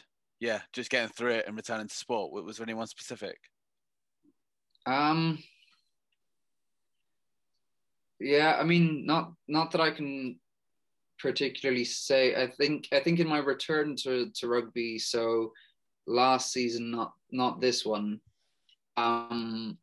yeah, 0.41 0.61
just 0.73 0.91
getting 0.91 1.11
through 1.11 1.33
it 1.33 1.47
and 1.47 1.57
returning 1.57 1.89
to 1.89 1.95
sport? 1.95 2.33
Was 2.45 2.57
there 2.57 2.65
anyone 2.65 2.87
specific? 2.87 3.39
Um, 4.87 5.39
yeah, 8.21 8.57
I 8.61 8.65
mean, 8.65 9.07
not 9.07 9.33
not 9.49 9.71
that 9.73 9.81
I 9.81 9.91
can 9.91 10.39
particularly 11.25 11.85
say. 11.85 12.37
I 12.37 12.47
think 12.47 12.89
I 12.93 13.01
think 13.01 13.19
in 13.19 13.27
my 13.27 13.39
return 13.39 13.97
to 14.05 14.31
to 14.35 14.47
rugby, 14.47 14.99
so 14.99 15.53
last 16.07 16.53
season, 16.53 16.91
not 16.91 17.13
not 17.33 17.61
this 17.63 17.85
one. 17.85 18.21
Um, 18.99 19.79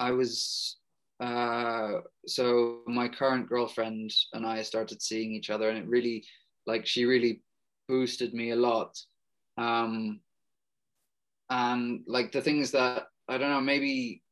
I 0.00 0.10
was 0.12 0.78
uh, 1.20 2.00
so 2.26 2.80
my 2.86 3.06
current 3.06 3.48
girlfriend 3.48 4.10
and 4.32 4.46
I 4.46 4.62
started 4.62 5.02
seeing 5.02 5.32
each 5.32 5.50
other, 5.50 5.68
and 5.68 5.78
it 5.78 5.86
really, 5.86 6.24
like, 6.66 6.86
she 6.86 7.04
really 7.04 7.42
boosted 7.86 8.32
me 8.32 8.50
a 8.50 8.56
lot. 8.56 8.98
Um, 9.58 10.20
and 11.50 12.00
like 12.06 12.32
the 12.32 12.40
things 12.40 12.70
that 12.70 13.08
I 13.28 13.36
don't 13.36 13.50
know, 13.50 13.60
maybe 13.60 14.22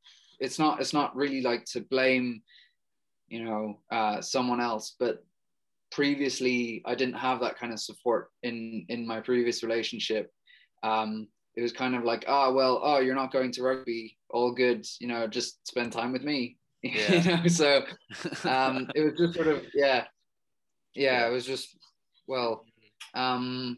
it's 0.40 0.58
not 0.58 0.80
it's 0.80 0.94
not 0.94 1.14
really 1.14 1.42
like 1.42 1.66
to 1.66 1.82
blame, 1.82 2.42
you 3.28 3.44
know, 3.44 3.80
uh, 3.92 4.22
someone 4.22 4.60
else, 4.60 4.96
but 4.98 5.22
previously 5.92 6.82
I 6.86 6.94
didn't 6.94 7.14
have 7.14 7.40
that 7.40 7.58
kind 7.58 7.72
of 7.72 7.78
support 7.78 8.30
in 8.42 8.84
in 8.88 9.06
my 9.06 9.20
previous 9.20 9.62
relationship. 9.62 10.30
Um, 10.82 11.28
it 11.54 11.62
was 11.62 11.72
kind 11.72 11.94
of 11.94 12.02
like, 12.02 12.24
oh 12.26 12.52
well, 12.52 12.80
oh 12.82 12.98
you're 12.98 13.14
not 13.14 13.32
going 13.32 13.52
to 13.52 13.62
rugby, 13.62 14.16
all 14.30 14.52
good, 14.52 14.86
you 14.98 15.06
know, 15.06 15.26
just 15.28 15.66
spend 15.68 15.92
time 15.92 16.12
with 16.12 16.24
me, 16.24 16.56
yeah. 16.82 17.12
you 17.12 17.36
know. 17.36 17.46
So 17.46 17.82
um, 18.48 18.90
it 18.94 19.02
was 19.02 19.12
just 19.18 19.34
sort 19.34 19.48
of 19.48 19.62
yeah, 19.74 20.04
yeah, 20.94 21.28
it 21.28 21.30
was 21.30 21.46
just 21.46 21.76
well, 22.26 22.64
um, 23.14 23.76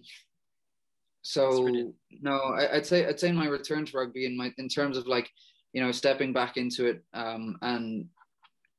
so 1.23 1.93
no, 2.21 2.39
I, 2.39 2.75
would 2.75 2.87
say 2.87 3.07
I'd 3.07 3.19
say 3.19 3.33
my 3.33 3.47
return 3.47 3.85
to 3.87 3.97
rugby, 3.97 4.27
in 4.27 4.37
my 4.37 4.53
in 4.59 4.69
terms 4.69 4.97
of 4.97 5.07
like 5.07 5.29
you 5.73 5.83
know 5.83 5.91
stepping 5.91 6.33
back 6.33 6.57
into 6.57 6.87
it 6.87 7.03
um, 7.13 7.57
and 7.61 8.07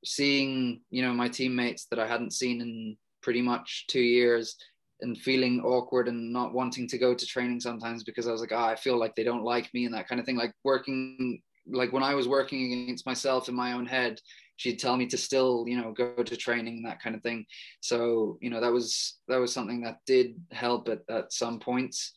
seeing 0.05 0.81
you 0.89 1.01
know 1.01 1.11
my 1.11 1.27
teammates 1.27 1.87
that 1.87 1.99
I 1.99 2.07
hadn't 2.07 2.31
seen 2.31 2.61
in 2.61 2.97
pretty 3.25 3.41
much 3.41 3.85
two 3.87 4.03
years 4.03 4.55
and 5.01 5.17
feeling 5.17 5.59
awkward 5.61 6.07
and 6.07 6.31
not 6.31 6.53
wanting 6.53 6.87
to 6.87 6.97
go 6.99 7.15
to 7.15 7.25
training 7.25 7.59
sometimes 7.59 8.03
because 8.03 8.27
I 8.27 8.31
was 8.31 8.39
like, 8.39 8.51
oh, 8.53 8.63
I 8.63 8.75
feel 8.75 8.97
like 8.99 9.15
they 9.15 9.23
don't 9.23 9.43
like 9.43 9.73
me 9.73 9.85
and 9.85 9.93
that 9.95 10.07
kind 10.07 10.21
of 10.21 10.27
thing. 10.27 10.37
Like 10.37 10.53
working, 10.63 11.41
like 11.67 11.91
when 11.91 12.03
I 12.03 12.13
was 12.13 12.27
working 12.27 12.71
against 12.71 13.07
myself 13.07 13.49
in 13.49 13.55
my 13.55 13.73
own 13.73 13.87
head, 13.87 14.21
she'd 14.57 14.77
tell 14.77 14.95
me 14.95 15.07
to 15.07 15.17
still, 15.17 15.65
you 15.67 15.81
know, 15.81 15.91
go 15.91 16.21
to 16.23 16.37
training 16.37 16.77
and 16.77 16.85
that 16.85 17.01
kind 17.01 17.15
of 17.15 17.23
thing. 17.23 17.47
So, 17.81 18.37
you 18.41 18.51
know, 18.51 18.61
that 18.61 18.71
was 18.71 19.17
that 19.27 19.37
was 19.37 19.51
something 19.51 19.81
that 19.81 19.97
did 20.05 20.35
help 20.51 20.87
at, 20.87 21.01
at 21.09 21.33
some 21.33 21.59
points. 21.59 22.13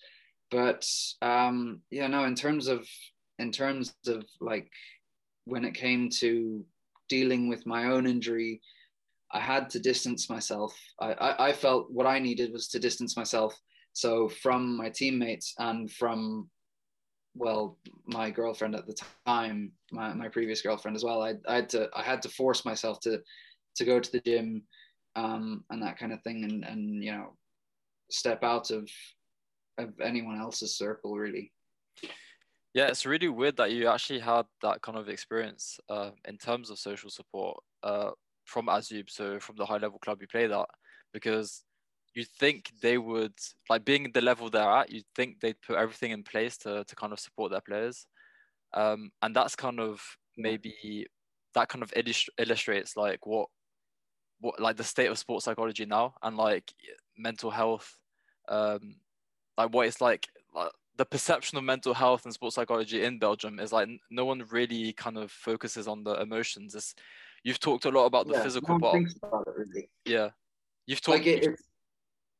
But 0.51 0.87
um, 1.23 1.81
yeah, 1.91 2.07
no, 2.07 2.25
in 2.25 2.35
terms 2.35 2.69
of 2.69 2.87
in 3.39 3.51
terms 3.51 3.95
of 4.07 4.25
like 4.41 4.71
when 5.47 5.65
it 5.65 5.73
came 5.73 6.11
to 6.21 6.65
dealing 7.09 7.49
with 7.49 7.67
my 7.67 7.87
own 7.87 8.07
injury, 8.07 8.61
I 9.33 9.41
had 9.41 9.71
to 9.71 9.79
distance 9.79 10.31
myself. 10.31 10.77
I, 11.01 11.13
I, 11.13 11.49
I 11.49 11.53
felt 11.53 11.91
what 11.91 12.07
I 12.07 12.19
needed 12.19 12.53
was 12.53 12.69
to 12.69 12.79
distance 12.79 13.17
myself. 13.17 13.59
So 13.93 14.29
from 14.29 14.77
my 14.77 14.91
teammates 14.91 15.55
and 15.59 15.91
from, 15.91 16.49
well, 17.35 17.79
my 18.07 18.31
girlfriend 18.31 18.75
at 18.75 18.87
the 18.87 18.97
time, 19.27 19.73
my, 19.93 20.15
my 20.15 20.29
previous 20.29 20.63
girlfriend 20.63 20.97
as 20.97 21.05
well. 21.05 21.23
I, 21.23 21.35
I 21.47 21.57
had 21.57 21.69
to 21.71 21.89
I 21.95 22.03
had 22.03 22.23
to 22.23 22.29
force 22.29 22.65
myself 22.65 23.01
to 23.01 23.21
to 23.77 23.85
go 23.85 24.01
to 24.01 24.13
the 24.13 24.21
gym 24.21 24.63
um, 25.17 25.65
and 25.71 25.83
that 25.83 25.99
kind 25.99 26.13
of 26.13 26.23
thing, 26.23 26.45
and 26.45 26.65
and 26.65 27.03
you 27.03 27.13
know, 27.13 27.37
step 28.11 28.43
out 28.43 28.71
of 28.71 28.89
of 29.79 29.93
anyone 30.01 30.39
else's 30.39 30.77
circle 30.77 31.17
really. 31.17 31.53
Yeah, 32.75 32.89
it's 32.89 33.07
really 33.07 33.29
weird 33.29 33.57
that 33.57 33.73
you 33.73 33.89
actually 33.89 34.21
had 34.21 34.47
that 34.63 34.83
kind 34.83 34.99
of 34.99 35.09
experience 35.09 35.81
uh, 35.89 36.11
in 36.27 36.37
terms 36.37 36.71
of 36.71 36.79
social 36.79 37.11
support. 37.11 37.59
Uh, 37.83 38.11
from 38.49 38.67
ASUB, 38.67 39.11
so 39.11 39.39
from 39.39 39.57
the 39.57 39.67
high 39.67 39.79
level 39.79 39.99
club 39.99 40.19
you 40.21 40.27
play 40.29 40.47
that, 40.47 40.67
because 41.13 41.65
you 42.15 42.25
think 42.41 42.73
they 42.83 42.99
would 42.99 43.35
like 43.71 43.85
being 43.85 44.11
the 44.13 44.21
level 44.21 44.51
they're 44.51 44.63
at, 44.81 44.91
you'd 44.91 45.05
think 45.15 45.41
they'd 45.41 45.61
put 45.67 45.77
everything 45.77 46.11
in 46.11 46.23
place 46.23 46.57
to 46.59 46.85
to 46.85 46.97
kind 46.97 47.13
of 47.13 47.21
support 47.21 47.51
their 47.51 47.61
players. 47.61 48.07
Um, 48.75 49.11
and 49.23 49.35
that's 49.35 49.57
kind 49.57 49.81
of 49.81 50.01
maybe 50.37 51.07
that 51.55 51.69
kind 51.69 51.83
of 51.83 51.93
illust- 51.97 52.31
illustrates 52.39 52.97
like 52.97 53.27
what 53.27 53.49
what 54.41 54.61
like 54.61 54.77
the 54.77 54.85
state 54.85 55.11
of 55.11 55.19
sports 55.19 55.45
psychology 55.45 55.85
now 55.87 56.15
and 56.23 56.37
like 56.37 56.73
mental 57.17 57.51
health 57.51 57.99
um 58.49 58.97
like 59.59 59.75
what 59.75 59.87
it's 59.87 60.01
like, 60.01 60.29
like 60.55 60.71
the 60.97 61.05
perception 61.05 61.59
of 61.59 61.65
mental 61.65 61.93
health 61.93 62.25
and 62.25 62.33
sports 62.33 62.55
psychology 62.55 63.05
in 63.05 63.19
Belgium 63.19 63.59
is 63.59 63.73
like 63.73 63.89
no 64.11 64.25
one 64.25 64.45
really 64.51 64.93
kind 64.93 65.19
of 65.19 65.31
focuses 65.31 65.89
on 65.89 66.05
the 66.05 66.15
emotions. 66.23 66.75
It's 66.75 66.95
You've 67.45 67.61
talked 67.61 67.85
a 67.85 67.91
lot 67.91 68.07
about 68.07 68.27
the 68.27 68.35
yeah, 68.35 68.43
physical 68.43 68.79
no 68.79 68.81
part. 68.81 69.03
About 69.23 69.47
it, 69.47 69.55
really. 69.57 69.91
Yeah, 70.05 70.31
you've 70.87 71.01
talked. 71.01 71.19
Like 71.19 71.27
it, 71.27 71.45
it's 71.45 71.63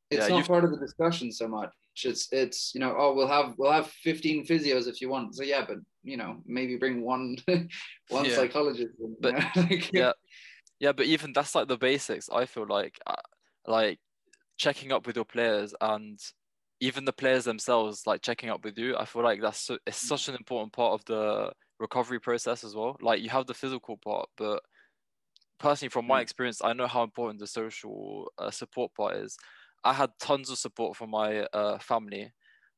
it's 0.09 0.29
yeah, 0.29 0.35
not 0.35 0.47
part 0.47 0.63
of 0.63 0.71
the 0.71 0.77
discussion 0.77 1.31
so 1.31 1.47
much. 1.47 1.71
It's 2.03 2.27
it's 2.31 2.73
you 2.73 2.79
know 2.79 2.95
oh 2.97 3.13
we'll 3.13 3.27
have 3.27 3.55
we'll 3.57 3.71
have 3.71 3.87
15 3.87 4.45
physios 4.45 4.87
if 4.87 5.01
you 5.01 5.09
want. 5.09 5.35
So 5.35 5.43
yeah, 5.43 5.65
but 5.67 5.77
you 6.03 6.17
know 6.17 6.37
maybe 6.45 6.77
bring 6.77 7.01
one 7.01 7.37
one 8.09 8.25
yeah. 8.25 8.35
psychologist. 8.35 8.95
In, 8.99 9.15
but 9.19 9.35
like, 9.55 9.91
yeah, 9.93 10.13
yeah, 10.79 10.93
but 10.93 11.05
even 11.05 11.33
that's 11.33 11.55
like 11.55 11.67
the 11.67 11.77
basics. 11.77 12.29
I 12.31 12.45
feel 12.45 12.65
like 12.67 12.99
uh, 13.05 13.15
like 13.67 13.99
checking 14.57 14.91
up 14.91 15.05
with 15.05 15.15
your 15.15 15.25
players 15.25 15.73
and 15.79 16.19
even 16.81 17.05
the 17.05 17.13
players 17.13 17.43
themselves 17.43 18.03
like 18.07 18.21
checking 18.21 18.49
up 18.49 18.63
with 18.63 18.77
you. 18.77 18.95
I 18.97 19.05
feel 19.05 19.23
like 19.23 19.41
that's 19.41 19.59
so, 19.59 19.77
it's 19.85 19.97
such 19.97 20.27
an 20.27 20.35
important 20.35 20.73
part 20.73 20.93
of 20.93 21.05
the 21.05 21.51
recovery 21.79 22.19
process 22.19 22.63
as 22.63 22.75
well. 22.75 22.97
Like 23.01 23.21
you 23.21 23.29
have 23.29 23.45
the 23.45 23.53
physical 23.53 23.97
part, 23.97 24.29
but 24.37 24.61
personally, 25.59 25.89
from 25.89 26.07
my 26.07 26.19
mm. 26.19 26.23
experience, 26.23 26.61
I 26.63 26.73
know 26.73 26.87
how 26.87 27.03
important 27.03 27.39
the 27.39 27.47
social 27.47 28.31
uh, 28.37 28.51
support 28.51 28.93
part 28.95 29.17
is. 29.17 29.37
I 29.83 29.93
had 29.93 30.11
tons 30.19 30.49
of 30.49 30.57
support 30.57 30.97
from 30.97 31.11
my 31.11 31.41
uh, 31.53 31.77
family, 31.79 32.33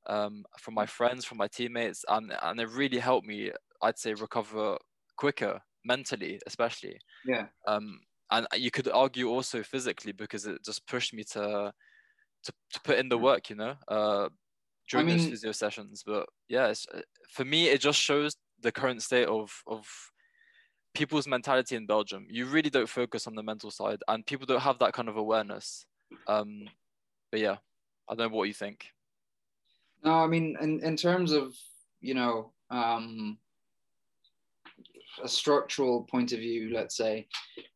um, 0.07 0.43
from 0.59 0.73
my 0.73 0.86
friends, 0.86 1.25
from 1.25 1.38
my 1.38 1.47
teammates, 1.47 2.03
and 2.07 2.34
and 2.43 2.59
it 2.59 2.69
really 2.69 2.99
helped 2.99 3.27
me. 3.27 3.51
I'd 3.82 3.97
say 3.97 4.13
recover 4.13 4.77
quicker 5.17 5.59
mentally, 5.86 6.39
especially. 6.45 6.97
Yeah. 7.25 7.45
Um, 7.67 7.99
and 8.32 8.47
you 8.55 8.71
could 8.71 8.88
argue 8.89 9.29
also 9.29 9.63
physically 9.63 10.11
because 10.11 10.45
it 10.45 10.63
just 10.63 10.88
pushed 10.88 11.13
me 11.13 11.23
to 11.32 11.71
to, 12.43 12.53
to 12.73 12.82
put 12.84 12.97
in 12.97 13.09
the 13.09 13.17
work, 13.17 13.49
you 13.49 13.55
know, 13.55 13.75
uh, 13.88 14.29
during 14.89 15.07
I 15.07 15.09
mean, 15.09 15.17
those 15.17 15.27
physio 15.27 15.51
sessions. 15.51 16.03
But 16.05 16.27
yeah, 16.47 16.73
uh, 16.93 17.01
for 17.29 17.45
me, 17.45 17.69
it 17.69 17.82
just 17.82 17.99
shows 17.99 18.36
the 18.61 18.71
current 18.71 19.01
state 19.03 19.27
of 19.27 19.51
of 19.67 19.86
people's 20.93 21.27
mentality 21.27 21.75
in 21.75 21.85
Belgium. 21.85 22.25
You 22.29 22.45
really 22.45 22.69
don't 22.69 22.89
focus 22.89 23.27
on 23.27 23.35
the 23.35 23.43
mental 23.43 23.71
side, 23.71 24.01
and 24.07 24.25
people 24.25 24.45
don't 24.45 24.61
have 24.61 24.79
that 24.79 24.93
kind 24.93 25.09
of 25.09 25.17
awareness. 25.17 25.85
Um, 26.27 26.67
but 27.31 27.39
yeah, 27.39 27.57
I 28.09 28.15
don't 28.15 28.31
know 28.31 28.37
what 28.37 28.47
you 28.47 28.53
think. 28.53 28.87
No, 30.03 30.13
I 30.13 30.27
mean, 30.27 30.57
in 30.61 30.83
in 30.83 30.95
terms 30.95 31.31
of 31.31 31.55
you 32.01 32.13
know 32.13 32.51
um, 32.69 33.37
a 35.23 35.27
structural 35.27 36.03
point 36.03 36.33
of 36.33 36.39
view, 36.39 36.71
let's 36.73 36.97
say, 36.97 37.27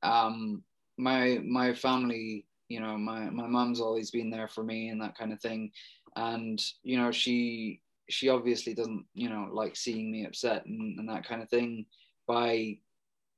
um, 0.04 0.64
my 0.98 1.40
my 1.46 1.74
family, 1.74 2.46
you 2.68 2.80
know, 2.80 2.98
my 2.98 3.30
my 3.30 3.48
mom's 3.48 3.80
always 3.80 4.12
been 4.12 4.30
there 4.30 4.48
for 4.48 4.64
me 4.64 4.90
and 4.90 5.02
that 5.02 5.18
kind 5.18 5.32
of 5.32 5.40
thing, 5.40 5.72
and 6.16 6.62
you 6.84 6.98
know, 6.98 7.12
she 7.12 7.82
she 8.10 8.30
obviously 8.30 8.74
doesn't 8.74 9.06
you 9.14 9.30
know 9.30 9.48
like 9.52 9.76
seeing 9.76 10.12
me 10.12 10.26
upset 10.26 10.66
and, 10.66 11.00
and 11.00 11.10
that 11.10 11.28
kind 11.28 11.42
of 11.42 11.50
thing 11.50 11.86
by 12.28 12.78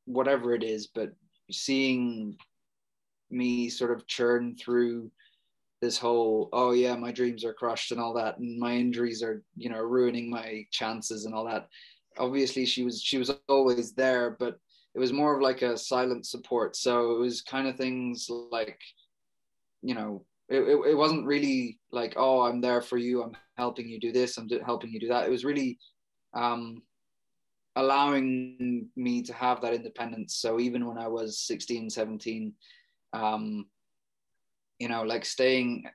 whatever 0.08 0.56
it 0.56 0.64
is, 0.64 0.88
but 0.88 1.12
seeing 1.52 2.36
me 3.30 3.70
sort 3.70 3.92
of 3.92 4.08
churn 4.08 4.56
through 4.56 5.12
this 5.82 5.98
whole 5.98 6.50
oh 6.54 6.72
yeah 6.72 6.96
my 6.96 7.12
dreams 7.12 7.46
are 7.46 7.54
crushed 7.54 7.92
and 7.92 8.00
all 8.02 8.14
that 8.14 8.40
and 8.40 8.58
my 8.58 8.74
injuries 8.74 9.22
are 9.22 9.44
you 9.56 9.70
know 9.70 9.80
ruining 9.80 10.30
my 10.30 10.66
chances 10.72 11.26
and 11.26 11.36
all 11.36 11.46
that. 11.46 11.68
Obviously 12.18 12.66
she 12.66 12.84
was 12.84 13.02
she 13.02 13.18
was 13.18 13.32
always 13.48 13.94
there 13.94 14.36
but 14.40 14.58
it 14.96 15.00
was 15.00 15.14
more 15.14 15.36
of 15.36 15.42
like 15.44 15.62
a 15.62 15.78
silent 15.78 16.26
support. 16.26 16.76
So 16.76 17.12
it 17.12 17.20
was 17.20 17.44
kind 17.44 17.68
of 17.68 17.76
things 17.76 18.28
like 18.30 18.80
you 19.84 19.94
know 19.94 20.26
it, 20.50 20.62
it, 20.62 20.92
it 20.92 20.98
wasn't 20.98 21.26
really 21.26 21.78
like 21.92 22.14
oh 22.18 22.42
i'm 22.42 22.62
there 22.62 22.82
for 22.82 22.98
you 22.98 23.22
i'm 23.22 23.34
helping 23.58 23.88
you 23.88 24.00
do 24.00 24.12
this 24.12 24.38
i'm 24.38 24.50
helping 24.66 24.92
you 24.92 25.00
do 25.00 25.10
that. 25.10 25.28
It 25.28 25.32
was 25.32 25.46
really 25.46 25.78
um 26.34 26.82
allowing 27.78 28.90
me 28.96 29.22
to 29.22 29.34
have 29.34 29.62
that 29.62 29.74
independence. 29.74 30.36
So 30.36 30.60
even 30.60 30.88
when 30.88 30.98
I 30.98 31.08
was 31.08 31.40
16, 31.42 31.92
17, 31.92 32.52
um, 33.14 33.68
you 34.80 34.90
know, 34.90 35.04
like 35.04 35.24
staying 35.24 35.86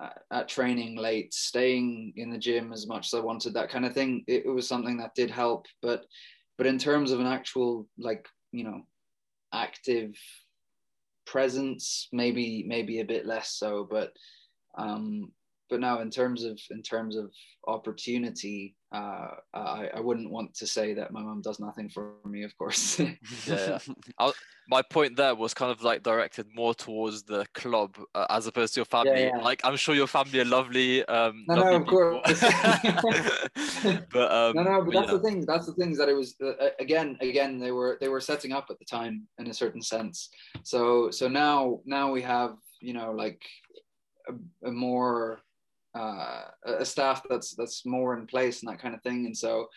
at, 0.00 0.22
at 0.30 0.48
training 0.48 0.96
late, 0.96 1.34
staying 1.34 2.12
in 2.16 2.30
the 2.30 2.38
gym 2.38 2.72
as 2.72 2.86
much 2.86 3.08
as 3.08 3.14
I 3.14 3.20
wanted, 3.20 3.54
that 3.54 3.70
kind 3.70 3.84
of 3.84 3.92
thing. 3.92 4.24
It, 4.28 4.46
it 4.46 4.50
was 4.50 4.68
something 4.68 4.96
that 4.98 5.16
did 5.16 5.30
help, 5.30 5.66
but 5.82 6.06
but 6.58 6.66
in 6.66 6.78
terms 6.78 7.10
of 7.10 7.18
an 7.18 7.26
actual 7.26 7.88
like 7.98 8.28
you 8.52 8.62
know 8.62 8.82
active 9.52 10.14
presence, 11.26 12.08
maybe 12.12 12.64
maybe 12.68 13.00
a 13.00 13.04
bit 13.04 13.26
less 13.26 13.50
so, 13.50 13.86
but 13.90 14.12
um, 14.78 15.32
but 15.72 15.80
now 15.80 16.00
in 16.02 16.10
terms 16.10 16.44
of 16.44 16.60
in 16.70 16.82
terms 16.82 17.16
of 17.16 17.32
opportunity, 17.66 18.76
uh, 18.92 19.28
I, 19.54 19.88
I 19.94 20.00
wouldn't 20.00 20.30
want 20.30 20.52
to 20.56 20.66
say 20.66 20.92
that 20.92 21.10
my 21.10 21.22
mum 21.22 21.40
does 21.40 21.58
nothing 21.58 21.88
for 21.88 22.16
me, 22.26 22.42
of 22.42 22.54
course. 22.58 23.00
yeah. 23.46 23.78
I, 24.18 24.32
my 24.68 24.82
point 24.82 25.16
there 25.16 25.34
was 25.34 25.54
kind 25.54 25.72
of 25.72 25.82
like 25.82 26.02
directed 26.02 26.46
more 26.54 26.74
towards 26.74 27.22
the 27.22 27.46
club 27.54 27.96
uh, 28.14 28.26
as 28.28 28.46
opposed 28.46 28.74
to 28.74 28.80
your 28.80 28.84
family. 28.84 29.22
Yeah, 29.22 29.36
yeah. 29.36 29.42
Like 29.42 29.62
I'm 29.64 29.76
sure 29.76 29.94
your 29.94 30.06
family 30.06 30.40
are 30.40 30.44
lovely. 30.44 31.06
Um, 31.06 31.46
No, 31.48 31.54
lovely 31.54 31.70
no, 31.70 31.76
of 31.76 31.86
course. 31.86 32.40
but 34.12 34.30
um, 34.30 34.54
no, 34.54 34.62
no, 34.64 34.82
but 34.84 34.92
that's 34.92 35.06
yeah. 35.06 35.12
the 35.14 35.20
thing. 35.20 35.46
That's 35.46 35.64
the 35.64 35.72
things 35.72 35.96
that 35.96 36.10
it 36.10 36.14
was. 36.14 36.34
Uh, 36.38 36.68
again, 36.78 37.16
again, 37.22 37.58
they 37.58 37.72
were 37.72 37.96
they 37.98 38.08
were 38.08 38.20
setting 38.20 38.52
up 38.52 38.66
at 38.68 38.78
the 38.78 38.84
time 38.84 39.26
in 39.38 39.46
a 39.46 39.54
certain 39.54 39.80
sense. 39.80 40.28
So 40.64 41.10
so 41.10 41.28
now 41.28 41.80
now 41.86 42.12
we 42.12 42.20
have 42.20 42.56
you 42.82 42.92
know 42.92 43.12
like 43.12 43.42
a, 44.28 44.68
a 44.68 44.70
more 44.70 45.40
uh, 45.94 46.42
a 46.64 46.84
staff 46.84 47.22
that's 47.28 47.54
that's 47.54 47.84
more 47.84 48.16
in 48.16 48.26
place 48.26 48.62
and 48.62 48.70
that 48.70 48.80
kind 48.80 48.94
of 48.94 49.02
thing. 49.02 49.26
And 49.26 49.36
so 49.36 49.68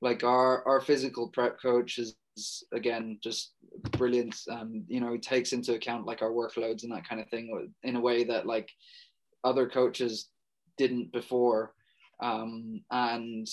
like 0.00 0.24
our 0.24 0.66
our 0.66 0.80
physical 0.80 1.28
prep 1.28 1.60
coach 1.60 1.98
is 1.98 2.16
is, 2.36 2.64
again 2.72 3.18
just 3.22 3.52
brilliant. 3.92 4.36
Um, 4.50 4.84
you 4.88 5.00
know, 5.00 5.12
he 5.12 5.18
takes 5.18 5.52
into 5.52 5.74
account 5.74 6.06
like 6.06 6.22
our 6.22 6.30
workloads 6.30 6.84
and 6.84 6.92
that 6.92 7.08
kind 7.08 7.20
of 7.20 7.28
thing 7.28 7.72
in 7.82 7.96
a 7.96 8.00
way 8.00 8.24
that 8.24 8.46
like 8.46 8.70
other 9.44 9.68
coaches 9.68 10.28
didn't 10.76 11.12
before. 11.12 11.74
Um, 12.20 12.82
and 12.90 13.46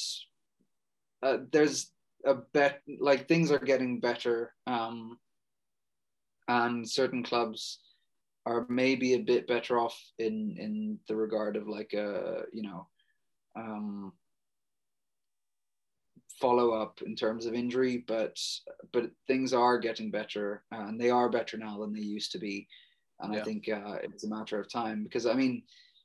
uh, 1.21 1.37
there's 1.51 1.91
a 2.25 2.35
bet 2.53 2.81
like 2.99 3.27
things 3.27 3.51
are 3.51 3.59
getting 3.59 3.99
better. 3.99 4.53
Um, 4.67 5.17
and 6.47 6.87
certain 6.87 7.23
clubs 7.23 7.79
are 8.45 8.65
maybe 8.69 9.13
a 9.13 9.19
bit 9.19 9.47
better 9.47 9.79
off 9.79 9.99
in 10.19 10.55
in 10.57 10.99
the 11.07 11.15
regard 11.15 11.55
of 11.55 11.67
like 11.67 11.93
a 11.93 12.43
you 12.53 12.61
know 12.61 12.87
um 13.55 14.13
follow 16.39 16.71
up 16.71 17.01
in 17.05 17.15
terms 17.15 17.45
of 17.45 17.53
injury 17.53 18.03
but 18.07 18.37
but 18.91 19.09
things 19.27 19.53
are 19.53 19.77
getting 19.77 20.11
better 20.11 20.63
and 20.71 20.99
they 20.99 21.09
are 21.09 21.29
better 21.29 21.57
now 21.57 21.79
than 21.79 21.93
they 21.93 22.01
used 22.01 22.31
to 22.31 22.37
be 22.37 22.67
and 23.21 23.33
Yeah. 23.33 23.39
i 23.39 23.43
think 23.43 23.69
uh, 23.69 23.97
it's 24.03 24.25
a 24.25 24.29
matter 24.29 24.59
of 24.59 24.69
time 24.69 25.03
because 25.03 25.25
i 25.25 25.33
mean 25.33 25.63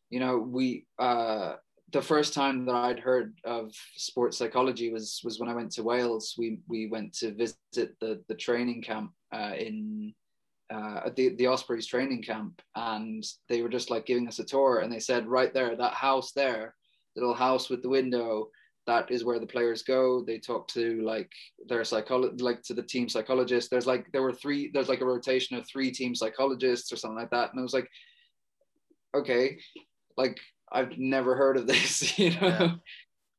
you 0.08 0.20
know 0.20 0.38
we 0.38 0.86
uh 0.98 1.54
the 1.92 2.02
first 2.02 2.34
time 2.34 2.66
that 2.66 2.74
I'd 2.74 3.00
heard 3.00 3.38
of 3.44 3.72
sports 3.96 4.38
psychology 4.38 4.92
was 4.92 5.20
was 5.24 5.40
when 5.40 5.48
I 5.48 5.54
went 5.54 5.72
to 5.72 5.82
Wales. 5.82 6.34
We 6.38 6.60
we 6.68 6.86
went 6.86 7.12
to 7.14 7.34
visit 7.34 7.96
the 8.00 8.22
the 8.28 8.34
training 8.34 8.82
camp 8.82 9.12
uh, 9.32 9.54
in 9.58 10.14
uh, 10.72 11.00
at 11.06 11.16
the 11.16 11.34
the 11.36 11.46
Ospreys 11.46 11.86
training 11.86 12.22
camp, 12.22 12.60
and 12.76 13.24
they 13.48 13.62
were 13.62 13.68
just 13.68 13.90
like 13.90 14.06
giving 14.06 14.28
us 14.28 14.38
a 14.38 14.44
tour, 14.44 14.80
and 14.80 14.92
they 14.92 15.00
said 15.00 15.26
right 15.26 15.52
there 15.52 15.76
that 15.76 15.94
house 15.94 16.32
there, 16.32 16.74
the 17.14 17.20
little 17.20 17.34
house 17.34 17.68
with 17.68 17.82
the 17.82 17.88
window, 17.88 18.48
that 18.86 19.10
is 19.10 19.24
where 19.24 19.38
the 19.38 19.46
players 19.46 19.82
go. 19.82 20.24
They 20.24 20.38
talk 20.38 20.68
to 20.68 21.00
like 21.02 21.30
their 21.68 21.84
psychologist, 21.84 22.40
like 22.42 22.62
to 22.62 22.74
the 22.74 22.82
team 22.82 23.08
psychologist. 23.08 23.70
There's 23.70 23.86
like 23.86 24.10
there 24.12 24.22
were 24.22 24.32
three. 24.32 24.70
There's 24.72 24.88
like 24.88 25.00
a 25.00 25.06
rotation 25.06 25.56
of 25.56 25.66
three 25.66 25.90
team 25.90 26.14
psychologists 26.14 26.92
or 26.92 26.96
something 26.96 27.18
like 27.18 27.30
that, 27.30 27.50
and 27.50 27.60
I 27.60 27.62
was 27.62 27.74
like, 27.74 27.88
okay, 29.14 29.58
like 30.16 30.38
I've 30.72 30.96
never 30.98 31.36
heard 31.36 31.56
of 31.56 31.66
this, 31.66 32.18
you 32.18 32.30
know. 32.30 32.48
Yeah. 32.48 32.70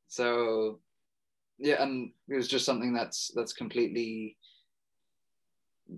So 0.08 0.80
yeah, 1.58 1.82
and 1.82 2.12
it 2.28 2.34
was 2.34 2.48
just 2.48 2.66
something 2.66 2.92
that's 2.92 3.30
that's 3.34 3.52
completely, 3.52 4.36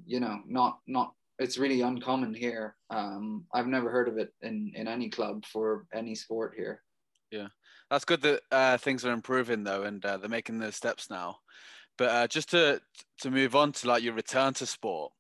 you 0.06 0.20
know, 0.20 0.40
not 0.46 0.80
not. 0.86 1.12
It's 1.38 1.58
really 1.58 1.80
uncommon 1.80 2.34
here. 2.34 2.76
Um, 2.90 3.44
I've 3.52 3.66
never 3.66 3.90
heard 3.90 4.08
of 4.08 4.18
it 4.18 4.32
in 4.42 4.72
in 4.74 4.86
any 4.86 5.10
club 5.10 5.44
for 5.46 5.86
any 5.92 6.14
sport 6.14 6.54
here. 6.56 6.82
Yeah, 7.30 7.48
that's 7.90 8.04
good 8.04 8.22
that 8.22 8.42
uh, 8.52 8.78
things 8.78 9.04
are 9.04 9.12
improving 9.12 9.64
though, 9.64 9.82
and 9.82 10.04
uh, 10.04 10.16
they're 10.16 10.28
making 10.28 10.58
those 10.58 10.76
steps 10.76 11.10
now. 11.10 11.38
But 11.98 12.08
uh, 12.10 12.26
just 12.28 12.50
to 12.50 12.80
to 13.20 13.30
move 13.30 13.56
on 13.56 13.72
to 13.72 13.88
like 13.88 14.02
your 14.02 14.14
return 14.14 14.54
to 14.54 14.66
sport, 14.66 15.12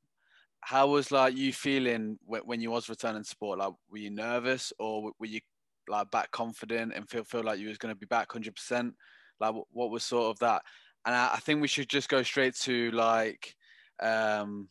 how 0.60 0.88
was 0.88 1.10
like 1.10 1.36
you 1.36 1.52
feeling 1.52 2.18
when, 2.24 2.42
when 2.42 2.60
you 2.60 2.70
was 2.70 2.88
returning 2.88 3.22
to 3.22 3.28
sport? 3.28 3.58
Like, 3.58 3.72
were 3.90 3.98
you 3.98 4.10
nervous 4.10 4.72
or 4.78 5.12
were 5.18 5.26
you 5.26 5.40
like 5.88 6.10
back 6.10 6.30
confident 6.30 6.92
and 6.94 7.08
feel 7.08 7.24
feel 7.24 7.42
like 7.42 7.58
you 7.58 7.68
was 7.68 7.78
going 7.78 7.94
to 7.94 7.98
be 7.98 8.06
back 8.06 8.32
hundred 8.32 8.54
percent? 8.54 8.94
Like, 9.40 9.54
what 9.72 9.90
was 9.90 10.04
sort 10.04 10.30
of 10.30 10.38
that? 10.38 10.62
And 11.04 11.14
I, 11.14 11.34
I 11.34 11.38
think 11.38 11.60
we 11.60 11.68
should 11.68 11.88
just 11.88 12.08
go 12.08 12.22
straight 12.22 12.54
to 12.62 12.90
like 12.92 13.54
um, 14.00 14.68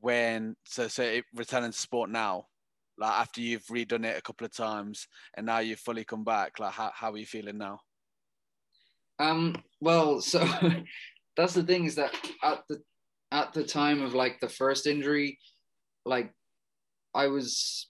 when 0.00 0.56
so 0.64 0.88
so 0.88 1.02
it, 1.02 1.24
returning 1.34 1.72
to 1.72 1.78
sport 1.78 2.10
now. 2.10 2.46
Like 2.98 3.12
after 3.12 3.42
you've 3.42 3.66
redone 3.66 4.06
it 4.06 4.16
a 4.16 4.22
couple 4.22 4.46
of 4.46 4.56
times 4.56 5.06
and 5.36 5.44
now 5.44 5.58
you've 5.58 5.80
fully 5.80 6.04
come 6.04 6.24
back, 6.24 6.58
like 6.58 6.72
how, 6.72 6.90
how 6.94 7.12
are 7.12 7.18
you 7.18 7.26
feeling 7.26 7.58
now? 7.58 7.80
Um, 9.18 9.56
well, 9.80 10.20
so 10.22 10.46
that's 11.36 11.54
the 11.54 11.62
thing 11.62 11.84
is 11.84 11.94
that 11.96 12.14
at 12.42 12.62
the 12.68 12.82
at 13.32 13.52
the 13.52 13.64
time 13.64 14.02
of 14.02 14.14
like 14.14 14.40
the 14.40 14.48
first 14.48 14.86
injury, 14.86 15.38
like 16.04 16.32
I 17.14 17.26
was 17.26 17.88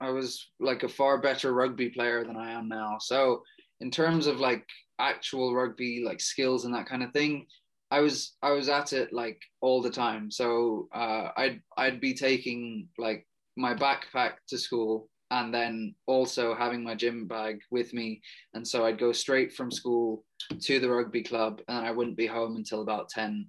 I 0.00 0.10
was 0.10 0.48
like 0.58 0.82
a 0.82 0.88
far 0.88 1.20
better 1.20 1.52
rugby 1.52 1.90
player 1.90 2.24
than 2.24 2.36
I 2.36 2.52
am 2.52 2.68
now. 2.68 2.96
So 3.00 3.42
in 3.80 3.90
terms 3.90 4.26
of 4.26 4.40
like 4.40 4.66
actual 4.98 5.54
rugby 5.54 6.02
like 6.04 6.20
skills 6.20 6.64
and 6.64 6.74
that 6.74 6.86
kind 6.86 7.02
of 7.02 7.12
thing, 7.12 7.46
I 7.90 8.00
was 8.00 8.36
I 8.42 8.50
was 8.52 8.68
at 8.68 8.92
it 8.92 9.12
like 9.12 9.40
all 9.60 9.82
the 9.82 9.90
time. 9.90 10.30
So 10.30 10.88
uh, 10.94 11.28
I'd 11.36 11.60
I'd 11.76 12.00
be 12.00 12.14
taking 12.14 12.88
like 12.98 13.26
my 13.56 13.74
backpack 13.74 14.34
to 14.48 14.58
school 14.58 15.08
and 15.30 15.52
then 15.54 15.94
also 16.06 16.54
having 16.54 16.82
my 16.82 16.94
gym 16.94 17.26
bag 17.28 17.60
with 17.70 17.92
me 17.92 18.20
and 18.54 18.66
so 18.66 18.84
I'd 18.84 18.98
go 18.98 19.12
straight 19.12 19.52
from 19.52 19.70
school 19.70 20.24
to 20.60 20.80
the 20.80 20.90
rugby 20.90 21.22
club, 21.22 21.60
and 21.68 21.86
I 21.86 21.90
wouldn't 21.90 22.16
be 22.16 22.26
home 22.26 22.56
until 22.56 22.82
about 22.82 23.08
ten. 23.08 23.46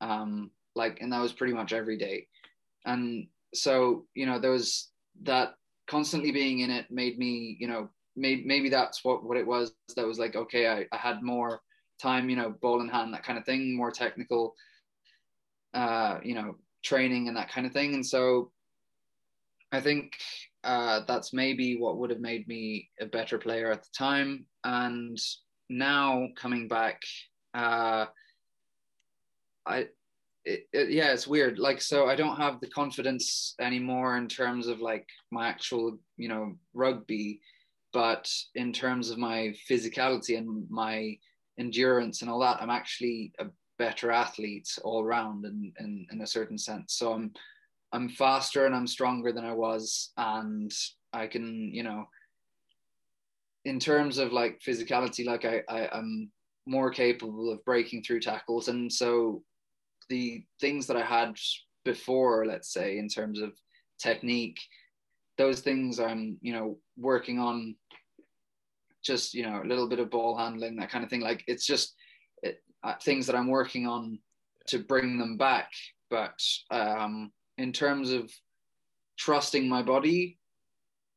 Um, 0.00 0.50
like, 0.74 1.00
and 1.00 1.12
that 1.12 1.20
was 1.20 1.32
pretty 1.32 1.52
much 1.52 1.72
every 1.72 1.96
day. 1.96 2.26
And 2.84 3.26
so, 3.54 4.06
you 4.14 4.26
know, 4.26 4.38
there 4.38 4.52
was 4.52 4.90
that 5.22 5.54
constantly 5.88 6.30
being 6.30 6.60
in 6.60 6.70
it 6.70 6.86
made 6.90 7.18
me, 7.18 7.56
you 7.58 7.66
know, 7.66 7.88
maybe 8.14 8.44
maybe 8.44 8.68
that's 8.68 9.04
what 9.04 9.24
what 9.24 9.36
it 9.36 9.46
was. 9.46 9.72
That 9.96 10.06
was 10.06 10.18
like, 10.18 10.36
okay, 10.36 10.68
I, 10.68 10.86
I 10.92 10.96
had 10.96 11.22
more 11.22 11.60
time, 12.00 12.30
you 12.30 12.36
know, 12.36 12.50
ball 12.50 12.80
in 12.80 12.88
hand, 12.88 13.12
that 13.14 13.24
kind 13.24 13.38
of 13.38 13.44
thing, 13.44 13.76
more 13.76 13.90
technical, 13.90 14.54
uh, 15.74 16.18
you 16.22 16.34
know, 16.34 16.56
training 16.82 17.28
and 17.28 17.36
that 17.36 17.50
kind 17.50 17.66
of 17.66 17.72
thing. 17.72 17.94
And 17.94 18.06
so, 18.06 18.50
I 19.70 19.80
think 19.80 20.12
uh, 20.64 21.00
that's 21.06 21.32
maybe 21.32 21.76
what 21.76 21.98
would 21.98 22.10
have 22.10 22.20
made 22.20 22.48
me 22.48 22.90
a 23.00 23.06
better 23.06 23.38
player 23.38 23.70
at 23.70 23.82
the 23.82 23.90
time. 23.96 24.46
And 24.64 25.18
now 25.68 26.28
coming 26.36 26.68
back, 26.68 27.02
uh, 27.54 28.06
I, 29.66 29.88
it, 30.44 30.66
it, 30.72 30.90
yeah, 30.90 31.12
it's 31.12 31.26
weird. 31.26 31.58
Like, 31.58 31.82
so 31.82 32.06
I 32.06 32.16
don't 32.16 32.36
have 32.36 32.60
the 32.60 32.68
confidence 32.68 33.54
anymore 33.60 34.16
in 34.16 34.28
terms 34.28 34.68
of 34.68 34.80
like 34.80 35.06
my 35.30 35.48
actual, 35.48 35.98
you 36.16 36.28
know, 36.28 36.54
rugby, 36.72 37.40
but 37.92 38.32
in 38.54 38.72
terms 38.72 39.10
of 39.10 39.18
my 39.18 39.54
physicality 39.70 40.38
and 40.38 40.66
my 40.70 41.18
endurance 41.58 42.22
and 42.22 42.30
all 42.30 42.40
that, 42.40 42.60
I'm 42.60 42.70
actually 42.70 43.32
a 43.38 43.46
better 43.78 44.10
athlete 44.10 44.68
all 44.82 45.04
round 45.04 45.44
in, 45.44 45.72
in, 45.78 46.06
in 46.10 46.20
a 46.20 46.26
certain 46.26 46.58
sense. 46.58 46.94
So 46.94 47.12
I'm, 47.12 47.32
I'm 47.92 48.08
faster 48.08 48.66
and 48.66 48.74
I'm 48.74 48.86
stronger 48.86 49.32
than 49.32 49.44
I 49.44 49.52
was, 49.52 50.10
and 50.16 50.72
I 51.12 51.26
can, 51.26 51.72
you 51.72 51.82
know, 51.82 52.06
in 53.64 53.78
terms 53.78 54.18
of 54.18 54.32
like 54.32 54.60
physicality, 54.60 55.26
like 55.26 55.44
I, 55.44 55.62
I 55.68 55.88
I'm 55.92 56.30
more 56.66 56.90
capable 56.90 57.50
of 57.50 57.64
breaking 57.64 58.02
through 58.02 58.20
tackles, 58.20 58.68
and 58.68 58.92
so 58.92 59.42
the 60.10 60.44
things 60.60 60.86
that 60.86 60.96
I 60.96 61.04
had 61.04 61.36
before, 61.84 62.46
let's 62.46 62.72
say, 62.72 62.98
in 62.98 63.08
terms 63.08 63.40
of 63.40 63.52
technique, 63.98 64.60
those 65.38 65.60
things 65.60 65.98
I'm, 65.98 66.38
you 66.42 66.52
know, 66.52 66.78
working 66.96 67.38
on. 67.38 67.74
Just 69.08 69.32
you 69.34 69.42
know, 69.42 69.62
a 69.62 69.66
little 69.66 69.88
bit 69.88 70.00
of 70.00 70.10
ball 70.10 70.36
handling, 70.36 70.76
that 70.76 70.90
kind 70.90 71.02
of 71.02 71.08
thing. 71.10 71.22
Like 71.22 71.42
it's 71.46 71.66
just 71.66 71.94
it, 72.42 72.62
uh, 72.84 72.94
things 73.02 73.26
that 73.26 73.34
I'm 73.34 73.48
working 73.48 73.86
on 73.86 74.18
to 74.66 74.78
bring 74.80 75.18
them 75.18 75.36
back, 75.38 75.70
but 76.10 76.38
um 76.70 77.32
in 77.56 77.72
terms 77.72 78.12
of 78.12 78.30
trusting 79.16 79.66
my 79.68 79.82
body, 79.82 80.38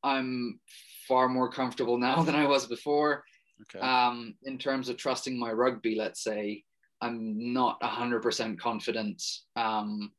I'm 0.03 0.59
far 1.07 1.27
more 1.27 1.51
comfortable 1.51 1.97
now 1.97 2.23
than 2.27 2.33
I 2.33 2.47
was 2.47 2.65
before. 2.65 3.23
Okay. 3.63 3.85
Um, 3.85 4.35
in 4.43 4.57
terms 4.57 4.89
of 4.89 4.97
trusting 4.97 5.37
my 5.37 5.51
rugby, 5.51 5.93
let's 5.95 6.23
say, 6.23 6.63
I'm 7.01 7.53
not 7.53 7.79
100% 7.81 8.57
confident. 8.57 9.21
Um, 9.55 10.11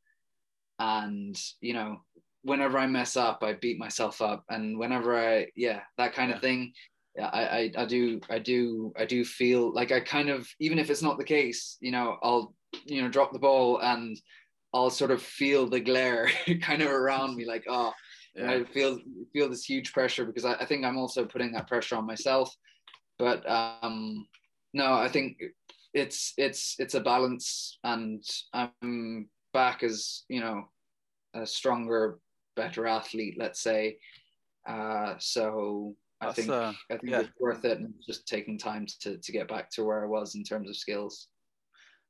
and, 0.78 1.36
you 1.60 1.74
know, 1.74 2.02
whenever 2.42 2.78
I 2.78 2.86
mess 2.86 3.16
up, 3.16 3.42
I 3.42 3.54
beat 3.54 3.78
myself 3.80 4.22
up, 4.22 4.44
and 4.48 4.78
whenever 4.78 5.18
I 5.18 5.48
yeah 5.56 5.80
that 5.98 6.12
kind 6.14 6.30
Yeah. 6.30 6.36
of 6.36 6.42
thing. 6.42 6.72
Yeah, 7.16 7.26
I, 7.26 7.42
I, 7.42 7.72
I 7.78 7.84
do 7.84 8.20
I 8.30 8.38
do 8.38 8.92
I 8.98 9.04
do 9.04 9.24
feel 9.24 9.72
like 9.74 9.92
I 9.92 10.00
kind 10.00 10.30
of 10.30 10.48
even 10.60 10.78
if 10.78 10.88
it's 10.90 11.02
not 11.02 11.18
the 11.18 11.24
case, 11.24 11.76
you 11.80 11.90
know, 11.90 12.16
I'll 12.22 12.54
you 12.86 13.02
know 13.02 13.08
drop 13.08 13.32
the 13.32 13.38
ball 13.38 13.80
and 13.82 14.18
I'll 14.72 14.90
sort 14.90 15.10
of 15.10 15.22
feel 15.22 15.68
the 15.68 15.80
glare 15.80 16.30
kind 16.62 16.80
of 16.82 16.90
around 16.90 17.36
me, 17.36 17.44
like 17.44 17.64
oh, 17.68 17.92
Yeah. 18.34 18.50
I 18.50 18.64
feel 18.64 18.98
feel 19.32 19.48
this 19.50 19.64
huge 19.64 19.92
pressure 19.92 20.24
because 20.24 20.44
I, 20.46 20.54
I 20.54 20.64
think 20.64 20.84
I'm 20.84 20.96
also 20.98 21.24
putting 21.26 21.52
that 21.52 21.68
pressure 21.68 21.96
on 21.96 22.06
myself. 22.06 22.54
But 23.18 23.48
um, 23.48 24.26
no, 24.72 24.94
I 24.94 25.08
think 25.08 25.36
it's 25.92 26.32
it's 26.38 26.76
it's 26.78 26.94
a 26.94 27.00
balance, 27.00 27.78
and 27.84 28.24
I'm 28.54 29.28
back 29.52 29.82
as 29.82 30.24
you 30.28 30.40
know 30.40 30.64
a 31.34 31.46
stronger, 31.46 32.18
better 32.56 32.86
athlete, 32.86 33.36
let's 33.38 33.60
say. 33.60 33.98
Uh, 34.66 35.14
so 35.18 35.94
I 36.28 36.32
think 36.32 36.48
uh, 36.48 36.72
I 36.90 36.96
think 36.96 37.10
yeah. 37.12 37.20
it's 37.20 37.40
worth 37.40 37.64
it, 37.64 37.78
and 37.78 37.92
just 38.06 38.26
taking 38.26 38.58
time 38.58 38.86
to 39.00 39.18
to 39.18 39.32
get 39.32 39.48
back 39.48 39.70
to 39.72 39.84
where 39.84 40.04
I 40.04 40.08
was 40.08 40.34
in 40.34 40.44
terms 40.44 40.68
of 40.68 40.76
skills. 40.76 41.28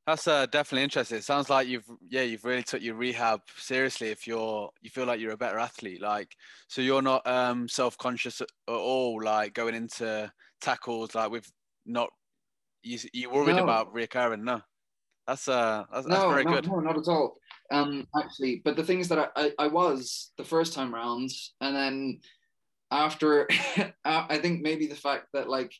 That's 0.07 0.27
uh, 0.27 0.47
definitely 0.47 0.83
interesting. 0.83 1.19
It 1.19 1.25
sounds 1.25 1.49
like 1.49 1.69
you've 1.69 1.89
yeah 2.09 2.23
you've 2.23 2.45
really 2.45 2.65
took 2.65 2.83
your 2.83 2.97
rehab 2.97 3.41
seriously. 3.57 4.09
If 4.09 4.27
you're 4.27 4.71
you 4.81 4.91
feel 4.91 5.07
like 5.07 5.21
you're 5.21 5.33
a 5.33 5.37
better 5.37 5.59
athlete, 5.59 6.03
like 6.03 6.35
so 6.67 6.83
you're 6.83 7.03
not 7.03 7.25
um 7.27 7.69
self 7.69 7.97
conscious 7.99 8.41
at 8.41 8.49
all, 8.69 9.23
like 9.23 9.55
going 9.55 9.77
into 9.77 10.31
tackles 10.61 11.15
like 11.15 11.31
with 11.31 11.51
not 11.87 12.11
you 12.83 12.99
you 13.13 13.31
worried 13.31 13.57
No. 13.57 13.63
about 13.63 13.95
reoccurring. 13.95 14.43
No, 14.43 14.61
that's 15.27 15.47
uh 15.47 15.85
that's, 15.93 16.07
that's 16.07 16.25
very 16.25 16.45
no, 16.45 16.55
good. 16.55 16.67
no, 16.67 16.81
not 16.81 16.99
at 16.99 17.09
all. 17.09 17.37
Um, 17.71 18.07
actually, 18.21 18.61
but 18.65 18.77
the 18.77 18.85
thing 18.85 19.01
is 19.01 19.09
that 19.09 19.33
I, 19.35 19.45
I, 19.45 19.53
I 19.61 19.67
was 19.69 20.33
the 20.37 20.45
first 20.45 20.75
time 20.75 20.93
round, 20.93 21.31
and 21.61 21.75
then 21.75 22.21
after, 22.93 23.49
I 24.05 24.39
think 24.39 24.61
maybe 24.61 24.87
the 24.87 24.95
fact 24.95 25.29
that 25.33 25.49
like 25.49 25.73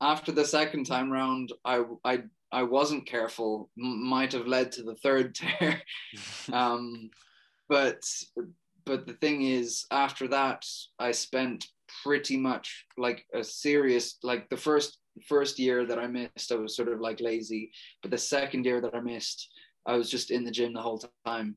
after 0.00 0.32
the 0.32 0.44
second 0.44 0.84
time 0.84 1.10
round, 1.10 1.52
I 1.64 1.84
I 2.04 2.22
I 2.52 2.62
wasn't 2.62 3.06
careful 3.06 3.70
m- 3.78 4.06
might 4.06 4.32
have 4.32 4.46
led 4.46 4.72
to 4.72 4.82
the 4.82 4.94
third 4.94 5.34
tear. 5.40 5.82
um, 6.52 7.10
but 7.68 8.02
but 8.84 9.06
the 9.06 9.14
thing 9.14 9.42
is, 9.42 9.84
after 9.90 10.28
that, 10.28 10.64
I 10.98 11.10
spent 11.10 11.66
pretty 12.02 12.36
much 12.36 12.86
like 12.96 13.26
a 13.34 13.42
serious 13.42 14.18
like 14.22 14.48
the 14.48 14.56
first 14.56 14.98
first 15.28 15.58
year 15.58 15.86
that 15.86 15.98
I 15.98 16.06
missed, 16.06 16.52
I 16.52 16.56
was 16.56 16.76
sort 16.76 16.88
of 16.88 17.00
like 17.00 17.20
lazy, 17.20 17.72
but 18.02 18.10
the 18.10 18.18
second 18.18 18.64
year 18.64 18.80
that 18.80 18.94
I 18.94 19.00
missed, 19.00 19.48
I 19.86 19.96
was 19.96 20.10
just 20.10 20.30
in 20.30 20.44
the 20.44 20.50
gym 20.50 20.74
the 20.74 20.82
whole 20.82 21.02
time, 21.24 21.56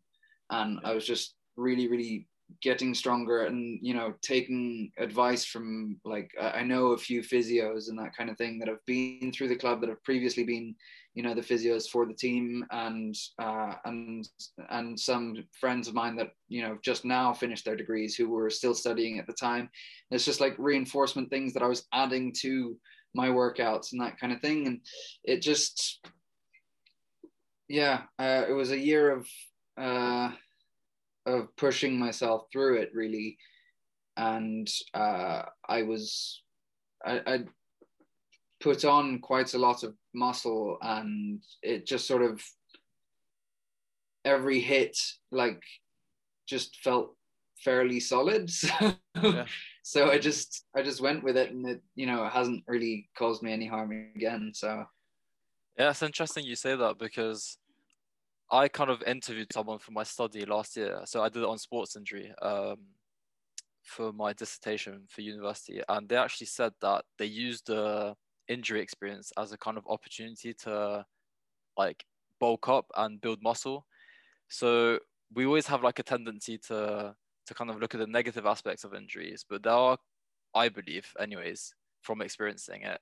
and 0.50 0.80
I 0.84 0.94
was 0.94 1.06
just 1.06 1.36
really 1.56 1.88
really 1.88 2.28
getting 2.62 2.94
stronger 2.94 3.46
and 3.46 3.80
you 3.82 3.94
know 3.94 4.14
taking 4.22 4.92
advice 4.98 5.46
from 5.46 5.98
like 6.04 6.32
I 6.40 6.64
know 6.64 6.88
a 6.88 6.98
few 6.98 7.22
physios 7.22 7.90
and 7.90 7.98
that 8.00 8.16
kind 8.16 8.30
of 8.30 8.38
thing 8.38 8.60
that 8.60 8.68
have 8.68 8.84
been 8.86 9.32
through 9.34 9.50
the 9.50 9.56
club 9.56 9.82
that 9.82 9.90
have 9.90 10.04
previously 10.04 10.44
been 10.44 10.76
you 11.16 11.24
know 11.24 11.34
the 11.34 11.42
physios 11.42 11.90
for 11.90 12.06
the 12.06 12.14
team 12.14 12.66
and 12.72 13.16
uh, 13.40 13.74
and 13.86 14.28
and 14.70 15.00
some 15.00 15.44
friends 15.60 15.88
of 15.88 15.94
mine 15.94 16.16
that 16.16 16.32
you 16.48 16.62
know 16.62 16.78
just 16.84 17.06
now 17.06 17.34
finished 17.34 17.66
their 17.66 17.76
degrees 17.76 18.16
who 18.16 18.30
were 18.30 18.50
still 18.50 18.74
studying 18.74 19.20
at 19.20 19.28
the 19.28 19.34
time. 19.34 19.70
It's 20.12 20.26
just 20.26 20.42
like 20.42 20.56
reinforcement 20.58 21.30
things 21.30 21.54
that 21.54 21.64
I 21.64 21.68
was 21.68 21.88
adding 21.94 22.34
to 22.42 22.78
my 23.16 23.28
workouts 23.28 23.92
and 23.92 24.02
that 24.02 24.20
kind 24.20 24.32
of 24.32 24.40
thing. 24.40 24.68
And 24.68 24.82
it 25.24 25.42
just 25.42 26.00
yeah 27.68 28.04
uh, 28.20 28.46
it 28.48 28.54
was 28.54 28.72
a 28.72 28.80
year 28.80 29.12
of 29.12 29.28
uh, 29.78 30.32
of 31.30 31.56
pushing 31.56 31.98
myself 31.98 32.48
through 32.52 32.78
it 32.78 32.92
really. 32.94 33.38
And 34.18 34.70
uh, 34.94 35.44
I 35.68 35.84
was 35.84 36.42
I, 37.06 37.22
I 37.26 37.40
put 38.60 38.84
on 38.84 39.20
quite 39.20 39.54
a 39.54 39.58
lot 39.58 39.84
of 39.84 39.96
muscle 40.14 40.78
and 40.82 41.42
it 41.62 41.88
just 41.88 42.06
sort 42.08 42.22
of 42.22 42.44
every 44.26 44.60
hit 44.60 44.98
like 45.32 45.62
just 46.48 46.78
felt 46.84 47.16
fairly 47.64 48.00
solid. 48.00 48.50
So, 48.50 48.70
Yeah. 49.22 49.46
so 49.84 50.10
I 50.10 50.18
just 50.18 50.66
I 50.76 50.82
just 50.82 51.02
went 51.02 51.24
with 51.24 51.36
it 51.38 51.52
and 51.52 51.68
it 51.68 51.82
you 51.96 52.06
know 52.06 52.26
it 52.26 52.32
hasn't 52.32 52.64
really 52.68 53.10
caused 53.18 53.44
me 53.44 53.52
any 53.54 53.68
harm 53.68 53.92
again 54.16 54.52
so. 54.54 54.86
Yeah, 55.78 55.92
it's 55.92 56.04
interesting 56.04 56.44
you 56.46 56.56
say 56.56 56.76
that 56.76 56.98
because 56.98 57.58
I 58.52 58.68
kind 58.68 58.90
of 58.90 59.04
interviewed 59.04 59.54
someone 59.54 59.80
for 59.80 59.92
my 59.92 60.04
study 60.04 60.46
last 60.46 60.76
year. 60.76 61.02
So 61.06 61.22
I 61.22 61.30
did 61.30 61.44
it 61.44 61.50
on 61.50 61.60
sports 61.60 61.96
injury 61.96 62.34
um, 62.42 62.78
for 63.84 64.12
my 64.12 64.34
dissertation 64.34 65.04
for 65.08 65.22
university, 65.22 65.82
and 65.88 66.10
they 66.10 66.16
actually 66.16 66.48
said 66.48 66.74
that 66.82 67.06
they 67.18 67.26
used 67.26 67.68
the 67.68 68.16
injury 68.48 68.82
experience 68.82 69.32
as 69.38 69.52
a 69.52 69.58
kind 69.58 69.78
of 69.78 69.86
opportunity 69.88 70.54
to 70.54 71.06
like 71.78 72.04
bulk 72.40 72.68
up 72.68 72.86
and 72.98 73.22
build 73.22 73.42
muscle. 73.44 73.86
So 74.50 75.00
we 75.34 75.46
always 75.46 75.68
have 75.68 75.84
like 75.84 76.00
a 76.00 76.04
tendency 76.04 76.58
to 76.70 77.16
to 77.46 77.54
kind 77.54 77.70
of 77.70 77.80
look 77.80 77.96
at 77.96 78.00
the 78.00 78.08
negative 78.08 78.46
aspects 78.46 78.84
of 78.84 78.94
injuries, 78.94 79.44
but 79.50 79.64
there 79.64 79.74
are, 79.74 79.98
I 80.54 80.70
believe, 80.70 81.08
anyways, 81.20 81.74
from 82.02 82.22
experiencing 82.22 82.84
it, 82.84 83.00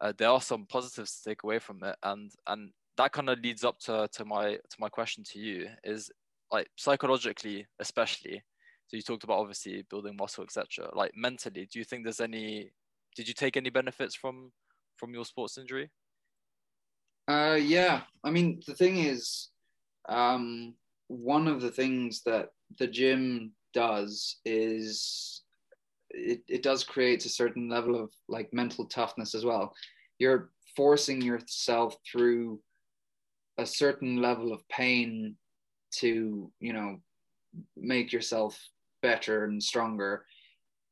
uh, 0.00 0.12
there 0.16 0.28
are 0.30 0.40
some 0.40 0.66
positives 0.66 1.16
to 1.20 1.30
take 1.30 1.42
away 1.42 1.58
from 1.58 1.82
it 1.82 1.96
and 2.02 2.32
and 2.46 2.70
that 2.98 3.12
kind 3.12 3.30
of 3.30 3.38
leads 3.40 3.64
up 3.64 3.78
to 3.78 4.08
to 4.12 4.24
my 4.24 4.52
to 4.52 4.76
my 4.78 4.88
question 4.88 5.24
to 5.24 5.38
you 5.38 5.66
is 5.84 6.10
like 6.52 6.68
psychologically 6.76 7.66
especially 7.80 8.42
so 8.86 8.96
you 8.96 9.02
talked 9.02 9.24
about 9.24 9.38
obviously 9.38 9.84
building 9.88 10.16
muscle 10.16 10.44
etc 10.44 10.88
like 10.94 11.12
mentally 11.14 11.66
do 11.72 11.78
you 11.78 11.84
think 11.84 12.04
there's 12.04 12.20
any 12.20 12.70
did 13.16 13.26
you 13.26 13.34
take 13.34 13.56
any 13.56 13.70
benefits 13.70 14.14
from 14.14 14.52
from 14.96 15.14
your 15.14 15.24
sports 15.24 15.56
injury 15.56 15.90
Uh, 17.28 17.58
yeah, 17.60 18.00
I 18.24 18.30
mean 18.30 18.62
the 18.66 18.74
thing 18.74 18.96
is, 18.96 19.50
um, 20.08 20.74
one 21.08 21.46
of 21.46 21.60
the 21.60 21.70
things 21.70 22.22
that 22.22 22.52
the 22.78 22.86
gym 22.86 23.52
does 23.74 24.36
is 24.46 25.42
it, 26.10 26.40
it 26.48 26.62
does 26.62 26.84
create 26.84 27.26
a 27.26 27.28
certain 27.28 27.68
level 27.68 28.02
of 28.02 28.10
like 28.28 28.52
mental 28.54 28.86
toughness 28.86 29.34
as 29.34 29.44
well. 29.44 29.74
You're 30.18 30.50
forcing 30.74 31.20
yourself 31.20 31.96
through 32.10 32.60
a 33.58 33.66
certain 33.66 34.22
level 34.22 34.52
of 34.52 34.66
pain 34.68 35.36
to 35.90 36.50
you 36.60 36.72
know 36.72 36.98
make 37.76 38.12
yourself 38.12 38.58
better 39.02 39.44
and 39.44 39.62
stronger. 39.62 40.24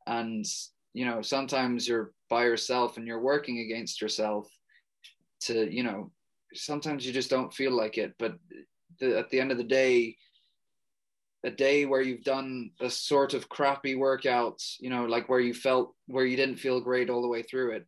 And 0.06 0.44
you 0.92 1.04
know 1.04 1.22
sometimes 1.22 1.86
you're 1.88 2.12
by 2.28 2.44
yourself 2.44 2.96
and 2.96 3.06
you're 3.06 3.20
working 3.20 3.60
against 3.60 4.00
yourself 4.00 4.48
to 5.40 5.72
you 5.72 5.82
know 5.82 6.10
sometimes 6.54 7.06
you 7.06 7.12
just 7.12 7.30
don't 7.30 7.54
feel 7.54 7.72
like 7.72 7.98
it. 7.98 8.14
But 8.18 8.36
the, 8.98 9.18
at 9.18 9.30
the 9.30 9.40
end 9.40 9.52
of 9.52 9.58
the 9.58 9.64
day 9.64 10.16
a 11.44 11.50
day 11.50 11.84
where 11.84 12.00
you've 12.00 12.24
done 12.24 12.70
a 12.80 12.90
sort 12.90 13.32
of 13.34 13.48
crappy 13.48 13.94
workout 13.94 14.60
you 14.80 14.90
know 14.90 15.04
like 15.04 15.28
where 15.28 15.38
you 15.38 15.54
felt 15.54 15.94
where 16.06 16.24
you 16.24 16.36
didn't 16.36 16.56
feel 16.56 16.80
great 16.80 17.08
all 17.08 17.22
the 17.22 17.28
way 17.28 17.42
through 17.42 17.72
it 17.72 17.86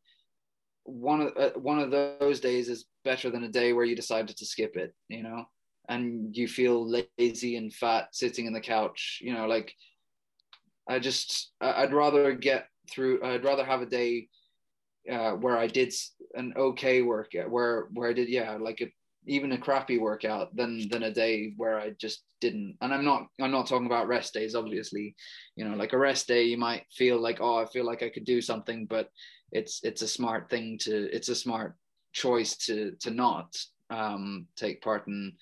one 0.89 1.21
of 1.21 1.37
uh, 1.37 1.51
one 1.59 1.79
of 1.79 1.91
those 1.91 2.41
days 2.41 2.69
is 2.69 2.87
better 3.05 3.31
than 3.31 3.45
a 3.45 3.49
day 3.49 3.73
where 3.73 3.85
you 3.85 3.95
decided 3.95 4.37
to 4.37 4.47
skip 4.47 4.77
it 4.77 4.95
you 5.09 5.23
know 5.23 5.45
and 5.89 6.37
you 6.37 6.49
feel 6.49 7.05
lazy 7.19 7.57
and 7.57 7.73
fat 7.73 8.09
sitting 8.13 8.47
in 8.47 8.53
the 8.53 8.61
couch 8.61 9.19
you 9.23 9.33
know 9.33 9.47
like 9.47 9.73
i 10.89 10.99
just 10.99 11.53
i'd 11.61 11.93
rather 11.93 12.33
get 12.33 12.67
through 12.91 13.23
i'd 13.25 13.45
rather 13.45 13.65
have 13.65 13.83
a 13.83 13.87
day 13.87 14.29
uh, 15.11 15.33
where 15.33 15.57
I 15.57 15.67
did 15.67 15.95
an 16.35 16.53
okay 16.57 17.03
workout, 17.03 17.51
where 17.51 17.89
where 17.93 18.11
I 18.11 18.13
did 18.13 18.29
yeah, 18.29 18.57
like 18.61 18.81
a, 18.81 18.93
even 19.27 19.53
a 19.53 19.59
crappy 19.59 19.99
workout, 19.99 20.55
than 20.55 20.89
than 20.91 21.05
a 21.05 21.13
day 21.13 21.55
where 21.57 21.79
I 21.79 21.91
just 21.91 22.25
didn't. 22.41 22.77
And 22.81 22.93
I'm 22.93 23.05
not 23.05 23.27
I'm 23.41 23.51
not 23.51 23.67
talking 23.67 23.87
about 23.87 24.09
rest 24.09 24.35
days, 24.35 24.55
obviously. 24.55 25.15
You 25.57 25.67
know, 25.67 25.77
like 25.77 25.93
a 25.93 25.99
rest 25.99 26.29
day, 26.29 26.45
you 26.45 26.59
might 26.59 26.85
feel 26.93 27.21
like 27.21 27.39
oh, 27.41 27.57
I 27.57 27.67
feel 27.67 27.85
like 27.85 28.03
I 28.03 28.11
could 28.11 28.25
do 28.25 28.41
something, 28.41 28.87
but 28.87 29.09
it's 29.53 29.81
it's 29.83 30.03
a 30.03 30.09
smart 30.09 30.51
thing 30.51 30.79
to 30.79 31.09
it's 31.13 31.29
a 31.29 31.35
smart 31.35 31.75
choice 32.13 32.57
to 32.57 32.93
to 33.01 33.11
not 33.11 33.57
um, 33.91 34.47
take 34.57 34.83
part 34.83 35.07
in 35.07 35.33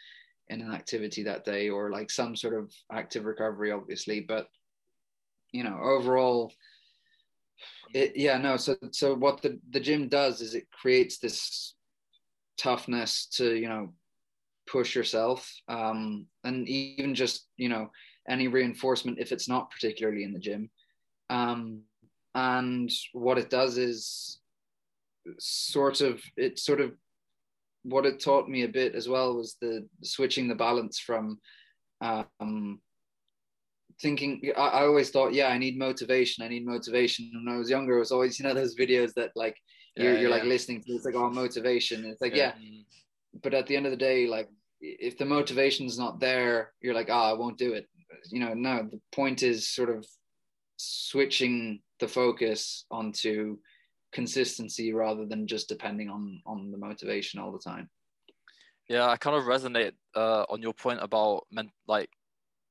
in 0.48 0.60
an 0.60 0.72
activity 0.72 1.24
that 1.24 1.44
day 1.44 1.68
or 1.68 1.90
like 1.90 2.10
some 2.10 2.36
sort 2.36 2.54
of 2.54 2.72
active 2.92 3.24
recovery, 3.24 3.72
obviously. 3.72 4.20
But 4.20 4.48
you 5.52 5.64
know, 5.64 5.78
overall 5.82 6.52
it, 7.94 8.16
yeah 8.16 8.36
no 8.36 8.56
so 8.56 8.76
so 8.92 9.14
what 9.14 9.40
the 9.42 9.58
the 9.70 9.80
gym 9.80 10.08
does 10.08 10.40
is 10.40 10.54
it 10.54 10.70
creates 10.70 11.18
this 11.18 11.74
toughness 12.58 13.26
to 13.26 13.54
you 13.54 13.68
know 13.68 13.92
push 14.66 14.94
yourself 14.94 15.50
um 15.68 16.26
and 16.44 16.68
even 16.68 17.14
just 17.14 17.46
you 17.56 17.68
know 17.68 17.90
any 18.28 18.48
reinforcement 18.48 19.18
if 19.18 19.30
it's 19.30 19.48
not 19.48 19.70
particularly 19.70 20.24
in 20.24 20.32
the 20.32 20.38
gym 20.38 20.68
um 21.30 21.80
and 22.36 22.92
what 23.14 23.38
it 23.38 23.48
does 23.48 23.78
is 23.78 24.40
sort 25.38 26.02
of 26.02 26.22
it 26.36 26.58
sort 26.58 26.80
of 26.80 26.92
what 27.82 28.04
it 28.04 28.20
taught 28.20 28.48
me 28.48 28.62
a 28.62 28.68
bit 28.68 28.94
as 28.94 29.08
well 29.08 29.34
was 29.34 29.56
the 29.60 29.86
switching 30.02 30.46
the 30.46 30.54
balance 30.54 30.98
from 30.98 31.40
um 32.02 32.78
thinking 34.02 34.52
I, 34.56 34.68
I 34.68 34.82
always 34.82 35.10
thought 35.10 35.32
yeah 35.32 35.48
i 35.48 35.56
need 35.56 35.78
motivation 35.78 36.44
i 36.44 36.48
need 36.48 36.66
motivation 36.66 37.30
when 37.32 37.52
i 37.52 37.58
was 37.58 37.70
younger 37.70 37.96
it 37.96 38.00
was 38.00 38.12
always 38.12 38.38
you 38.38 38.44
know 38.44 38.54
those 38.54 38.76
videos 38.76 39.14
that 39.14 39.30
like 39.34 39.56
you're, 39.96 40.12
Yeah, 40.12 40.20
you're 40.20 40.30
like 40.30 40.44
listening 40.44 40.82
to 40.82 40.92
it's 40.92 41.06
like 41.06 41.14
oh 41.14 41.30
motivation 41.30 42.04
it's 42.04 42.20
like 42.20 42.36
yeah. 42.36 42.52
Mm. 42.52 42.84
but 43.42 43.54
at 43.54 43.66
the 43.66 43.76
end 43.76 43.86
of 43.86 43.92
the 43.92 43.96
day 43.96 44.26
like 44.26 44.50
if 44.82 45.16
the 45.16 45.24
motivation's 45.24 45.98
not 45.98 46.20
there 46.20 46.74
you're 46.82 46.94
like 46.94 47.08
oh 47.08 47.14
i 47.14 47.32
won't 47.32 47.56
do 47.56 47.72
it 47.72 47.86
you 48.30 48.40
know 48.40 48.52
no 48.52 48.86
the 48.90 49.00
point 49.12 49.42
is 49.42 49.70
sort 49.70 49.88
of 49.88 50.04
switching 50.76 51.80
the 52.00 52.08
focus 52.08 52.84
onto 52.90 53.58
consistency 54.12 54.92
rather 54.92 55.26
than 55.26 55.46
just 55.46 55.68
depending 55.68 56.08
on 56.08 56.40
on 56.46 56.70
the 56.70 56.78
motivation 56.78 57.40
all 57.40 57.52
the 57.52 57.58
time 57.58 57.88
Yeah, 58.88 59.06
I 59.08 59.16
kind 59.16 59.36
of 59.36 59.44
resonate 59.44 59.92
uh, 60.14 60.44
on 60.48 60.62
your 60.62 60.72
point 60.72 61.00
about 61.02 61.46
men- 61.50 61.72
like, 61.88 62.10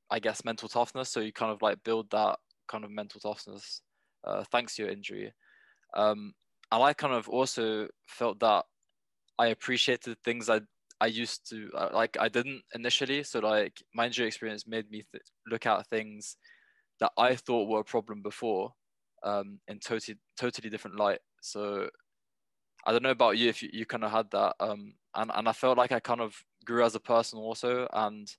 I 0.09 0.19
guess 0.19 0.45
mental 0.45 0.69
toughness. 0.69 1.09
So 1.09 1.19
you 1.19 1.33
kind 1.33 1.51
of 1.51 1.61
like 1.61 1.83
build 1.83 2.09
that 2.11 2.39
kind 2.67 2.83
of 2.85 2.91
mental 2.91 3.19
toughness 3.19 3.81
uh, 4.23 4.43
thanks 4.51 4.75
to 4.75 4.83
your 4.83 4.91
injury. 4.91 5.33
Um, 5.95 6.33
and 6.71 6.83
I 6.83 6.93
kind 6.93 7.13
of 7.13 7.27
also 7.29 7.87
felt 8.07 8.39
that 8.39 8.65
I 9.37 9.47
appreciated 9.47 10.17
things 10.23 10.49
I 10.49 10.61
I 11.01 11.07
used 11.07 11.49
to 11.49 11.69
uh, 11.75 11.89
like 11.93 12.17
I 12.19 12.29
didn't 12.29 12.63
initially. 12.73 13.23
So 13.23 13.39
like 13.39 13.81
my 13.93 14.05
injury 14.05 14.27
experience 14.27 14.65
made 14.65 14.89
me 14.89 15.03
th- 15.11 15.23
look 15.47 15.65
at 15.65 15.87
things 15.87 16.37
that 17.01 17.11
I 17.17 17.35
thought 17.35 17.69
were 17.69 17.81
a 17.81 17.83
problem 17.83 18.21
before 18.21 18.73
um, 19.25 19.59
in 19.67 19.79
totally 19.79 20.17
totally 20.37 20.69
different 20.69 20.97
light. 20.97 21.19
So 21.41 21.89
I 22.85 22.91
don't 22.91 23.03
know 23.03 23.09
about 23.09 23.37
you 23.37 23.49
if 23.49 23.61
you, 23.61 23.69
you 23.73 23.85
kind 23.85 24.03
of 24.03 24.11
had 24.11 24.29
that, 24.31 24.55
um, 24.59 24.93
and 25.15 25.31
and 25.33 25.49
I 25.49 25.51
felt 25.51 25.77
like 25.77 25.91
I 25.91 25.99
kind 25.99 26.21
of 26.21 26.35
grew 26.63 26.85
as 26.85 26.95
a 26.95 26.99
person 26.99 27.39
also, 27.39 27.87
and 27.91 28.33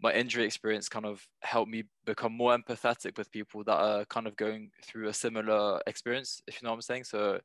my 0.00 0.12
injury 0.12 0.44
experience 0.44 0.88
kind 0.88 1.04
of 1.04 1.26
helped 1.42 1.70
me 1.70 1.84
become 2.06 2.32
more 2.32 2.56
empathetic 2.56 3.18
with 3.18 3.30
people 3.30 3.62
that 3.64 3.76
are 3.76 4.04
kind 4.06 4.26
of 4.26 4.36
going 4.36 4.70
through 4.82 5.08
a 5.08 5.12
similar 5.14 5.80
experience, 5.86 6.40
if 6.46 6.54
you 6.54 6.66
know 6.66 6.70
what 6.70 6.76
I'm 6.76 6.82
saying. 6.82 7.04
So 7.04 7.40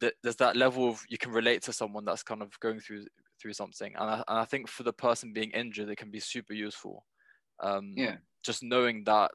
th- 0.00 0.14
there's 0.22 0.36
that 0.36 0.56
level 0.56 0.88
of 0.88 1.02
you 1.08 1.18
can 1.18 1.32
relate 1.32 1.62
to 1.62 1.72
someone 1.72 2.04
that's 2.04 2.22
kind 2.22 2.42
of 2.42 2.58
going 2.60 2.78
through 2.78 3.06
through 3.40 3.54
something, 3.54 3.94
and 3.96 4.10
I, 4.10 4.14
and 4.28 4.38
I 4.38 4.44
think 4.44 4.68
for 4.68 4.82
the 4.82 4.92
person 4.92 5.32
being 5.32 5.50
injured, 5.50 5.88
it 5.88 5.96
can 5.96 6.10
be 6.10 6.20
super 6.20 6.52
useful. 6.54 7.06
Um, 7.60 7.94
yeah 7.96 8.16
just 8.46 8.62
knowing 8.62 9.02
that 9.04 9.32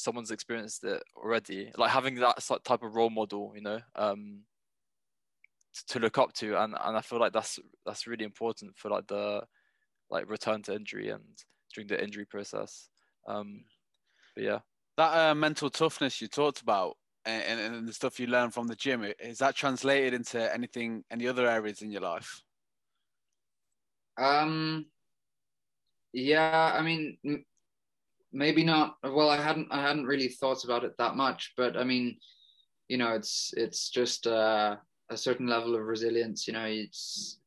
someone's 0.00 0.30
experienced 0.30 0.84
it 0.84 1.02
already, 1.16 1.72
like 1.76 1.90
having 1.90 2.16
that 2.16 2.42
type 2.64 2.82
of 2.82 2.94
role 2.94 3.10
model, 3.10 3.52
you 3.54 3.62
know, 3.62 3.80
um, 3.96 4.44
to 5.88 5.98
look 5.98 6.18
up 6.18 6.32
to, 6.34 6.60
and 6.62 6.76
and 6.80 6.96
I 6.96 7.00
feel 7.00 7.20
like 7.20 7.32
that's 7.32 7.58
that's 7.86 8.06
really 8.06 8.24
important 8.24 8.76
for 8.76 8.90
like 8.90 9.06
the 9.06 9.46
like 10.10 10.28
return 10.30 10.62
to 10.64 10.74
injury 10.74 11.10
and 11.10 11.24
during 11.74 11.88
the 11.88 12.02
injury 12.02 12.26
process. 12.26 12.88
Um, 13.26 13.64
but 14.34 14.44
yeah, 14.44 14.60
That 14.96 15.30
uh, 15.30 15.34
mental 15.34 15.70
toughness 15.70 16.20
you 16.20 16.28
talked 16.28 16.60
about 16.62 16.96
and, 17.24 17.60
and, 17.60 17.76
and 17.76 17.88
the 17.88 17.92
stuff 17.92 18.20
you 18.20 18.26
learn 18.26 18.50
from 18.50 18.66
the 18.66 18.76
gym, 18.76 19.04
is 19.20 19.38
that 19.38 19.54
translated 19.56 20.14
into 20.14 20.52
anything, 20.52 21.04
any 21.10 21.26
other 21.28 21.48
areas 21.48 21.82
in 21.82 21.90
your 21.92 22.02
life? 22.02 22.42
Um, 24.16 24.90
yeah, 26.12 26.72
I 26.74 26.82
mean, 26.82 27.18
m- 27.24 27.44
maybe 28.32 28.64
not. 28.64 28.96
Well, 29.02 29.30
I 29.30 29.40
hadn't, 29.40 29.68
I 29.70 29.82
hadn't 29.82 30.06
really 30.06 30.28
thought 30.28 30.64
about 30.64 30.84
it 30.84 30.96
that 30.98 31.16
much, 31.16 31.52
but 31.56 31.76
I 31.76 31.84
mean, 31.84 32.16
you 32.88 32.96
know, 32.96 33.12
it's, 33.14 33.52
it's 33.56 33.90
just 33.90 34.26
uh, 34.26 34.76
a 35.10 35.16
certain 35.16 35.46
level 35.46 35.74
of 35.74 35.82
resilience. 35.82 36.46
You 36.46 36.54
know, 36.54 36.64
it's 36.64 37.38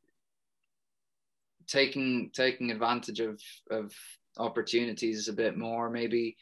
taking, 1.68 2.32
taking 2.34 2.72
advantage 2.72 3.20
of, 3.20 3.42
of 3.72 3.94
opportunities 4.38 5.28
a 5.28 5.34
bit 5.34 5.58
more. 5.58 5.90
Maybe, 5.90 6.38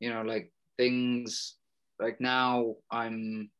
you 0.00 0.10
know, 0.10 0.22
like 0.22 0.52
things 0.76 1.56
like 2.00 2.20
now 2.20 2.76
I'm, 2.90 3.50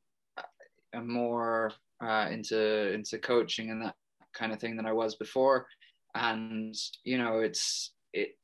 I'm 0.95 1.13
more 1.13 1.73
uh, 2.03 2.29
into 2.31 2.93
into 2.93 3.19
coaching 3.19 3.71
and 3.71 3.83
that 3.83 3.95
kind 4.33 4.53
of 4.53 4.59
thing 4.59 4.77
than 4.77 4.87
I 4.87 4.93
was 4.93 5.17
before 5.17 5.67
and 6.15 6.75
you 7.05 7.19
know 7.19 7.41
it's 7.41 7.93
it 8.13 8.37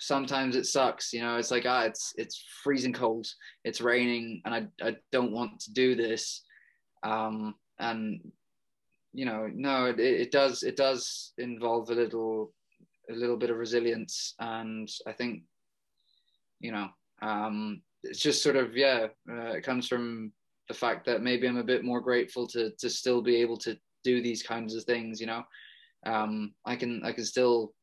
sometimes 0.00 0.56
it 0.56 0.66
sucks 0.66 1.12
you 1.12 1.20
know 1.20 1.36
it's 1.36 1.50
like 1.50 1.66
ah 1.66 1.82
it's 1.82 2.12
it's 2.16 2.44
freezing 2.62 2.92
cold 2.92 3.26
it's 3.64 3.80
raining 3.80 4.40
and 4.44 4.54
i, 4.54 4.86
I 4.86 4.96
don't 5.12 5.32
want 5.32 5.60
to 5.60 5.72
do 5.72 5.94
this. 5.94 6.42
Um 7.02 7.54
and 7.78 8.20
you 9.12 9.24
know 9.24 9.48
no 9.52 9.86
it, 9.86 9.98
it 10.00 10.32
does 10.32 10.62
it 10.62 10.76
does 10.76 11.32
involve 11.38 11.90
a 11.90 11.94
little 11.94 12.52
a 13.10 13.14
little 13.14 13.36
bit 13.36 13.50
of 13.50 13.56
resilience. 13.56 14.34
And 14.38 14.88
i 15.06 15.12
think 15.12 15.42
you 16.60 16.72
know 16.72 16.88
um 17.22 17.82
it's 18.02 18.20
just 18.20 18.42
sort 18.42 18.56
of 18.56 18.76
yeah 18.76 19.08
uh, 19.30 19.52
it 19.52 19.62
comes 19.62 19.86
from 19.88 20.32
the 20.68 20.74
fact 20.74 21.04
that 21.06 21.22
maybe 21.22 21.46
i'm 21.46 21.56
a 21.56 21.64
bit 21.64 21.84
more 21.84 22.00
grateful 22.00 22.46
to 22.46 22.70
to 22.78 22.88
still 22.88 23.20
be 23.22 23.36
able 23.36 23.56
to 23.58 23.76
do 24.04 24.22
these 24.22 24.42
kinds 24.42 24.74
of 24.74 24.84
things 24.84 25.20
you 25.20 25.26
know. 25.26 25.42
Um, 26.06 26.54
I 26.64 26.76
can 26.76 27.02
I 27.04 27.12
can 27.12 27.24
still 27.24 27.74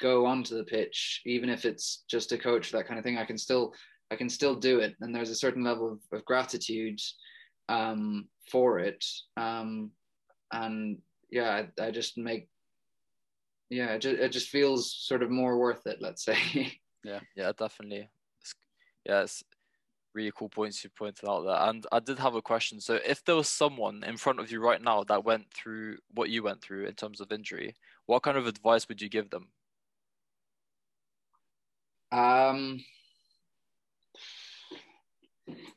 go 0.00 0.26
onto 0.26 0.56
the 0.56 0.64
pitch, 0.64 1.22
even 1.26 1.48
if 1.48 1.64
it's 1.64 2.04
just 2.08 2.32
a 2.32 2.38
coach 2.38 2.70
that 2.70 2.86
kind 2.86 2.98
of 2.98 3.04
thing. 3.04 3.18
I 3.18 3.24
can 3.24 3.38
still 3.38 3.74
I 4.10 4.16
can 4.16 4.28
still 4.28 4.54
do 4.54 4.80
it, 4.80 4.94
and 5.00 5.14
there's 5.14 5.30
a 5.30 5.34
certain 5.34 5.64
level 5.64 5.92
of, 5.92 6.18
of 6.18 6.24
gratitude 6.24 7.00
um, 7.68 8.28
for 8.50 8.78
it. 8.78 9.04
Um, 9.36 9.90
and 10.52 10.98
yeah, 11.30 11.64
I, 11.78 11.86
I 11.86 11.90
just 11.90 12.18
make 12.18 12.48
yeah, 13.70 13.94
it 13.94 14.00
just, 14.00 14.16
it 14.16 14.28
just 14.30 14.48
feels 14.48 14.94
sort 14.94 15.22
of 15.22 15.30
more 15.30 15.58
worth 15.58 15.86
it. 15.86 15.98
Let's 16.00 16.24
say. 16.24 16.38
yeah, 17.04 17.20
yeah, 17.34 17.52
definitely. 17.56 18.08
It's, 18.40 18.54
yeah, 19.04 19.22
it's 19.22 19.42
really 20.14 20.32
cool 20.36 20.48
points 20.48 20.84
you 20.84 20.90
pointed 20.90 21.28
out 21.28 21.44
there. 21.44 21.56
And 21.56 21.86
I 21.90 21.98
did 21.98 22.18
have 22.18 22.34
a 22.34 22.42
question. 22.42 22.80
So 22.80 22.98
if 23.04 23.24
there 23.24 23.34
was 23.34 23.48
someone 23.48 24.04
in 24.04 24.16
front 24.16 24.38
of 24.38 24.50
you 24.50 24.60
right 24.60 24.80
now 24.80 25.02
that 25.04 25.24
went 25.24 25.52
through 25.52 25.98
what 26.14 26.30
you 26.30 26.42
went 26.42 26.62
through 26.62 26.86
in 26.86 26.94
terms 26.94 27.20
of 27.20 27.32
injury, 27.32 27.74
what 28.06 28.22
kind 28.22 28.36
of 28.36 28.46
advice 28.46 28.88
would 28.88 29.02
you 29.02 29.08
give 29.08 29.30
them? 29.30 29.48
Um, 32.12 32.84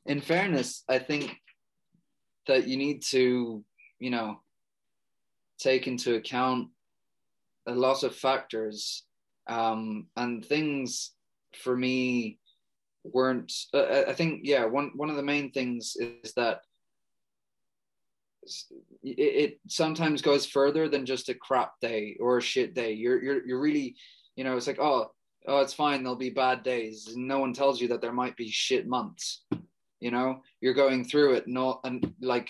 in 0.06 0.22
fairness, 0.22 0.84
I 0.88 1.00
think 1.00 1.36
that 2.48 2.68
you 2.68 2.78
need 2.78 3.04
to, 3.10 3.64
you 4.00 4.10
know, 4.10 4.40
take 5.60 5.88
into 5.88 6.16
account 6.16 6.70
a 7.68 7.74
lot 7.74 8.04
of 8.04 8.16
factors 8.16 9.04
um, 9.48 10.08
and 10.16 10.46
things 10.46 11.12
for 11.56 11.76
me 11.76 12.40
weren't. 13.04 13.52
Uh, 13.74 14.04
I 14.08 14.14
think 14.14 14.42
yeah, 14.44 14.66
one 14.66 14.92
one 14.96 15.10
of 15.10 15.16
the 15.16 15.24
main 15.24 15.52
things 15.52 15.96
is 16.00 16.34
that 16.36 16.62
it, 19.04 19.20
it 19.20 19.60
sometimes 19.68 20.22
goes 20.22 20.46
further 20.46 20.88
than 20.88 21.06
just 21.06 21.30
a 21.30 21.34
crap 21.34 21.74
day 21.82 22.18
or 22.20 22.38
a 22.38 22.42
shit 22.42 22.74
day. 22.74 22.94
You're 22.94 23.22
you're 23.24 23.46
you're 23.46 23.60
really, 23.60 23.96
you 24.36 24.44
know, 24.44 24.56
it's 24.56 24.68
like 24.68 24.80
oh 24.80 25.12
oh 25.48 25.62
it's 25.62 25.74
fine. 25.74 26.04
There'll 26.04 26.18
be 26.18 26.30
bad 26.30 26.64
days. 26.64 27.14
No 27.16 27.40
one 27.40 27.54
tells 27.54 27.82
you 27.82 27.88
that 27.90 28.02
there 28.02 28.14
might 28.14 28.36
be 28.38 28.50
shit 28.50 28.88
months. 28.88 29.46
You 30.00 30.12
know, 30.12 30.42
you're 30.62 30.74
going 30.74 31.06
through 31.06 31.34
it, 31.34 31.48
not 31.48 31.80
and 31.84 32.14
like 32.22 32.50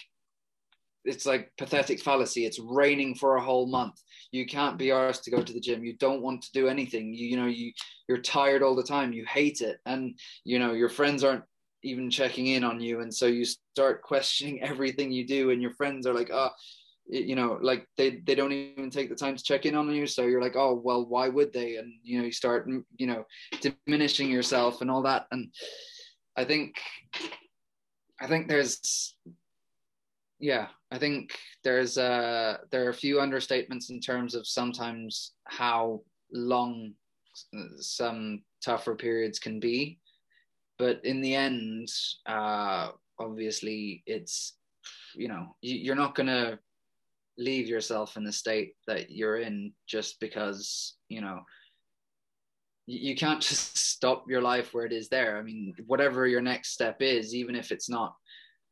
it's 1.05 1.25
like 1.25 1.51
pathetic 1.57 2.01
fallacy. 2.01 2.45
It's 2.45 2.59
raining 2.59 3.15
for 3.15 3.37
a 3.37 3.43
whole 3.43 3.65
month. 3.65 4.01
You 4.31 4.45
can't 4.45 4.77
be 4.77 4.87
arsed 4.87 5.23
to 5.23 5.31
go 5.31 5.41
to 5.41 5.53
the 5.53 5.59
gym. 5.59 5.83
You 5.83 5.95
don't 5.97 6.21
want 6.21 6.41
to 6.43 6.51
do 6.51 6.67
anything. 6.67 7.13
You, 7.13 7.27
you 7.27 7.37
know, 7.37 7.45
you 7.45 7.71
you're 8.09 8.17
tired 8.21 8.61
all 8.61 8.75
the 8.75 8.83
time. 8.83 9.13
You 9.13 9.25
hate 9.25 9.61
it, 9.61 9.77
and 9.85 10.19
you 10.43 10.59
know 10.59 10.73
your 10.73 10.89
friends 10.89 11.23
aren't 11.23 11.45
even 11.83 12.09
checking 12.09 12.47
in 12.47 12.63
on 12.63 12.81
you, 12.81 12.99
and 12.99 13.13
so 13.13 13.25
you 13.25 13.45
start 13.45 14.01
questioning 14.03 14.61
everything 14.61 15.11
you 15.11 15.25
do, 15.25 15.51
and 15.51 15.61
your 15.61 15.71
friends 15.71 16.05
are 16.05 16.13
like, 16.13 16.29
oh, 16.31 16.49
you 17.09 17.35
know, 17.35 17.57
like 17.61 17.87
they 17.97 18.21
they 18.25 18.35
don't 18.35 18.51
even 18.51 18.89
take 18.89 19.09
the 19.09 19.15
time 19.15 19.35
to 19.35 19.43
check 19.43 19.65
in 19.65 19.75
on 19.75 19.93
you. 19.93 20.07
So 20.07 20.23
you're 20.23 20.41
like, 20.41 20.55
oh 20.55 20.73
well, 20.73 21.05
why 21.05 21.29
would 21.29 21.53
they? 21.53 21.77
And 21.77 21.93
you 22.03 22.19
know, 22.19 22.25
you 22.25 22.31
start 22.31 22.69
you 22.97 23.07
know 23.07 23.25
diminishing 23.61 24.29
yourself 24.29 24.81
and 24.81 24.91
all 24.91 25.03
that, 25.03 25.27
and 25.31 25.53
I 26.35 26.43
think 26.43 26.75
I 28.19 28.27
think 28.27 28.47
there's 28.47 29.15
yeah 30.39 30.67
i 30.91 30.97
think 30.97 31.35
there's 31.63 31.97
uh 31.97 32.57
there 32.71 32.85
are 32.85 32.89
a 32.89 32.93
few 32.93 33.15
understatements 33.15 33.89
in 33.89 33.99
terms 33.99 34.35
of 34.35 34.47
sometimes 34.47 35.33
how 35.45 36.01
long 36.31 36.93
some 37.79 38.41
tougher 38.63 38.95
periods 38.95 39.39
can 39.39 39.59
be 39.59 39.99
but 40.77 41.03
in 41.03 41.21
the 41.21 41.33
end 41.33 41.87
uh 42.27 42.89
obviously 43.19 44.03
it's 44.05 44.53
you 45.15 45.27
know 45.27 45.55
you're 45.61 45.95
not 45.95 46.15
to 46.27 46.59
leave 47.37 47.67
yourself 47.67 48.17
in 48.17 48.23
the 48.23 48.31
state 48.31 48.73
that 48.87 49.11
you're 49.11 49.37
in 49.37 49.71
just 49.87 50.19
because 50.19 50.95
you 51.09 51.21
know 51.21 51.39
you 52.85 53.15
can't 53.15 53.41
just 53.49 53.77
stop 53.77 54.25
your 54.27 54.41
life 54.41 54.73
where 54.73 54.85
it 54.85 54.93
is 54.93 55.09
there 55.09 55.37
i 55.37 55.41
mean 55.41 55.73
whatever 55.85 56.27
your 56.27 56.41
next 56.41 56.71
step 56.71 57.01
is 57.01 57.35
even 57.35 57.55
if 57.55 57.71
it's 57.71 57.89
not 57.89 58.15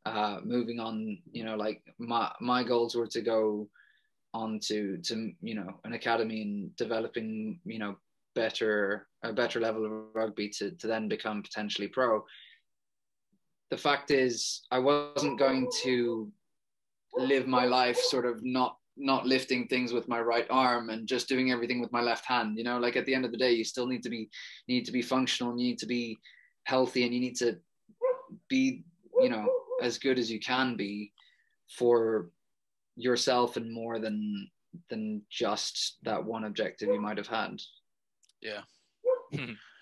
uh, 0.06 0.38
moving 0.44 0.78
on, 0.78 1.18
you 1.32 1.44
know, 1.44 1.56
like 1.56 1.82
my 1.98 2.30
my 2.40 2.62
goals 2.62 2.94
were 2.94 3.08
to 3.08 3.20
go 3.20 3.68
on 4.32 4.60
to 4.60 4.98
to 4.98 5.32
you 5.42 5.54
know 5.54 5.80
an 5.84 5.94
academy 5.94 6.42
and 6.42 6.76
developing 6.76 7.58
you 7.64 7.78
know 7.78 7.96
better 8.34 9.08
a 9.24 9.32
better 9.32 9.58
level 9.58 9.84
of 9.84 9.92
rugby 10.14 10.48
to 10.48 10.70
to 10.72 10.86
then 10.86 11.08
become 11.08 11.42
potentially 11.42 11.88
pro. 11.88 12.24
The 13.72 13.76
fact 13.76 14.12
is, 14.12 14.62
I 14.70 14.78
wasn't 14.78 15.40
going 15.40 15.68
to 15.82 16.30
live 17.14 17.46
my 17.46 17.64
life 17.64 17.98
sort 17.98 18.26
of 18.26 18.44
not 18.44 18.76
not 18.98 19.26
lifting 19.26 19.66
things 19.66 19.92
with 19.92 20.08
my 20.08 20.18
right 20.20 20.46
arm 20.48 20.88
and 20.88 21.06
just 21.06 21.28
doing 21.28 21.50
everything 21.50 21.80
with 21.80 21.92
my 21.92 22.00
left 22.00 22.24
hand 22.24 22.56
you 22.56 22.64
know? 22.64 22.78
Like 22.78 22.96
at 22.96 23.04
the 23.04 23.14
end 23.14 23.24
of 23.24 23.30
the 23.30 23.38
day 23.38 23.52
you 23.52 23.64
still 23.64 23.86
need 23.86 24.02
to 24.02 24.10
be 24.10 24.30
need 24.68 24.84
to 24.86 24.92
be 24.92 25.02
functional 25.02 25.52
and 25.52 25.60
you 25.60 25.68
need 25.68 25.78
to 25.78 25.86
be 25.86 26.18
healthy 26.64 27.04
and 27.04 27.14
you 27.14 27.20
need 27.20 27.36
to 27.36 27.56
be 28.48 28.84
you 29.20 29.28
know 29.28 29.46
as 29.82 29.98
good 29.98 30.18
as 30.18 30.30
you 30.30 30.40
can 30.40 30.76
be 30.76 31.12
for 31.78 32.30
yourself 32.96 33.56
and 33.56 33.72
more 33.72 33.98
than 33.98 34.48
than 34.90 35.22
just 35.30 35.98
that 36.02 36.24
one 36.24 36.44
objective 36.44 36.88
you 36.88 37.00
might 37.00 37.16
have 37.16 37.28
had. 37.28 37.60
Yeah 38.42 38.62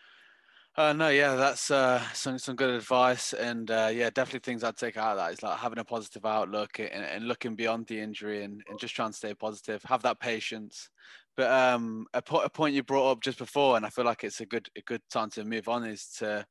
Uh, 0.77 0.93
no, 0.93 1.09
yeah, 1.09 1.37
that's 1.37 1.71
uh, 1.71 2.01
some 2.15 2.37
some 2.37 2.57
good 2.57 2.71
advice, 2.71 3.33
and 3.33 3.71
uh, 3.71 3.89
yeah, 3.93 4.11
definitely 4.11 4.41
things 4.41 4.65
I'd 4.65 4.77
take 4.77 4.97
out 4.97 5.13
of 5.13 5.19
that 5.19 5.33
is 5.33 5.41
like 5.43 5.59
having 5.59 5.79
a 5.79 5.85
positive 5.85 6.27
outlook 6.27 6.81
and, 6.81 6.91
and 6.91 7.29
looking 7.29 7.55
beyond 7.55 7.87
the 7.87 8.01
injury 8.01 8.43
and, 8.43 8.61
and 8.69 8.77
just 8.81 8.95
trying 8.97 9.11
to 9.11 9.17
stay 9.17 9.35
positive, 9.35 9.85
have 9.85 10.03
that 10.03 10.19
patience. 10.19 10.91
But 11.37 11.51
um, 11.53 12.07
a, 12.13 12.21
po- 12.23 12.43
a 12.43 12.51
point 12.51 12.75
you 12.75 12.83
brought 12.83 13.13
up 13.13 13.21
just 13.21 13.39
before, 13.39 13.77
and 13.77 13.87
I 13.87 13.91
feel 13.91 14.05
like 14.05 14.25
it's 14.25 14.41
a 14.41 14.47
good 14.47 14.69
a 14.77 14.81
good 14.83 15.03
time 15.11 15.31
to 15.31 15.45
move 15.45 15.69
on, 15.69 15.85
is 15.85 16.09
to 16.19 16.45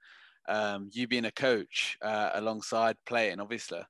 um, 0.47 0.89
you 0.93 1.05
being 1.07 1.25
a 1.25 1.31
coach 1.31 1.97
uh, 2.01 2.31
alongside 2.33 2.95
playing, 3.05 3.41
obviously, 3.41 3.81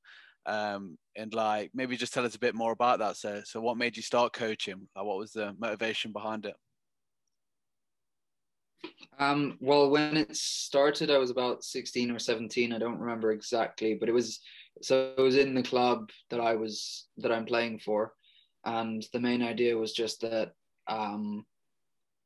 um, 0.48 0.98
and 1.16 1.32
like 1.36 1.70
maybe 1.76 1.96
just 1.96 2.12
tell 2.14 2.26
us 2.26 2.34
a 2.36 2.40
bit 2.40 2.56
more 2.56 2.72
about 2.72 2.98
that. 3.00 3.18
So, 3.18 3.44
so 3.46 3.62
what 3.62 3.78
made 3.78 3.98
you 3.98 4.04
start 4.04 4.34
coaching? 4.34 4.88
Like, 4.96 5.06
what 5.06 5.18
was 5.20 5.34
the 5.34 5.56
motivation 5.60 6.12
behind 6.12 6.48
it? 6.48 6.56
Um, 9.20 9.58
well, 9.60 9.90
when 9.90 10.18
it 10.18 10.36
started, 10.36 11.12
I 11.12 11.18
was 11.18 11.30
about 11.30 11.64
16 11.64 12.12
or 12.12 12.20
17. 12.20 12.74
I 12.74 12.80
don't 12.80 13.00
remember 13.00 13.32
exactly, 13.32 13.96
but 13.96 14.10
it 14.10 14.14
was 14.14 14.40
so 14.82 15.14
it 15.18 15.22
was 15.22 15.38
in 15.38 15.54
the 15.54 15.64
club 15.64 16.10
that 16.30 16.40
I 16.40 16.56
was 16.56 17.08
that 17.18 17.32
I'm 17.32 17.46
playing 17.46 17.80
for, 17.80 18.14
and 18.66 19.06
the 19.14 19.20
main 19.20 19.44
idea 19.44 19.78
was 19.78 19.94
just 19.94 20.22
that 20.22 20.54
um, 20.88 21.46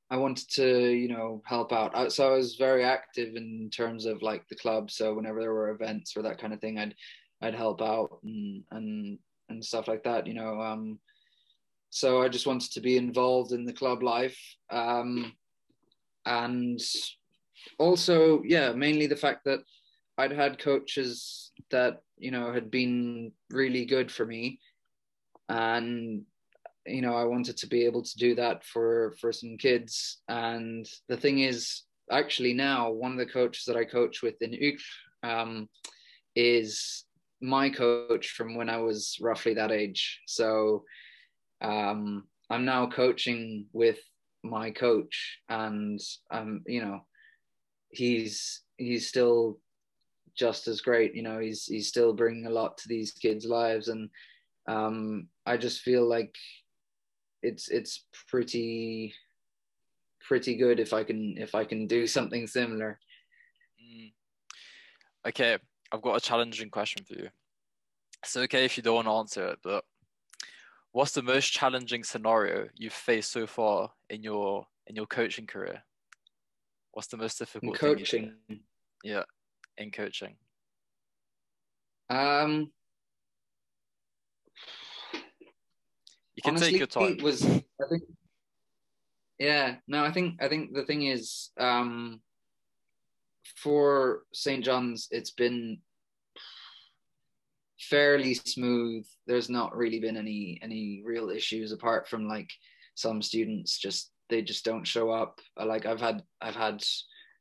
I 0.09 0.17
wanted 0.17 0.49
to, 0.51 0.91
you 0.91 1.09
know, 1.09 1.41
help 1.45 1.73
out. 1.73 2.13
So 2.13 2.27
I 2.27 2.37
was 2.37 2.55
very 2.55 2.83
active 2.83 3.35
in 3.35 3.69
terms 3.69 4.05
of 4.05 4.21
like 4.21 4.47
the 4.47 4.55
club. 4.55 4.89
So 4.89 5.13
whenever 5.13 5.41
there 5.41 5.53
were 5.53 5.71
events 5.71 6.15
or 6.15 6.21
that 6.23 6.39
kind 6.39 6.53
of 6.53 6.61
thing, 6.61 6.79
I'd 6.79 6.95
I'd 7.41 7.55
help 7.55 7.81
out 7.81 8.19
and 8.23 8.63
and 8.71 9.19
and 9.49 9.63
stuff 9.63 9.87
like 9.87 10.03
that. 10.03 10.25
You 10.25 10.33
know, 10.33 10.61
um, 10.61 10.99
so 11.89 12.21
I 12.21 12.29
just 12.29 12.47
wanted 12.47 12.71
to 12.71 12.81
be 12.81 12.97
involved 12.97 13.51
in 13.51 13.65
the 13.65 13.73
club 13.73 14.01
life. 14.01 14.37
Um, 14.69 15.33
and 16.27 16.79
also 17.79 18.43
yeah 18.45 18.71
mainly 18.71 19.07
the 19.07 19.15
fact 19.15 19.43
that 19.45 19.59
i'd 20.19 20.31
had 20.31 20.59
coaches 20.59 21.51
that 21.71 22.01
you 22.17 22.31
know 22.31 22.51
had 22.51 22.69
been 22.69 23.31
really 23.49 23.85
good 23.85 24.11
for 24.11 24.25
me. 24.25 24.59
And 25.49 26.23
you 26.85 27.01
know 27.01 27.15
i 27.15 27.23
wanted 27.23 27.57
to 27.57 27.67
be 27.67 27.85
able 27.85 28.01
to 28.03 28.17
do 28.17 28.35
that 28.35 28.63
for 28.65 29.15
for 29.19 29.31
some 29.31 29.57
kids. 29.57 30.21
And 30.27 30.87
the 31.07 31.17
thing 31.17 31.39
is 31.39 31.83
actually 32.11 32.53
now 32.53 32.91
one 32.91 33.11
of 33.11 33.17
the 33.17 33.25
coaches 33.25 33.65
that 33.65 33.77
i 33.77 33.83
coach 33.83 34.21
with 34.23 34.41
in 34.41 34.51
Uccle, 34.51 34.81
um, 35.23 35.69
is 36.35 37.05
my 37.41 37.69
coach 37.69 38.29
from 38.29 38.55
when 38.55 38.69
i 38.69 38.77
was 38.77 39.17
roughly 39.21 39.53
that 39.53 39.71
age. 39.71 40.21
So 40.27 40.83
um, 41.61 42.23
i'm 42.49 42.65
now 42.65 42.87
coaching 42.87 43.67
with 43.73 43.99
my 44.43 44.71
coach 44.71 45.39
and 45.49 45.99
um 46.31 46.61
you 46.67 46.81
know 46.81 47.01
he's 47.89 48.61
he's 48.77 49.07
still 49.07 49.59
just 50.35 50.67
as 50.67 50.81
great 50.81 51.15
you 51.15 51.23
know 51.23 51.39
he's 51.39 51.65
he's 51.65 51.87
still 51.87 52.13
bringing 52.13 52.45
a 52.45 52.49
lot 52.49 52.77
to 52.77 52.87
these 52.87 53.11
kids 53.11 53.45
lives. 53.45 53.87
And 53.87 54.09
um 54.67 55.27
i 55.45 55.55
just 55.55 55.81
feel 55.81 56.05
like 56.07 56.35
it's 57.41 57.69
it's 57.69 58.05
pretty 58.29 59.13
pretty 60.27 60.55
good 60.57 60.79
if 60.79 60.91
i 60.91 61.03
can 61.05 61.35
if 61.37 61.55
i 61.55 61.63
can 61.63 61.87
do 61.87 62.05
something 62.05 62.45
similar. 62.47 62.99
Mm. 63.81 64.11
okay 65.27 65.57
i've 65.91 66.01
got 66.01 66.17
a 66.17 66.21
challenging 66.21 66.69
question 66.69 67.05
for 67.05 67.13
you. 67.13 67.29
It's 68.23 68.35
okay 68.35 68.65
if 68.65 68.75
you 68.75 68.83
don't 68.83 68.95
want 68.95 69.07
to 69.07 69.11
answer 69.11 69.47
it 69.49 69.59
but 69.63 69.85
what's 70.97 71.11
the 71.11 71.21
most 71.21 71.51
challenging 71.51 72.03
scenario 72.03 72.67
you've 72.75 72.91
faced 72.91 73.31
so 73.31 73.45
far 73.45 73.91
in 74.09 74.23
your 74.23 74.65
in 74.87 74.95
your 74.95 75.05
coaching 75.05 75.45
career? 75.45 75.83
What's 76.91 77.07
the 77.07 77.17
most 77.17 77.37
difficult 77.37 77.75
in 77.75 77.79
coaching? 77.79 78.33
yeah, 79.03 79.21
in 79.77 79.91
coaching. 79.91 80.37
Um, 82.09 82.71
you 86.33 86.41
can 86.43 86.55
honestly, 86.55 86.71
take 86.71 86.79
your 86.79 86.87
time. 86.87 87.17
Was 87.21 87.45
I 87.45 87.61
think? 87.91 88.03
Yeah, 89.37 89.75
no, 89.87 90.03
I 90.03 90.11
think 90.11 90.41
I 90.41 90.47
think 90.47 90.73
the 90.73 90.83
thing 90.83 91.03
is, 91.03 91.51
um, 91.59 92.21
for 93.55 94.23
St. 94.33 94.65
John's, 94.65 95.09
it's 95.11 95.29
been 95.29 95.77
fairly 97.79 98.33
smooth. 98.33 99.05
There's 99.25 99.49
not 99.49 99.75
really 99.75 99.99
been 99.99 100.17
any 100.17 100.59
any 100.61 101.01
real 101.05 101.29
issues 101.29 101.71
apart 101.71 102.07
from 102.07 102.27
like 102.27 102.49
some 102.95 103.21
students 103.21 103.77
just 103.77 104.11
they 104.29 104.41
just 104.41 104.65
don't 104.65 104.87
show 104.87 105.11
up. 105.11 105.39
Like 105.57 105.85
I've 105.85 106.01
had 106.01 106.23
I've 106.41 106.55
had 106.55 106.83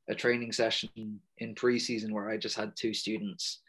a 0.09 0.15
training 0.15 0.53
session 0.53 1.21
in 1.39 1.55
preseason 1.55 2.13
where 2.13 2.29
I 2.29 2.37
just 2.37 2.57
had 2.57 2.73
two 2.77 2.95
students. 2.95 3.61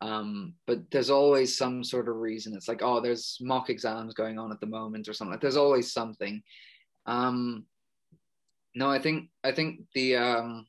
Um, 0.00 0.54
but 0.66 0.90
there's 0.90 1.10
always 1.10 1.56
some 1.56 1.82
sort 1.82 2.08
of 2.08 2.16
reason. 2.16 2.54
It's 2.54 2.68
like, 2.68 2.82
oh, 2.82 3.00
there's 3.00 3.38
mock 3.40 3.68
exams 3.68 4.14
going 4.14 4.38
on 4.38 4.52
at 4.52 4.60
the 4.60 4.66
moment 4.66 5.08
or 5.08 5.12
something. 5.12 5.32
Like 5.32 5.40
there's 5.40 5.56
always 5.56 5.92
something. 5.92 6.42
Um, 7.06 7.64
no, 8.74 8.90
I 8.90 8.98
think 8.98 9.30
I 9.42 9.52
think 9.52 9.80
the 9.94 10.16
um, 10.16 10.66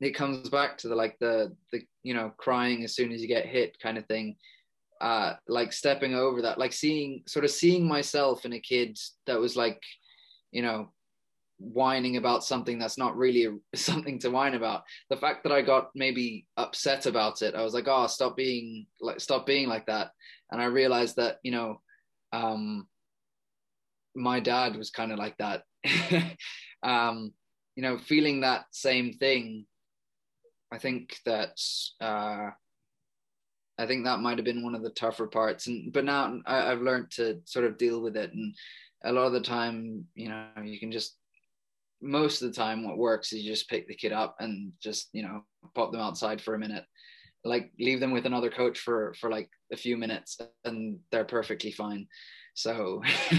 it 0.00 0.14
comes 0.14 0.48
back 0.48 0.78
to 0.78 0.88
the 0.88 0.96
like 0.96 1.18
the 1.20 1.54
the 1.72 1.82
you 2.02 2.14
know 2.14 2.32
crying 2.36 2.84
as 2.84 2.94
soon 2.94 3.12
as 3.12 3.20
you 3.20 3.28
get 3.28 3.46
hit 3.46 3.78
kind 3.80 3.98
of 3.98 4.06
thing 4.06 4.36
uh 5.00 5.34
like 5.46 5.72
stepping 5.72 6.14
over 6.14 6.42
that 6.42 6.58
like 6.58 6.72
seeing 6.72 7.22
sort 7.26 7.44
of 7.44 7.50
seeing 7.50 7.86
myself 7.86 8.44
in 8.44 8.52
a 8.52 8.60
kid 8.60 8.98
that 9.26 9.38
was 9.38 9.56
like 9.56 9.82
you 10.50 10.62
know 10.62 10.90
whining 11.60 12.16
about 12.16 12.44
something 12.44 12.78
that's 12.78 12.98
not 12.98 13.16
really 13.16 13.48
something 13.74 14.18
to 14.20 14.30
whine 14.30 14.54
about. 14.54 14.84
The 15.10 15.16
fact 15.16 15.42
that 15.42 15.52
i 15.52 15.62
got 15.62 15.90
maybe 15.94 16.46
upset 16.56 17.06
about 17.06 17.42
it 17.42 17.54
i 17.54 17.62
was 17.62 17.74
like 17.74 17.88
oh 17.88 18.06
stop 18.06 18.36
being 18.36 18.86
like 19.00 19.20
stop 19.20 19.46
being 19.46 19.68
like 19.68 19.86
that. 19.86 20.10
And 20.50 20.60
i 20.60 20.66
realized 20.66 21.16
that 21.16 21.38
you 21.42 21.52
know 21.52 21.80
um 22.32 22.86
my 24.14 24.40
dad 24.40 24.76
was 24.76 24.90
kind 24.90 25.12
of 25.12 25.18
like 25.18 25.36
that. 25.38 25.62
Um 26.80 27.32
you 27.78 27.82
know 27.82 27.96
feeling 27.96 28.40
that 28.40 28.64
same 28.72 29.12
thing 29.12 29.64
i 30.72 30.78
think 30.78 31.16
that 31.24 31.56
uh 32.00 32.50
I 33.78 33.86
think 33.86 34.04
that 34.04 34.20
might 34.20 34.38
have 34.38 34.44
been 34.44 34.64
one 34.64 34.74
of 34.74 34.82
the 34.82 34.90
tougher 34.90 35.26
parts. 35.26 35.66
And 35.66 35.92
but 35.92 36.04
now 36.04 36.40
I, 36.46 36.70
have 36.70 36.82
learned 36.82 37.10
to 37.12 37.40
sort 37.44 37.64
of 37.64 37.78
deal 37.78 38.00
with 38.00 38.16
it. 38.16 38.32
And 38.32 38.54
a 39.04 39.12
lot 39.12 39.26
of 39.26 39.32
the 39.32 39.40
time, 39.40 40.04
you 40.14 40.28
know, 40.28 40.46
you 40.64 40.78
can 40.80 40.90
just 40.90 41.16
most 42.00 42.42
of 42.42 42.48
the 42.48 42.54
time 42.54 42.84
what 42.84 42.98
works 42.98 43.32
is 43.32 43.42
you 43.42 43.50
just 43.50 43.68
pick 43.68 43.88
the 43.88 43.94
kid 43.94 44.12
up 44.12 44.36
and 44.38 44.72
just 44.80 45.08
you 45.12 45.22
know 45.22 45.42
pop 45.74 45.92
them 45.92 46.00
outside 46.00 46.40
for 46.40 46.54
a 46.54 46.58
minute 46.58 46.84
like 47.44 47.70
leave 47.78 48.00
them 48.00 48.12
with 48.12 48.26
another 48.26 48.50
coach 48.50 48.78
for 48.78 49.14
for 49.20 49.30
like 49.30 49.48
a 49.72 49.76
few 49.76 49.96
minutes 49.96 50.38
and 50.64 50.98
they're 51.10 51.24
perfectly 51.24 51.72
fine 51.72 52.06
so 52.54 53.02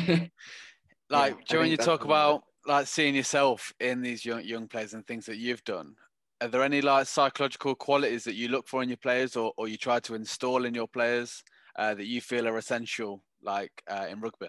like 1.09 1.37
yeah, 1.49 1.57
when 1.57 1.69
you 1.69 1.77
talk 1.77 2.03
about 2.03 2.43
like 2.67 2.87
seeing 2.87 3.15
yourself 3.15 3.73
in 3.79 4.01
these 4.01 4.25
young 4.25 4.43
young 4.43 4.67
players 4.67 4.93
and 4.93 5.05
things 5.07 5.25
that 5.25 5.37
you've 5.37 5.63
done 5.63 5.95
are 6.41 6.47
there 6.47 6.63
any 6.63 6.81
like 6.81 7.05
psychological 7.07 7.75
qualities 7.75 8.23
that 8.23 8.35
you 8.35 8.47
look 8.47 8.67
for 8.67 8.81
in 8.81 8.89
your 8.89 8.97
players 8.97 9.35
or, 9.35 9.51
or 9.57 9.67
you 9.67 9.77
try 9.77 9.99
to 9.99 10.15
install 10.15 10.65
in 10.65 10.73
your 10.73 10.87
players 10.87 11.43
uh, 11.77 11.93
that 11.93 12.05
you 12.05 12.21
feel 12.21 12.47
are 12.47 12.57
essential 12.57 13.23
like 13.43 13.71
uh, 13.87 14.07
in 14.09 14.19
rugby? 14.21 14.47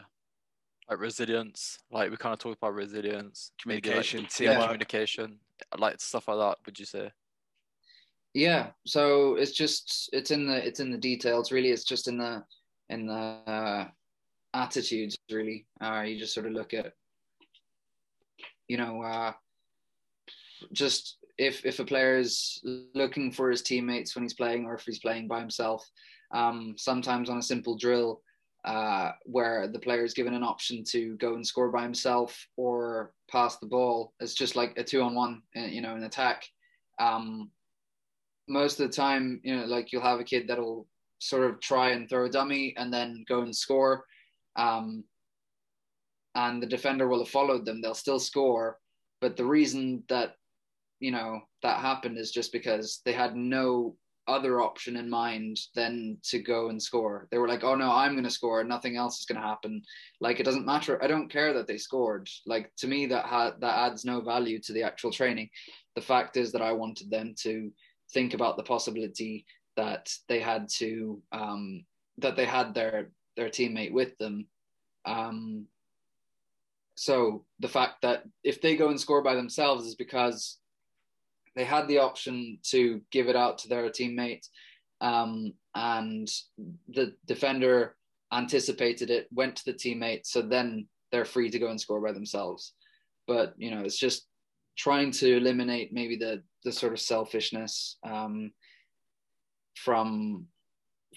Like 0.89 1.01
resilience 1.01 1.79
like 1.93 2.11
we 2.11 2.17
kind 2.17 2.33
of 2.33 2.41
talked 2.41 2.59
about 2.59 2.75
resilience 2.75 3.53
communication 3.63 4.23
like, 4.23 4.41
yeah, 4.41 4.61
communication 4.61 5.39
like 5.79 6.01
stuff 6.01 6.27
like 6.27 6.39
that 6.39 6.59
would 6.67 6.79
you 6.79 6.85
say? 6.85 7.11
Yeah 8.35 8.71
so 8.87 9.37
it's 9.37 9.53
just 9.53 10.11
it's 10.13 10.33
in 10.33 10.47
the 10.49 10.67
it's 10.67 10.81
in 10.81 10.91
the 10.91 10.99
details 10.99 11.53
really. 11.53 11.71
It's 11.71 11.85
just 11.85 12.09
in 12.09 12.19
the 12.19 12.43
in 12.89 13.07
the 13.07 13.13
uh, 13.15 13.89
attitudes 14.53 15.17
really. 15.31 15.67
Uh, 15.81 16.03
you 16.07 16.19
just 16.19 16.35
sort 16.35 16.47
of 16.47 16.53
look 16.53 16.75
at 16.75 16.93
you 18.67 18.77
know 18.77 19.03
uh, 19.03 19.33
just 20.73 21.19
if 21.41 21.65
if 21.65 21.79
a 21.81 21.85
player 21.85 22.19
is 22.19 22.61
looking 22.95 23.33
for 23.33 23.51
his 23.51 23.63
teammates 23.63 24.15
when 24.15 24.23
he's 24.23 24.35
playing 24.35 24.67
or 24.67 24.75
if 24.75 24.85
he's 24.85 24.99
playing 24.99 25.27
by 25.27 25.41
himself, 25.41 25.91
um, 26.33 26.75
sometimes 26.77 27.31
on 27.31 27.39
a 27.39 27.43
simple 27.43 27.79
drill, 27.79 28.21
uh, 28.67 29.13
where 29.25 29.67
the 29.67 29.79
player 29.79 30.05
is 30.05 30.13
given 30.13 30.35
an 30.35 30.43
option 30.43 30.85
to 30.85 31.17
go 31.17 31.35
and 31.35 31.47
score 31.47 31.71
by 31.71 31.83
himself 31.83 32.47
or 32.59 33.15
pass 33.31 33.57
the 33.57 33.67
ball. 33.67 34.13
It's 34.21 34.35
just 34.35 34.55
like 34.55 34.77
a 34.77 34.85
two 34.85 35.01
on 35.01 35.15
one, 35.15 35.43
uh, 35.57 35.61
you 35.61 35.81
know, 35.81 35.95
an 35.95 36.05
attack. 36.05 36.45
Um, 36.99 37.51
most 38.47 38.79
of 38.79 38.87
the 38.87 38.95
time, 38.95 39.41
you 39.43 39.57
know, 39.57 39.65
like 39.65 39.93
you'll 39.93 40.03
have 40.03 40.21
a 40.21 40.25
kid 40.25 40.47
that'll 40.47 40.87
sort 41.21 41.51
of 41.51 41.59
try 41.61 41.91
and 41.93 42.07
throw 42.07 42.27
a 42.27 42.31
dummy 42.31 42.75
and 42.77 42.93
then 42.93 43.25
go 43.27 43.41
and 43.41 43.57
score. 43.57 44.05
Um, 44.57 45.05
and 46.35 46.63
the 46.63 46.67
defender 46.67 47.09
will 47.09 47.21
have 47.21 47.29
followed 47.29 47.65
them. 47.65 47.81
They'll 47.81 47.95
still 47.95 48.21
score. 48.21 48.79
But 49.23 49.39
the 49.39 49.47
reason 49.47 50.03
that, 50.11 50.35
you 51.01 51.11
know, 51.11 51.41
that 51.63 51.81
happened 51.81 52.19
is 52.19 52.31
just 52.31 52.53
because 52.53 53.01
they 53.05 53.13
had 53.13 53.35
no 53.35 53.97
other 54.29 54.61
option 54.61 54.97
in 54.97 55.11
mind 55.11 55.59
than 55.75 56.17
to 56.23 56.39
go 56.39 56.69
and 56.69 56.81
score. 56.81 57.27
They 57.31 57.39
were 57.39 57.49
like, 57.49 57.65
"Oh 57.65 57.75
no, 57.75 57.91
I'm 57.91 58.13
going 58.13 58.25
to 58.25 58.31
score. 58.31 58.63
Nothing 58.63 58.97
else 58.97 59.19
is 59.19 59.27
going 59.27 59.41
to 59.41 59.47
happen." 59.47 59.83
Like 60.21 60.39
it 60.39 60.45
doesn't 60.45 60.67
matter. 60.67 61.03
I 61.03 61.09
don't 61.09 61.33
care 61.33 61.53
that 61.55 61.67
they 61.67 61.79
scored. 61.79 62.29
Like 62.47 62.71
to 62.77 62.87
me, 62.87 63.07
that 63.07 63.25
ha- 63.25 63.55
that 63.59 63.79
adds 63.79 64.05
no 64.05 64.21
value 64.21 64.61
to 64.61 64.73
the 64.73 64.83
actual 64.85 65.11
training. 65.11 65.51
The 65.97 66.01
fact 66.03 66.37
is 66.37 66.53
that 66.53 66.63
I 66.63 66.73
wanted 66.73 67.11
them 67.11 67.35
to 67.41 67.73
think 68.13 68.35
about 68.35 68.57
the 68.57 68.63
possibility 68.63 69.47
that 69.77 70.13
they 70.29 70.41
had 70.41 70.69
to 70.79 71.21
um, 71.33 71.85
that 72.19 72.37
they 72.37 72.47
had 72.47 72.75
their 72.75 73.11
their 73.37 73.49
teammate 73.49 73.93
with 73.93 74.17
them. 74.19 74.47
Um, 75.07 75.67
so 76.95 77.47
the 77.59 77.69
fact 77.69 78.03
that 78.03 78.25
if 78.45 78.61
they 78.61 78.77
go 78.77 78.91
and 78.91 79.01
score 79.01 79.23
by 79.23 79.35
themselves 79.35 79.87
is 79.87 79.95
because 79.95 80.60
they 81.57 81.65
had 81.65 81.89
the 81.89 81.99
option 81.99 82.59
to 82.71 83.01
give 83.11 83.29
it 83.29 83.37
out 83.37 83.59
to 83.59 83.69
their 83.69 83.89
teammate, 83.91 84.47
um, 85.01 85.53
and 85.75 86.29
the 86.89 87.15
defender 87.27 87.97
anticipated 88.33 89.11
it, 89.11 89.27
went 89.33 89.57
to 89.57 89.65
the 89.67 89.75
teammate, 89.75 90.27
so 90.27 90.43
then 90.43 90.87
they're 91.11 91.25
free 91.25 91.51
to 91.51 91.59
go 91.59 91.69
and 91.69 91.81
score 91.81 92.01
by 92.01 92.13
themselves. 92.13 92.75
But 93.27 93.55
you 93.57 93.71
know, 93.71 93.83
it's 93.83 93.99
just 93.99 94.27
trying 94.77 95.11
to 95.11 95.37
eliminate 95.37 95.93
maybe 95.93 96.17
the 96.17 96.43
the 96.65 96.73
sort 96.73 96.93
of 96.93 97.01
selfishness 97.01 97.97
um, 98.05 98.53
from 99.77 100.47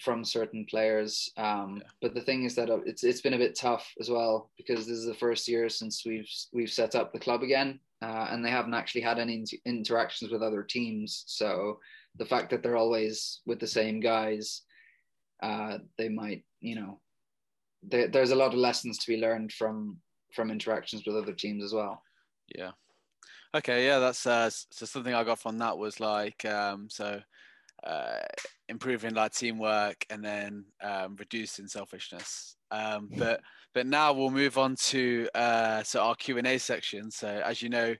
from 0.00 0.24
certain 0.24 0.66
players. 0.68 1.30
Um, 1.36 1.78
yeah. 1.80 1.88
But 2.02 2.14
the 2.14 2.20
thing 2.20 2.44
is 2.44 2.54
that 2.56 2.70
uh, 2.70 2.80
it's 2.84 3.04
it's 3.04 3.20
been 3.20 3.34
a 3.34 3.38
bit 3.38 3.56
tough 3.56 3.92
as 4.00 4.10
well 4.10 4.50
because 4.56 4.86
this 4.86 4.98
is 4.98 5.06
the 5.06 5.14
first 5.14 5.48
year 5.48 5.68
since 5.68 6.04
we've 6.04 6.30
we've 6.52 6.72
set 6.72 6.94
up 6.94 7.12
the 7.12 7.20
club 7.20 7.42
again, 7.42 7.80
uh, 8.04 8.26
and 8.30 8.44
they 8.44 8.50
haven't 8.50 8.74
actually 8.74 9.00
had 9.00 9.18
any 9.18 9.44
interactions 9.64 10.30
with 10.30 10.42
other 10.42 10.62
teams. 10.62 11.24
So 11.26 11.78
the 12.16 12.26
fact 12.26 12.50
that 12.50 12.62
they're 12.62 12.82
always 12.84 13.40
with 13.46 13.60
the 13.60 13.66
same 13.66 14.00
guys, 14.00 14.62
uh, 15.42 15.78
they 15.98 16.08
might 16.08 16.44
you 16.64 16.76
know, 16.76 16.98
they, 17.86 18.06
there's 18.06 18.30
a 18.30 18.36
lot 18.36 18.54
of 18.54 18.58
lessons 18.58 18.98
to 18.98 19.12
be 19.12 19.20
learned 19.20 19.52
from 19.52 19.98
from 20.32 20.50
interactions 20.50 21.04
with 21.06 21.14
other 21.14 21.34
teams 21.34 21.62
as 21.62 21.72
well. 21.72 22.02
Yeah. 22.56 22.72
Okay, 23.54 23.86
yeah, 23.86 24.00
that's 24.00 24.26
uh, 24.26 24.50
so 24.50 24.86
something 24.86 25.14
I 25.14 25.22
got 25.22 25.38
from 25.38 25.58
that 25.58 25.78
was 25.78 26.00
like 26.00 26.44
um, 26.44 26.88
so 26.90 27.20
uh, 27.86 28.20
improving 28.68 29.14
like 29.14 29.32
teamwork 29.32 30.04
and 30.10 30.24
then 30.24 30.64
um, 30.82 31.14
reducing 31.16 31.68
selfishness. 31.68 32.56
Um, 32.70 33.10
but 33.16 33.40
but 33.74 33.86
now 33.86 34.12
we'll 34.12 34.30
move 34.30 34.56
on 34.56 34.76
to 34.76 35.28
uh, 35.34 35.82
so 35.82 36.02
our 36.02 36.14
Q 36.14 36.38
and 36.38 36.46
A 36.46 36.58
section. 36.58 37.10
So 37.10 37.28
as 37.28 37.60
you 37.60 37.68
know, 37.68 37.94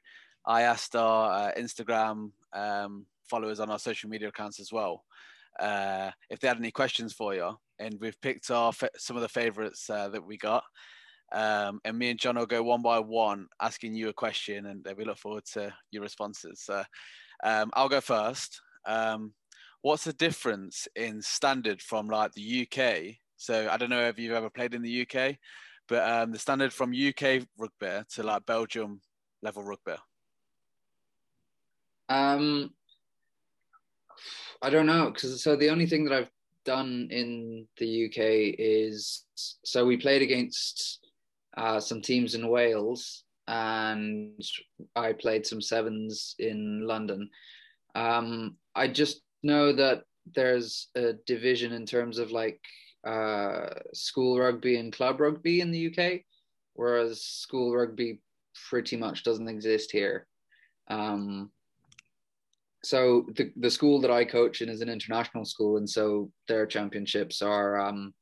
I 0.47 0.63
asked 0.63 0.95
our 0.95 1.49
uh, 1.49 1.53
Instagram 1.59 2.31
um, 2.53 3.07
followers 3.29 3.61
on 3.61 3.71
our 3.71 3.79
social 3.79 4.09
media 4.09 4.29
accounts 4.29 4.61
as 4.61 4.73
well 4.73 5.05
uh, 5.59 6.11
if 6.31 6.41
they 6.41 6.49
had 6.49 6.59
any 6.59 6.71
questions 6.71 7.13
for 7.13 7.35
you, 7.35 7.57
and 7.79 7.99
we've 8.01 8.21
picked 8.21 8.51
our 8.51 8.73
some 8.97 9.17
of 9.17 9.23
the 9.23 9.29
favorites 9.29 9.89
uh, 9.91 10.09
that 10.09 10.25
we 10.25 10.37
got. 10.37 10.65
Um, 11.33 11.81
and 11.85 11.99
me 11.99 12.11
and 12.11 12.19
John 12.19 12.37
will 12.37 12.47
go 12.47 12.63
one 12.63 12.83
by 12.83 12.99
one, 13.01 13.47
asking 13.61 13.95
you 13.95 14.09
a 14.09 14.13
question, 14.13 14.67
and 14.67 14.87
we 14.97 15.05
look 15.05 15.19
forward 15.19 15.45
to 15.55 15.73
your 15.91 16.03
responses. 16.03 16.61
So, 16.61 16.83
um, 17.43 17.71
I'll 17.75 17.89
go 17.89 18.01
first. 18.01 18.61
Um, 18.87 19.33
what's 19.83 20.05
the 20.05 20.13
difference 20.13 20.87
in 20.95 21.23
standard 21.23 21.81
from 21.81 22.09
like 22.09 22.33
the 22.33 22.69
UK? 22.69 23.17
So 23.45 23.69
I 23.71 23.77
don't 23.77 23.91
know 23.91 24.09
if 24.09 24.19
you've 24.19 24.33
ever 24.33 24.49
played 24.49 24.75
in 24.75 24.81
the 24.81 25.03
UK, 25.03 25.37
but 25.87 26.09
um, 26.09 26.33
the 26.33 26.39
standard 26.39 26.73
from 26.73 26.95
UK 26.95 27.43
rugby 27.59 28.03
to 28.15 28.23
like 28.23 28.47
Belgium 28.47 29.01
level 29.43 29.63
rugby. 29.63 29.97
Um, 32.09 32.71
I 34.63 34.71
don't 34.71 34.87
know 34.87 35.11
because 35.11 35.43
so 35.43 35.57
the 35.57 35.69
only 35.69 35.87
thing 35.87 36.05
that 36.05 36.15
I've 36.15 36.31
done 36.65 37.09
in 37.11 37.67
the 37.77 38.07
UK 38.07 38.57
is 38.59 39.25
so 39.63 39.85
we 39.85 39.99
played 39.99 40.23
against 40.23 41.07
uh, 41.57 41.81
some 41.81 42.01
teams 42.01 42.35
in 42.35 42.49
Wales 42.49 43.25
and 43.47 44.43
I 44.97 45.13
played 45.13 45.47
some 45.47 45.61
sevens 45.61 46.35
in 46.39 46.87
London. 46.87 47.29
Um, 47.95 48.57
I 48.75 48.89
just 48.89 49.21
know 49.43 49.73
that 49.75 50.05
there's 50.35 50.89
a 50.95 51.13
division 51.27 51.73
in 51.73 51.85
terms 51.85 52.19
of 52.19 52.31
like 52.31 52.61
uh, 53.07 53.69
school 53.93 54.39
rugby 54.39 54.77
and 54.77 54.93
club 54.93 55.21
rugby 55.21 55.61
in 55.61 55.71
the 55.71 55.89
UK, 55.89 56.23
whereas 56.75 57.23
school 57.23 57.75
rugby 57.75 58.21
pretty 58.69 58.97
much 58.97 59.25
doesn't 59.25 59.49
exist 59.49 59.93
here. 59.93 60.27
Um, 60.89 61.51
so 62.83 63.27
the, 63.35 63.51
the 63.57 63.71
school 63.71 64.01
that 64.03 64.11
I 64.11 64.25
coach 64.25 64.61
in 64.61 64.69
is 64.69 64.81
an 64.81 64.89
international 64.89 65.45
school, 65.45 65.79
and 65.79 65.89
so 65.89 66.31
their 66.49 66.67
championships 66.67 67.41
are 67.41 67.79
um, 67.81 68.13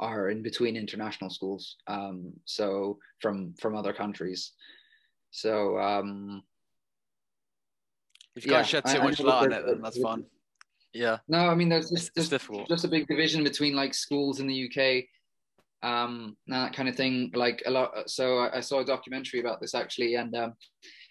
are 0.00 0.30
in 0.30 0.42
between 0.42 0.76
international 0.76 1.30
schools. 1.30 1.76
Um, 1.86 2.32
so 2.44 2.98
from 3.20 3.54
from 3.60 3.76
other 3.76 3.92
countries. 3.92 4.52
So 5.30 5.78
um, 5.78 6.42
if 8.34 8.44
you 8.44 8.52
yeah, 8.52 8.58
can't 8.58 8.68
shed 8.68 8.84
too 8.86 9.00
I, 9.00 9.04
much 9.04 9.20
light 9.20 9.44
on 9.44 9.52
it, 9.52 9.66
then 9.66 9.80
that's 9.80 10.00
fun. 10.00 10.24
Yeah. 10.92 11.18
No, 11.28 11.38
I 11.38 11.54
mean 11.54 11.68
there's 11.68 11.90
just, 11.90 12.14
just, 12.14 12.32
just 12.68 12.84
a 12.84 12.88
big 12.88 13.06
division 13.06 13.44
between 13.44 13.74
like 13.74 13.94
schools 13.94 14.40
in 14.40 14.46
the 14.46 14.66
UK, 14.68 15.04
um, 15.88 16.36
and 16.46 16.56
that 16.56 16.74
kind 16.74 16.88
of 16.88 16.96
thing. 16.96 17.30
Like 17.34 17.62
a 17.66 17.70
lot. 17.70 18.10
So 18.10 18.38
I, 18.38 18.58
I 18.58 18.60
saw 18.60 18.80
a 18.80 18.84
documentary 18.84 19.40
about 19.40 19.60
this 19.60 19.74
actually, 19.74 20.16
and 20.16 20.34
um, 20.34 20.54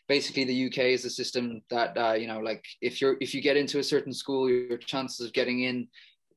basically 0.08 0.44
the 0.44 0.66
UK 0.68 0.80
is 0.90 1.06
a 1.06 1.10
system 1.10 1.62
that 1.70 1.98
uh, 1.98 2.14
you 2.14 2.28
know, 2.28 2.40
like 2.40 2.66
if 2.82 3.00
you're 3.00 3.16
if 3.22 3.34
you 3.34 3.42
get 3.42 3.58
into 3.58 3.80
a 3.80 3.84
certain 3.84 4.14
school, 4.14 4.50
your 4.50 4.78
chances 4.78 5.26
of 5.26 5.34
getting 5.34 5.62
in 5.62 5.88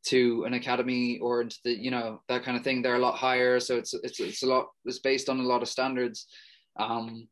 to 0.04 0.44
an 0.44 0.54
academy 0.54 1.18
or 1.20 1.42
into 1.42 1.58
the 1.64 1.72
you 1.72 1.90
know 1.90 2.20
that 2.28 2.44
kind 2.44 2.56
of 2.56 2.64
thing 2.64 2.82
they're 2.82 2.96
a 2.96 3.00
lot 3.00 3.16
higher. 3.16 3.58
So 3.58 3.76
it's 3.76 3.94
it's 3.94 4.20
it's 4.20 4.42
a 4.44 4.46
lot. 4.46 4.66
It's 4.84 5.00
based 5.00 5.28
on 5.28 5.40
a 5.40 5.44
lot 5.44 5.62
of 5.62 5.68
standards. 5.68 6.26
Um, 6.76 7.26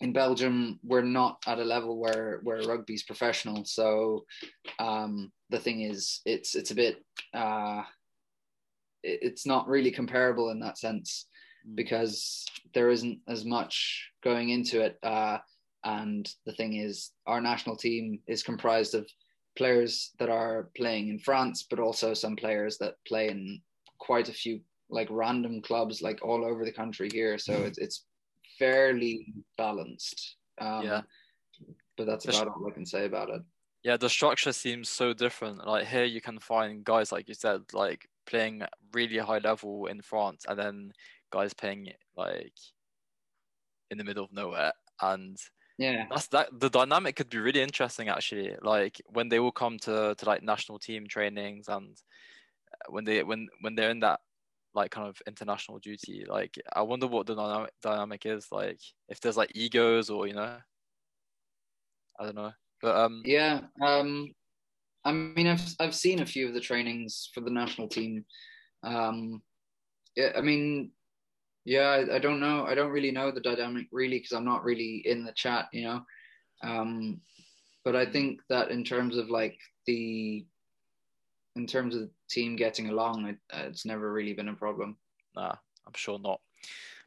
in 0.00 0.12
Belgium, 0.12 0.78
we're 0.82 1.02
not 1.02 1.42
at 1.46 1.58
a 1.58 1.64
level 1.64 1.98
where 1.98 2.40
where 2.42 2.62
rugby's 2.62 3.02
professional. 3.02 3.64
So 3.64 4.26
um, 4.78 5.32
the 5.50 5.58
thing 5.58 5.82
is, 5.82 6.20
it's 6.26 6.54
it's 6.54 6.70
a 6.70 6.74
bit 6.74 7.02
uh, 7.32 7.82
it, 9.02 9.20
it's 9.22 9.46
not 9.46 9.68
really 9.68 9.90
comparable 9.90 10.50
in 10.50 10.60
that 10.60 10.78
sense 10.78 11.26
mm. 11.66 11.76
because 11.76 12.44
there 12.74 12.90
isn't 12.90 13.20
as 13.28 13.44
much 13.44 14.10
going 14.22 14.50
into 14.50 14.82
it. 14.82 14.98
Uh, 15.02 15.38
and 15.84 16.28
the 16.44 16.52
thing 16.52 16.74
is, 16.74 17.12
our 17.26 17.40
national 17.40 17.76
team 17.76 18.20
is 18.26 18.42
comprised 18.42 18.94
of 18.94 19.08
players 19.56 20.10
that 20.18 20.28
are 20.28 20.68
playing 20.76 21.08
in 21.08 21.18
France, 21.18 21.66
but 21.70 21.78
also 21.78 22.12
some 22.12 22.36
players 22.36 22.76
that 22.78 22.96
play 23.06 23.28
in 23.28 23.62
quite 23.98 24.28
a 24.28 24.32
few 24.32 24.60
like 24.90 25.08
random 25.10 25.62
clubs 25.62 26.02
like 26.02 26.18
all 26.22 26.44
over 26.44 26.64
the 26.64 26.72
country 26.72 27.08
here. 27.10 27.38
So 27.38 27.54
mm. 27.54 27.66
it's 27.66 27.78
it's 27.78 28.04
fairly 28.58 29.32
balanced. 29.56 30.36
Um, 30.58 30.84
yeah. 30.84 31.02
But 31.96 32.06
that's 32.06 32.26
about 32.26 32.48
all 32.48 32.68
I 32.68 32.74
can 32.74 32.86
say 32.86 33.06
about 33.06 33.30
it. 33.30 33.42
Yeah, 33.82 33.96
the 33.96 34.08
structure 34.08 34.52
seems 34.52 34.88
so 34.88 35.12
different. 35.12 35.66
Like 35.66 35.86
here, 35.86 36.04
you 36.04 36.20
can 36.20 36.38
find 36.38 36.84
guys 36.84 37.12
like 37.12 37.28
you 37.28 37.34
said, 37.34 37.62
like 37.72 38.08
playing 38.26 38.62
really 38.92 39.18
high 39.18 39.38
level 39.38 39.86
in 39.86 40.02
France, 40.02 40.44
and 40.48 40.58
then 40.58 40.92
guys 41.30 41.54
playing 41.54 41.92
like 42.16 42.52
in 43.90 43.98
the 43.98 44.04
middle 44.04 44.24
of 44.24 44.32
nowhere. 44.32 44.72
And 45.00 45.36
yeah, 45.78 46.06
that's 46.10 46.26
that. 46.28 46.48
The 46.58 46.70
dynamic 46.70 47.16
could 47.16 47.30
be 47.30 47.38
really 47.38 47.62
interesting 47.62 48.08
actually. 48.08 48.56
Like 48.62 49.00
when 49.06 49.28
they 49.28 49.40
will 49.40 49.52
come 49.52 49.78
to 49.80 50.14
to 50.16 50.26
like 50.26 50.42
national 50.42 50.78
team 50.78 51.06
trainings 51.06 51.68
and 51.68 51.96
uh, 52.72 52.90
when 52.90 53.04
they 53.04 53.22
when 53.22 53.48
when 53.60 53.74
they're 53.74 53.90
in 53.90 54.00
that 54.00 54.20
like 54.76 54.90
kind 54.90 55.08
of 55.08 55.16
international 55.26 55.78
duty 55.78 56.24
like 56.28 56.54
i 56.74 56.82
wonder 56.82 57.06
what 57.06 57.26
the 57.26 57.68
dynamic 57.82 58.26
is 58.26 58.46
like 58.52 58.78
if 59.08 59.20
there's 59.20 59.36
like 59.36 59.50
egos 59.54 60.10
or 60.10 60.26
you 60.26 60.34
know? 60.34 60.56
I 62.18 62.24
don't 62.24 62.36
know. 62.36 62.52
But 62.82 62.96
um 62.96 63.22
yeah 63.24 63.62
um 63.82 64.28
i 65.04 65.12
mean 65.12 65.46
i've 65.46 65.74
i've 65.80 65.94
seen 65.94 66.20
a 66.20 66.26
few 66.26 66.46
of 66.46 66.54
the 66.54 66.60
trainings 66.60 67.30
for 67.34 67.40
the 67.40 67.50
national 67.50 67.88
team. 67.88 68.24
Um 68.84 69.42
yeah 70.14 70.32
i 70.36 70.40
mean 70.40 70.92
yeah 71.64 71.88
I, 71.88 72.16
I 72.16 72.18
don't 72.18 72.40
know 72.40 72.64
i 72.64 72.74
don't 72.74 72.92
really 72.92 73.10
know 73.10 73.30
the 73.30 73.40
dynamic 73.40 73.86
really 73.90 74.18
because 74.18 74.32
i'm 74.32 74.44
not 74.44 74.64
really 74.64 75.02
in 75.04 75.24
the 75.24 75.32
chat 75.32 75.66
you 75.72 75.84
know? 75.84 76.00
Um 76.62 77.20
but 77.84 77.96
i 77.96 78.04
think 78.04 78.40
that 78.48 78.70
in 78.70 78.84
terms 78.84 79.16
of 79.16 79.30
like 79.30 79.58
the 79.86 80.46
in 81.56 81.66
terms 81.66 81.94
of 81.94 82.02
the 82.02 82.10
team 82.28 82.54
getting 82.54 82.90
along, 82.90 83.26
it, 83.26 83.36
uh, 83.52 83.64
it's 83.66 83.84
never 83.84 84.12
really 84.12 84.34
been 84.34 84.48
a 84.48 84.54
problem. 84.54 84.96
Nah, 85.34 85.54
I'm 85.86 85.94
sure 85.94 86.18
not. 86.18 86.40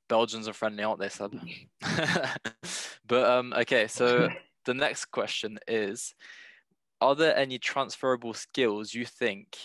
Belgians 0.09 0.47
are 0.47 0.53
friendly, 0.53 0.83
aren't 0.83 0.99
they, 0.99 1.09
Seb? 1.09 1.39
but 3.07 3.29
um, 3.29 3.53
okay, 3.53 3.87
so 3.87 4.27
the 4.65 4.73
next 4.73 5.05
question 5.05 5.59
is: 5.67 6.13
Are 6.99 7.15
there 7.15 7.37
any 7.37 7.59
transferable 7.59 8.33
skills 8.33 8.93
you 8.93 9.05
think 9.05 9.55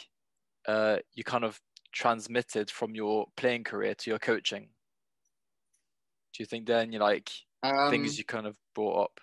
uh, 0.68 0.98
you 1.14 1.24
kind 1.24 1.44
of 1.44 1.58
transmitted 1.92 2.70
from 2.70 2.94
your 2.94 3.26
playing 3.36 3.64
career 3.64 3.94
to 3.94 4.10
your 4.10 4.18
coaching? 4.18 4.68
Do 6.34 6.42
you 6.42 6.46
think 6.46 6.66
there 6.66 6.78
are 6.78 6.82
any 6.82 6.98
like 6.98 7.30
Um, 7.62 7.90
things 7.90 8.18
you 8.18 8.24
kind 8.24 8.46
of 8.46 8.56
brought 8.74 9.04
up? 9.04 9.20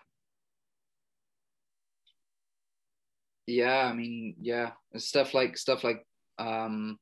Yeah, 3.52 3.90
I 3.90 3.94
mean, 3.94 4.36
yeah, 4.40 4.72
stuff 4.98 5.34
like 5.34 5.58
stuff 5.58 5.84
like 5.84 6.06
um, 6.40 6.98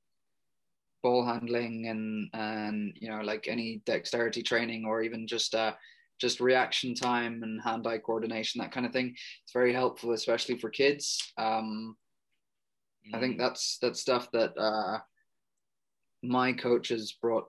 ball 1.03 1.25
handling 1.25 1.87
and 1.87 2.29
and 2.33 2.93
you 2.99 3.09
know 3.09 3.21
like 3.21 3.47
any 3.47 3.81
dexterity 3.85 4.43
training 4.43 4.85
or 4.85 5.01
even 5.01 5.27
just 5.27 5.55
uh 5.55 5.73
just 6.19 6.41
reaction 6.41 6.93
time 6.93 7.43
and 7.43 7.61
hand-eye 7.61 7.97
coordination 7.99 8.59
that 8.59 8.73
kind 8.73 8.85
of 8.85 8.91
thing. 8.91 9.15
It's 9.43 9.53
very 9.53 9.71
helpful, 9.71 10.11
especially 10.11 10.57
for 10.57 10.69
kids. 10.69 11.31
Um, 11.37 11.95
I 13.13 13.19
think 13.19 13.37
that's 13.37 13.77
that's 13.81 14.01
stuff 14.01 14.29
that 14.33 14.51
uh, 14.57 14.99
my 16.21 16.53
coaches 16.53 17.17
brought 17.21 17.45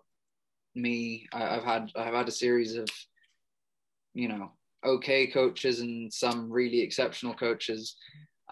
me. 0.74 1.26
I, 1.32 1.56
I've 1.56 1.64
had 1.64 1.90
I've 1.96 2.14
had 2.14 2.28
a 2.28 2.32
series 2.32 2.76
of 2.76 2.88
you 4.14 4.28
know 4.28 4.52
okay 4.84 5.26
coaches 5.26 5.80
and 5.80 6.12
some 6.12 6.50
really 6.50 6.80
exceptional 6.80 7.34
coaches, 7.34 7.96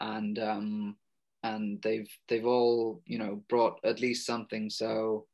and 0.01 0.39
um, 0.39 0.97
and 1.43 1.81
they've 1.83 2.11
they've 2.29 2.47
all 2.47 3.03
you 3.07 3.19
know 3.19 3.43
brought 3.49 3.79
at 3.85 4.01
least 4.01 4.27
something. 4.27 4.71
So. 4.71 5.27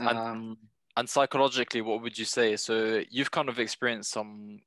And- 0.00 0.18
Um, 0.18 0.58
And 0.96 1.08
psychologically, 1.08 1.80
what 1.82 2.02
would 2.02 2.16
you 2.16 2.24
say? 2.24 2.56
So 2.56 3.02
you've 3.10 3.30
kind 3.32 3.48
of 3.48 3.58
experienced 3.58 4.12
some, 4.12 4.60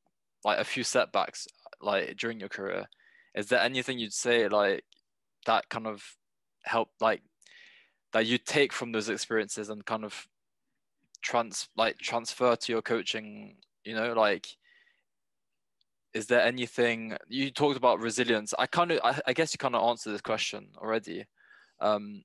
like 0.43 0.59
a 0.59 0.63
few 0.65 0.83
setbacks, 0.83 1.47
like 1.81 2.17
during 2.17 2.39
your 2.39 2.49
career. 2.49 2.89
Is 3.33 3.47
there 3.47 3.61
anything 3.61 3.97
you'd 3.97 4.13
say 4.13 4.49
like 4.49 4.83
that 5.45 5.69
kind 5.69 5.87
of 5.87 6.03
help, 6.63 6.89
like 6.99 7.21
that 8.11 8.25
you 8.25 8.37
take 8.37 8.73
from 8.73 8.91
those 8.91 9.07
experiences 9.09 9.69
and 9.69 9.85
kind 9.85 10.03
of 10.03 10.27
trans, 11.21 11.69
like 11.77 11.97
transfer 11.97 12.55
to 12.57 12.71
your 12.73 12.81
coaching? 12.81 13.57
You 13.85 13.95
know, 13.95 14.11
like 14.13 14.47
is 16.17 16.25
there 16.25 16.41
anything 16.41 17.15
you 17.27 17.51
talked 17.51 17.77
about 17.77 17.99
resilience? 17.99 18.53
I 18.57 18.65
kind 18.65 18.91
of, 18.91 18.99
I, 19.03 19.19
I 19.27 19.33
guess 19.33 19.53
you 19.53 19.57
kind 19.59 19.75
of 19.75 19.87
answered 19.87 20.13
this 20.13 20.21
question 20.21 20.69
already. 20.77 21.25
Um, 21.79 22.23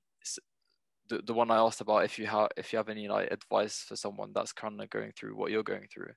the, 1.09 1.21
the 1.25 1.33
one 1.33 1.51
I 1.51 1.57
asked 1.57 1.81
about 1.81 2.05
if 2.05 2.17
you 2.17 2.25
have 2.27 2.47
if 2.57 2.71
you 2.71 2.77
have 2.77 2.89
any 2.89 3.07
like 3.07 3.29
advice 3.31 3.85
for 3.87 3.95
someone 3.95 4.31
that's 4.33 4.53
kind 4.53 4.81
of 4.81 4.89
going 4.89 5.11
through 5.15 5.35
what 5.35 5.51
you're 5.51 5.61
going 5.73 5.87
through. 5.93 6.13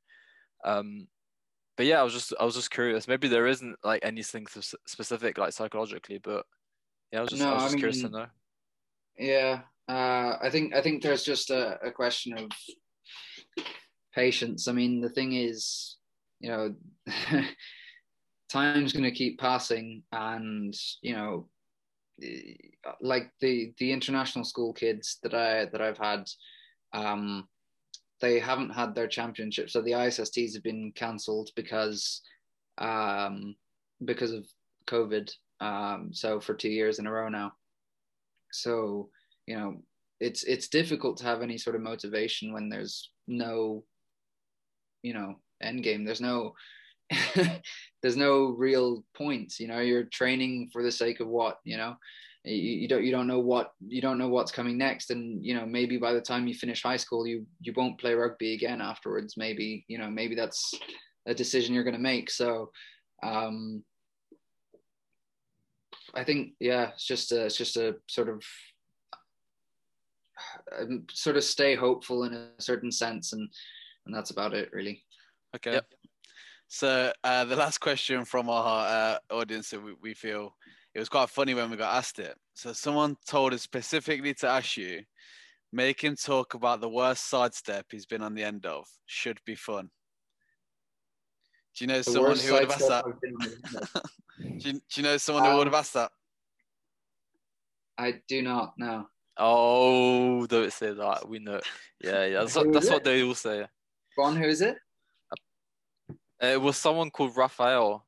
Um, 0.64 1.08
but 1.76 1.86
yeah, 1.86 2.00
I 2.00 2.02
was 2.04 2.14
just 2.14 2.32
I 2.40 2.44
was 2.44 2.54
just 2.54 2.70
curious. 2.70 3.08
Maybe 3.08 3.28
there 3.28 3.46
isn't 3.46 3.76
like 3.84 4.04
anything 4.04 4.46
specific 4.86 5.38
like 5.38 5.52
psychologically, 5.52 6.18
but 6.22 6.46
yeah, 7.12 7.18
I 7.18 7.22
was 7.22 7.30
just 7.30 7.42
I 7.42 7.46
No, 7.46 7.54
was 7.54 7.62
I 7.62 7.66
just 7.66 7.76
curious 7.78 7.98
to 8.02 8.04
mean- 8.04 8.12
know. 8.12 8.26
Yeah, 9.18 9.60
uh, 9.88 10.36
I 10.40 10.48
think 10.50 10.74
I 10.74 10.80
think 10.82 11.02
there's 11.02 11.24
just 11.24 11.50
a, 11.50 11.78
a 11.82 11.90
question 11.90 12.38
of 12.38 12.50
patience. 14.14 14.68
I 14.68 14.72
mean, 14.72 15.00
the 15.00 15.08
thing 15.10 15.32
is, 15.34 15.95
you 16.40 16.50
know, 16.50 16.74
time's 18.48 18.92
going 18.92 19.04
to 19.04 19.10
keep 19.10 19.38
passing, 19.38 20.02
and 20.12 20.74
you 21.02 21.14
know, 21.14 21.48
eh, 22.22 22.52
like 23.00 23.30
the 23.40 23.72
the 23.78 23.92
international 23.92 24.44
school 24.44 24.72
kids 24.72 25.18
that 25.22 25.34
I 25.34 25.66
that 25.66 25.80
I've 25.80 25.98
had, 25.98 26.28
um, 26.92 27.48
they 28.20 28.38
haven't 28.38 28.70
had 28.70 28.94
their 28.94 29.08
championship. 29.08 29.70
So 29.70 29.82
the 29.82 29.92
ISSTs 29.92 30.54
have 30.54 30.62
been 30.62 30.92
cancelled 30.94 31.50
because, 31.56 32.22
um, 32.78 33.56
because 34.04 34.32
of 34.32 34.46
COVID. 34.86 35.30
Um, 35.58 36.10
so 36.12 36.38
for 36.38 36.54
two 36.54 36.68
years 36.68 36.98
in 36.98 37.06
a 37.06 37.12
row 37.12 37.28
now. 37.28 37.52
So 38.52 39.10
you 39.46 39.56
know, 39.56 39.82
it's 40.20 40.42
it's 40.44 40.68
difficult 40.68 41.18
to 41.18 41.24
have 41.24 41.42
any 41.42 41.58
sort 41.58 41.76
of 41.76 41.82
motivation 41.82 42.52
when 42.52 42.68
there's 42.68 43.10
no, 43.26 43.84
you 45.02 45.14
know, 45.14 45.36
end 45.62 45.82
game. 45.82 46.04
There's 46.04 46.20
no. 46.20 46.54
there's 48.02 48.16
no 48.16 48.46
real 48.46 49.04
point 49.16 49.60
you 49.60 49.68
know? 49.68 49.78
You're 49.78 50.04
training 50.04 50.70
for 50.72 50.82
the 50.82 50.90
sake 50.90 51.20
of 51.20 51.28
what 51.28 51.58
you 51.62 51.76
know? 51.76 51.94
You, 52.44 52.54
you 52.54 52.88
don't 52.88 53.04
you 53.04 53.12
don't 53.12 53.28
know 53.28 53.38
what 53.38 53.72
you 53.86 54.02
don't 54.02 54.18
know 54.18 54.28
what's 54.28 54.50
coming 54.50 54.76
next. 54.76 55.10
And 55.10 55.44
you 55.44 55.54
know 55.54 55.66
maybe 55.66 55.98
by 55.98 56.12
the 56.12 56.20
time 56.20 56.48
you 56.48 56.54
finish 56.54 56.82
high 56.82 56.96
school 56.96 57.24
you 57.24 57.46
you 57.60 57.72
won't 57.76 58.00
play 58.00 58.14
rugby 58.14 58.54
again 58.54 58.80
afterwards. 58.80 59.36
Maybe 59.36 59.84
you 59.86 59.98
know 59.98 60.10
maybe 60.10 60.34
that's 60.34 60.74
a 61.26 61.34
decision 61.34 61.74
you're 61.74 61.84
going 61.84 61.94
to 61.94 62.00
make. 62.00 62.30
So 62.30 62.70
um 63.22 63.82
i 66.14 66.22
think 66.22 66.52
yeah 66.60 66.90
it's 66.90 67.06
just 67.06 67.32
a 67.32 67.46
it's 67.46 67.56
just 67.56 67.76
a 67.76 67.96
sort 68.06 68.28
of 68.28 68.42
um, 70.78 71.04
sort 71.12 71.36
of 71.36 71.44
stay 71.44 71.74
hopeful 71.74 72.24
in 72.24 72.34
a 72.34 72.48
certain 72.58 72.92
sense. 72.92 73.32
And 73.32 73.48
and 74.06 74.14
that's 74.14 74.30
about 74.30 74.54
it 74.54 74.70
really 74.72 75.02
Okay. 75.56 75.72
Yep. 75.72 75.86
So 76.68 77.12
uh, 77.24 77.44
the 77.44 77.56
last 77.56 77.78
question 77.78 78.24
from 78.24 78.48
our 78.50 78.86
uh, 78.86 79.34
audience 79.34 79.70
that 79.70 79.82
we, 79.82 79.94
we 80.02 80.14
feel 80.14 80.54
it 80.94 80.98
was 80.98 81.08
quite 81.08 81.30
funny 81.30 81.54
when 81.54 81.70
we 81.70 81.76
got 81.76 81.94
asked 81.94 82.18
it. 82.18 82.36
So 82.54 82.72
someone 82.72 83.16
told 83.28 83.52
us 83.54 83.62
specifically 83.62 84.34
to 84.34 84.48
ask 84.48 84.76
you, 84.76 85.02
make 85.72 86.02
him 86.02 86.16
talk 86.16 86.54
about 86.54 86.80
the 86.80 86.88
worst 86.88 87.28
sidestep 87.28 87.86
he's 87.90 88.06
been 88.06 88.22
on 88.22 88.34
the 88.34 88.42
end 88.42 88.66
of. 88.66 88.86
Should 89.06 89.38
be 89.44 89.54
fun. 89.54 89.90
Do 91.76 91.84
you 91.84 91.88
know 91.88 91.98
The 91.98 92.04
someone 92.04 92.38
who 92.38 92.52
would 92.52 92.62
have 92.62 92.70
asked 92.70 92.88
that? 92.88 93.04
I've. 93.06 94.02
Do 94.38 94.70
you, 94.70 94.72
do 94.74 94.80
you 94.96 95.02
know 95.02 95.16
someone 95.16 95.44
who 95.50 95.56
would 95.56 95.66
have 95.66 95.74
Um, 95.74 95.80
asked 95.80 95.94
that? 95.94 96.10
I 97.98 98.20
do 98.28 98.42
not 98.42 98.74
know. 98.76 99.06
Oh, 99.38 100.46
don't 100.46 100.72
say 100.72 100.92
that. 100.92 101.28
We 101.28 101.38
know. 101.38 101.60
Yeah, 102.02 102.24
yeah. 102.26 102.40
That's, 102.40 102.54
Who 102.54 102.60
what, 102.60 102.68
is 102.68 102.74
that's 102.74 102.90
what 102.90 103.04
they 103.04 103.22
all 103.22 103.34
say. 103.34 103.66
Go 104.16 104.24
on, 104.24 104.36
who 104.36 104.44
is 104.44 104.60
it? 104.60 104.76
Uh, 106.42 106.46
It 106.48 106.60
was 106.60 106.76
someone 106.76 107.10
called 107.10 107.36
Raphael. 107.36 108.06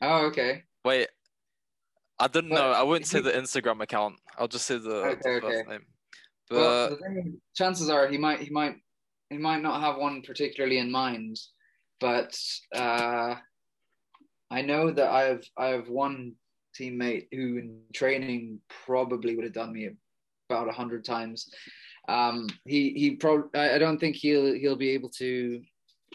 Oh, 0.00 0.26
okay. 0.26 0.64
Wait, 0.84 1.08
I 2.18 2.26
didn't 2.28 2.50
But 2.50 2.56
know. 2.56 2.70
I 2.72 2.82
wouldn't 2.82 3.06
say 3.06 3.18
he- 3.18 3.24
the 3.24 3.32
Instagram 3.32 3.82
account. 3.82 4.16
I'll 4.38 4.48
just 4.48 4.66
say 4.66 4.74
the, 4.78 4.88
the 4.88 4.94
Okay, 5.10 5.40
first 5.40 5.44
okay. 5.44 5.70
name. 5.70 5.86
But 6.48 6.56
well, 6.58 6.90
the 6.90 6.96
thing 6.96 7.40
chances 7.54 7.88
are 7.88 8.08
he 8.08 8.18
might 8.18 8.40
he 8.40 8.50
might 8.50 8.76
he 9.30 9.38
might 9.38 9.62
not 9.62 9.80
have 9.80 9.96
one 9.96 10.22
particularly 10.22 10.78
in 10.78 10.90
mind, 10.90 11.38
but 12.00 12.36
uh, 12.74 13.36
I 14.50 14.62
know 14.62 14.90
that 14.90 15.08
I 15.10 15.22
have 15.22 15.44
I 15.56 15.66
have 15.68 15.88
one 15.88 16.34
teammate 16.78 17.28
who 17.32 17.58
in 17.58 17.80
training 17.94 18.60
probably 18.84 19.34
would 19.36 19.44
have 19.44 19.54
done 19.54 19.72
me 19.72 19.90
about 20.50 20.68
a 20.68 20.72
hundred 20.72 21.04
times. 21.04 21.48
Um, 22.08 22.48
he 22.66 22.92
he 22.94 23.16
probably 23.16 23.48
I 23.58 23.76
I 23.76 23.78
don't 23.78 23.98
think 23.98 24.16
he'll 24.16 24.52
he'll 24.52 24.76
be 24.76 24.90
able 24.90 25.10
to 25.10 25.62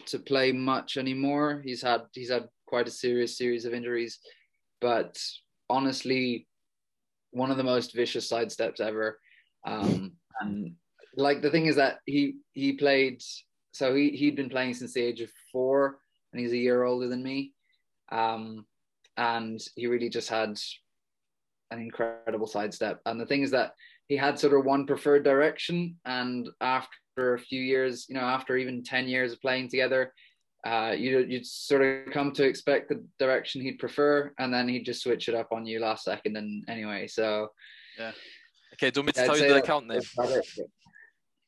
to 0.06 0.18
play 0.18 0.52
much 0.52 0.96
anymore. 0.96 1.62
He's 1.64 1.82
had 1.82 2.02
he's 2.12 2.30
had 2.30 2.48
quite 2.66 2.88
a 2.88 2.92
serious 2.92 3.36
series 3.36 3.64
of 3.64 3.74
injuries, 3.74 4.18
but 4.80 5.18
honestly, 5.70 6.46
one 7.30 7.50
of 7.50 7.56
the 7.56 7.64
most 7.64 7.94
vicious 7.94 8.30
sidesteps 8.30 8.80
ever. 8.80 9.18
Um, 9.66 10.12
and 10.40 10.74
like 11.16 11.42
the 11.42 11.50
thing 11.50 11.66
is 11.66 11.76
that 11.76 11.98
he 12.06 12.36
he 12.52 12.72
played 12.72 13.22
so 13.72 13.94
he 13.94 14.10
he'd 14.10 14.36
been 14.36 14.48
playing 14.48 14.74
since 14.74 14.92
the 14.92 15.02
age 15.02 15.20
of 15.20 15.30
four 15.52 15.98
and 16.32 16.40
he's 16.40 16.52
a 16.52 16.56
year 16.56 16.84
older 16.84 17.08
than 17.08 17.22
me 17.22 17.52
um 18.12 18.64
and 19.16 19.60
he 19.74 19.86
really 19.86 20.08
just 20.08 20.28
had 20.28 20.56
an 21.70 21.80
incredible 21.80 22.46
sidestep 22.46 23.00
and 23.06 23.20
the 23.20 23.26
thing 23.26 23.42
is 23.42 23.50
that 23.50 23.72
he 24.06 24.16
had 24.16 24.38
sort 24.38 24.54
of 24.54 24.64
one 24.64 24.86
preferred 24.86 25.24
direction 25.24 25.96
and 26.06 26.48
after 26.60 26.96
a 27.34 27.38
few 27.38 27.60
years 27.60 28.06
you 28.08 28.14
know 28.14 28.20
after 28.36 28.56
even 28.56 28.82
10 28.82 29.08
years 29.08 29.32
of 29.32 29.40
playing 29.40 29.68
together 29.68 30.12
uh 30.66 30.92
you 30.96 31.18
you'd 31.20 31.46
sort 31.46 31.82
of 31.82 32.12
come 32.12 32.32
to 32.32 32.44
expect 32.44 32.88
the 32.88 33.04
direction 33.18 33.60
he'd 33.62 33.78
prefer 33.78 34.32
and 34.38 34.52
then 34.52 34.68
he'd 34.68 34.84
just 34.84 35.02
switch 35.02 35.28
it 35.28 35.34
up 35.34 35.48
on 35.52 35.66
you 35.66 35.78
last 35.80 36.04
second 36.04 36.36
and 36.36 36.64
anyway 36.68 37.06
so 37.06 37.48
yeah. 37.98 38.12
okay, 38.74 38.90
do 38.90 39.00
you 39.00 39.04
want 39.04 39.06
me 39.08 39.12
to 39.20 39.26
tell 39.26 39.36
you 39.36 39.48
the 39.48 39.54
that- 39.54 39.64
account 39.64 39.86
name? 39.88 40.00
that's 40.00 40.12
about 40.14 40.30
it. 40.30 40.46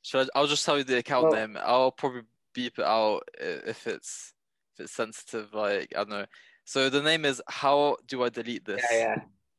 Should 0.03 0.27
I, 0.35 0.39
I'll 0.39 0.47
just 0.47 0.65
tell 0.65 0.79
you 0.79 0.85
the 0.85 0.99
account 0.99 1.25
Well- 1.31 1.35
name. 1.35 1.59
I'll 1.63 1.93
probably 1.93 2.23
beep 2.55 2.79
it 2.79 2.85
out 2.85 3.21
if 3.39 3.87
it's 3.87 4.33
if 4.75 4.85
it's 4.85 4.93
sensitive. 4.93 5.53
Like 5.55 5.93
I 5.95 5.99
don't 6.01 6.11
know. 6.11 6.27
So 6.65 6.89
the 6.89 7.03
name 7.03 7.25
is 7.25 7.41
How 7.49 7.97
Do 8.09 8.23
I 8.25 8.31
Delete 8.31 8.65
This? 8.65 8.83
Yeah, 8.91 8.99
yeah. 8.99 9.17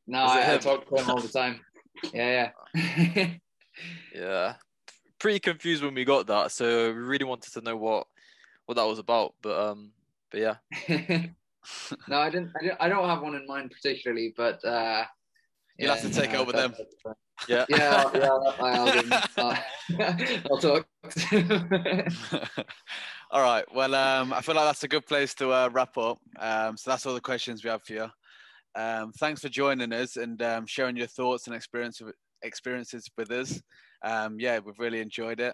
No, 0.07 0.19
I, 0.19 0.55
I 0.55 0.57
talk 0.57 0.87
to 0.89 0.95
him 0.95 1.09
all 1.09 1.21
the 1.21 1.27
time. 1.41 1.59
Yeah, 2.13 2.51
yeah. 2.75 3.27
Yeah. 4.15 4.55
Pretty 5.21 5.39
confused 5.39 5.83
when 5.83 5.93
we 5.93 6.03
got 6.03 6.25
that, 6.27 6.51
so 6.51 6.91
we 6.91 6.99
really 6.99 7.25
wanted 7.25 7.53
to 7.53 7.61
know 7.61 7.77
what 7.77 8.07
what 8.65 8.75
that 8.75 8.87
was 8.87 8.97
about. 8.97 9.35
But 9.41 9.69
um, 9.69 9.91
but 10.31 10.39
yeah. 10.39 10.55
no, 12.07 12.17
I 12.17 12.29
didn't, 12.31 12.51
I 12.59 12.63
didn't. 12.63 12.77
I 12.79 12.89
don't 12.89 13.07
have 13.07 13.21
one 13.21 13.35
in 13.35 13.45
mind 13.45 13.71
particularly, 13.71 14.33
but 14.35 14.65
uh, 14.65 15.05
You'll 15.77 15.93
have 15.93 16.01
to 16.01 16.09
take 16.09 16.33
it 16.33 16.37
over 16.37 16.51
them. 16.51 16.73
Yeah. 17.47 17.65
Yeah, 17.69 18.09
yeah, 18.13 18.29
I'll, 18.29 18.55
I'll, 18.59 19.57
I'll 20.51 20.57
talk. 20.59 20.87
all 23.31 23.41
right. 23.41 23.65
Well, 23.73 23.95
um, 23.95 24.31
I 24.31 24.41
feel 24.41 24.53
like 24.55 24.65
that's 24.65 24.83
a 24.83 24.87
good 24.87 25.07
place 25.07 25.33
to 25.35 25.51
uh, 25.51 25.69
wrap 25.71 25.97
up. 25.97 26.19
Um, 26.37 26.77
so 26.77 26.91
that's 26.91 27.05
all 27.05 27.15
the 27.15 27.21
questions 27.21 27.63
we 27.63 27.71
have 27.71 27.83
for 27.83 27.93
you. 27.93 28.07
Um, 28.75 29.11
thanks 29.13 29.41
for 29.41 29.49
joining 29.49 29.91
us 29.91 30.17
and 30.17 30.41
um, 30.43 30.65
sharing 30.67 30.95
your 30.95 31.07
thoughts 31.07 31.47
and 31.47 31.55
experience 31.55 32.01
experiences 32.43 33.09
with 33.17 33.31
us. 33.31 33.59
Um, 34.03 34.39
yeah, 34.39 34.59
we've 34.59 34.79
really 34.79 34.99
enjoyed 34.99 35.39
it. 35.39 35.53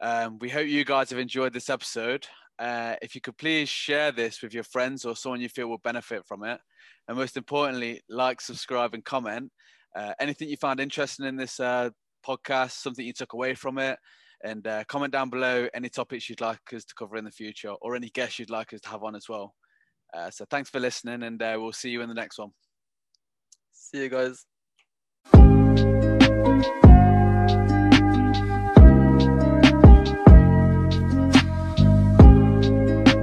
Um, 0.00 0.38
we 0.38 0.48
hope 0.48 0.66
you 0.66 0.84
guys 0.84 1.10
have 1.10 1.18
enjoyed 1.18 1.52
this 1.52 1.70
episode. 1.70 2.26
Uh, 2.58 2.94
if 3.02 3.14
you 3.14 3.20
could 3.20 3.36
please 3.36 3.68
share 3.68 4.12
this 4.12 4.42
with 4.42 4.54
your 4.54 4.64
friends 4.64 5.04
or 5.04 5.16
someone 5.16 5.40
you 5.40 5.48
feel 5.48 5.68
will 5.68 5.78
benefit 5.78 6.24
from 6.26 6.44
it, 6.44 6.60
and 7.08 7.16
most 7.16 7.36
importantly, 7.36 8.00
like, 8.08 8.40
subscribe, 8.40 8.94
and 8.94 9.04
comment. 9.04 9.50
Uh, 9.96 10.12
anything 10.20 10.48
you 10.48 10.56
found 10.56 10.80
interesting 10.80 11.26
in 11.26 11.36
this 11.36 11.60
uh, 11.60 11.90
podcast, 12.26 12.72
something 12.72 13.04
you 13.04 13.12
took 13.12 13.32
away 13.32 13.54
from 13.54 13.78
it, 13.78 13.98
and 14.42 14.66
uh, 14.66 14.84
comment 14.84 15.12
down 15.12 15.30
below 15.30 15.66
any 15.74 15.88
topics 15.88 16.28
you'd 16.28 16.40
like 16.40 16.58
us 16.74 16.84
to 16.84 16.94
cover 16.94 17.16
in 17.16 17.24
the 17.24 17.30
future 17.30 17.72
or 17.80 17.96
any 17.96 18.10
guests 18.10 18.38
you'd 18.38 18.50
like 18.50 18.72
us 18.72 18.80
to 18.80 18.88
have 18.88 19.02
on 19.02 19.14
as 19.14 19.28
well. 19.28 19.54
Uh, 20.12 20.30
so 20.30 20.44
thanks 20.50 20.70
for 20.70 20.80
listening, 20.80 21.22
and 21.22 21.42
uh, 21.42 21.56
we'll 21.58 21.72
see 21.72 21.90
you 21.90 22.02
in 22.02 22.08
the 22.08 22.14
next 22.14 22.38
one. 22.38 22.50
See 23.72 24.02
you 24.02 24.08
guys. 24.08 25.63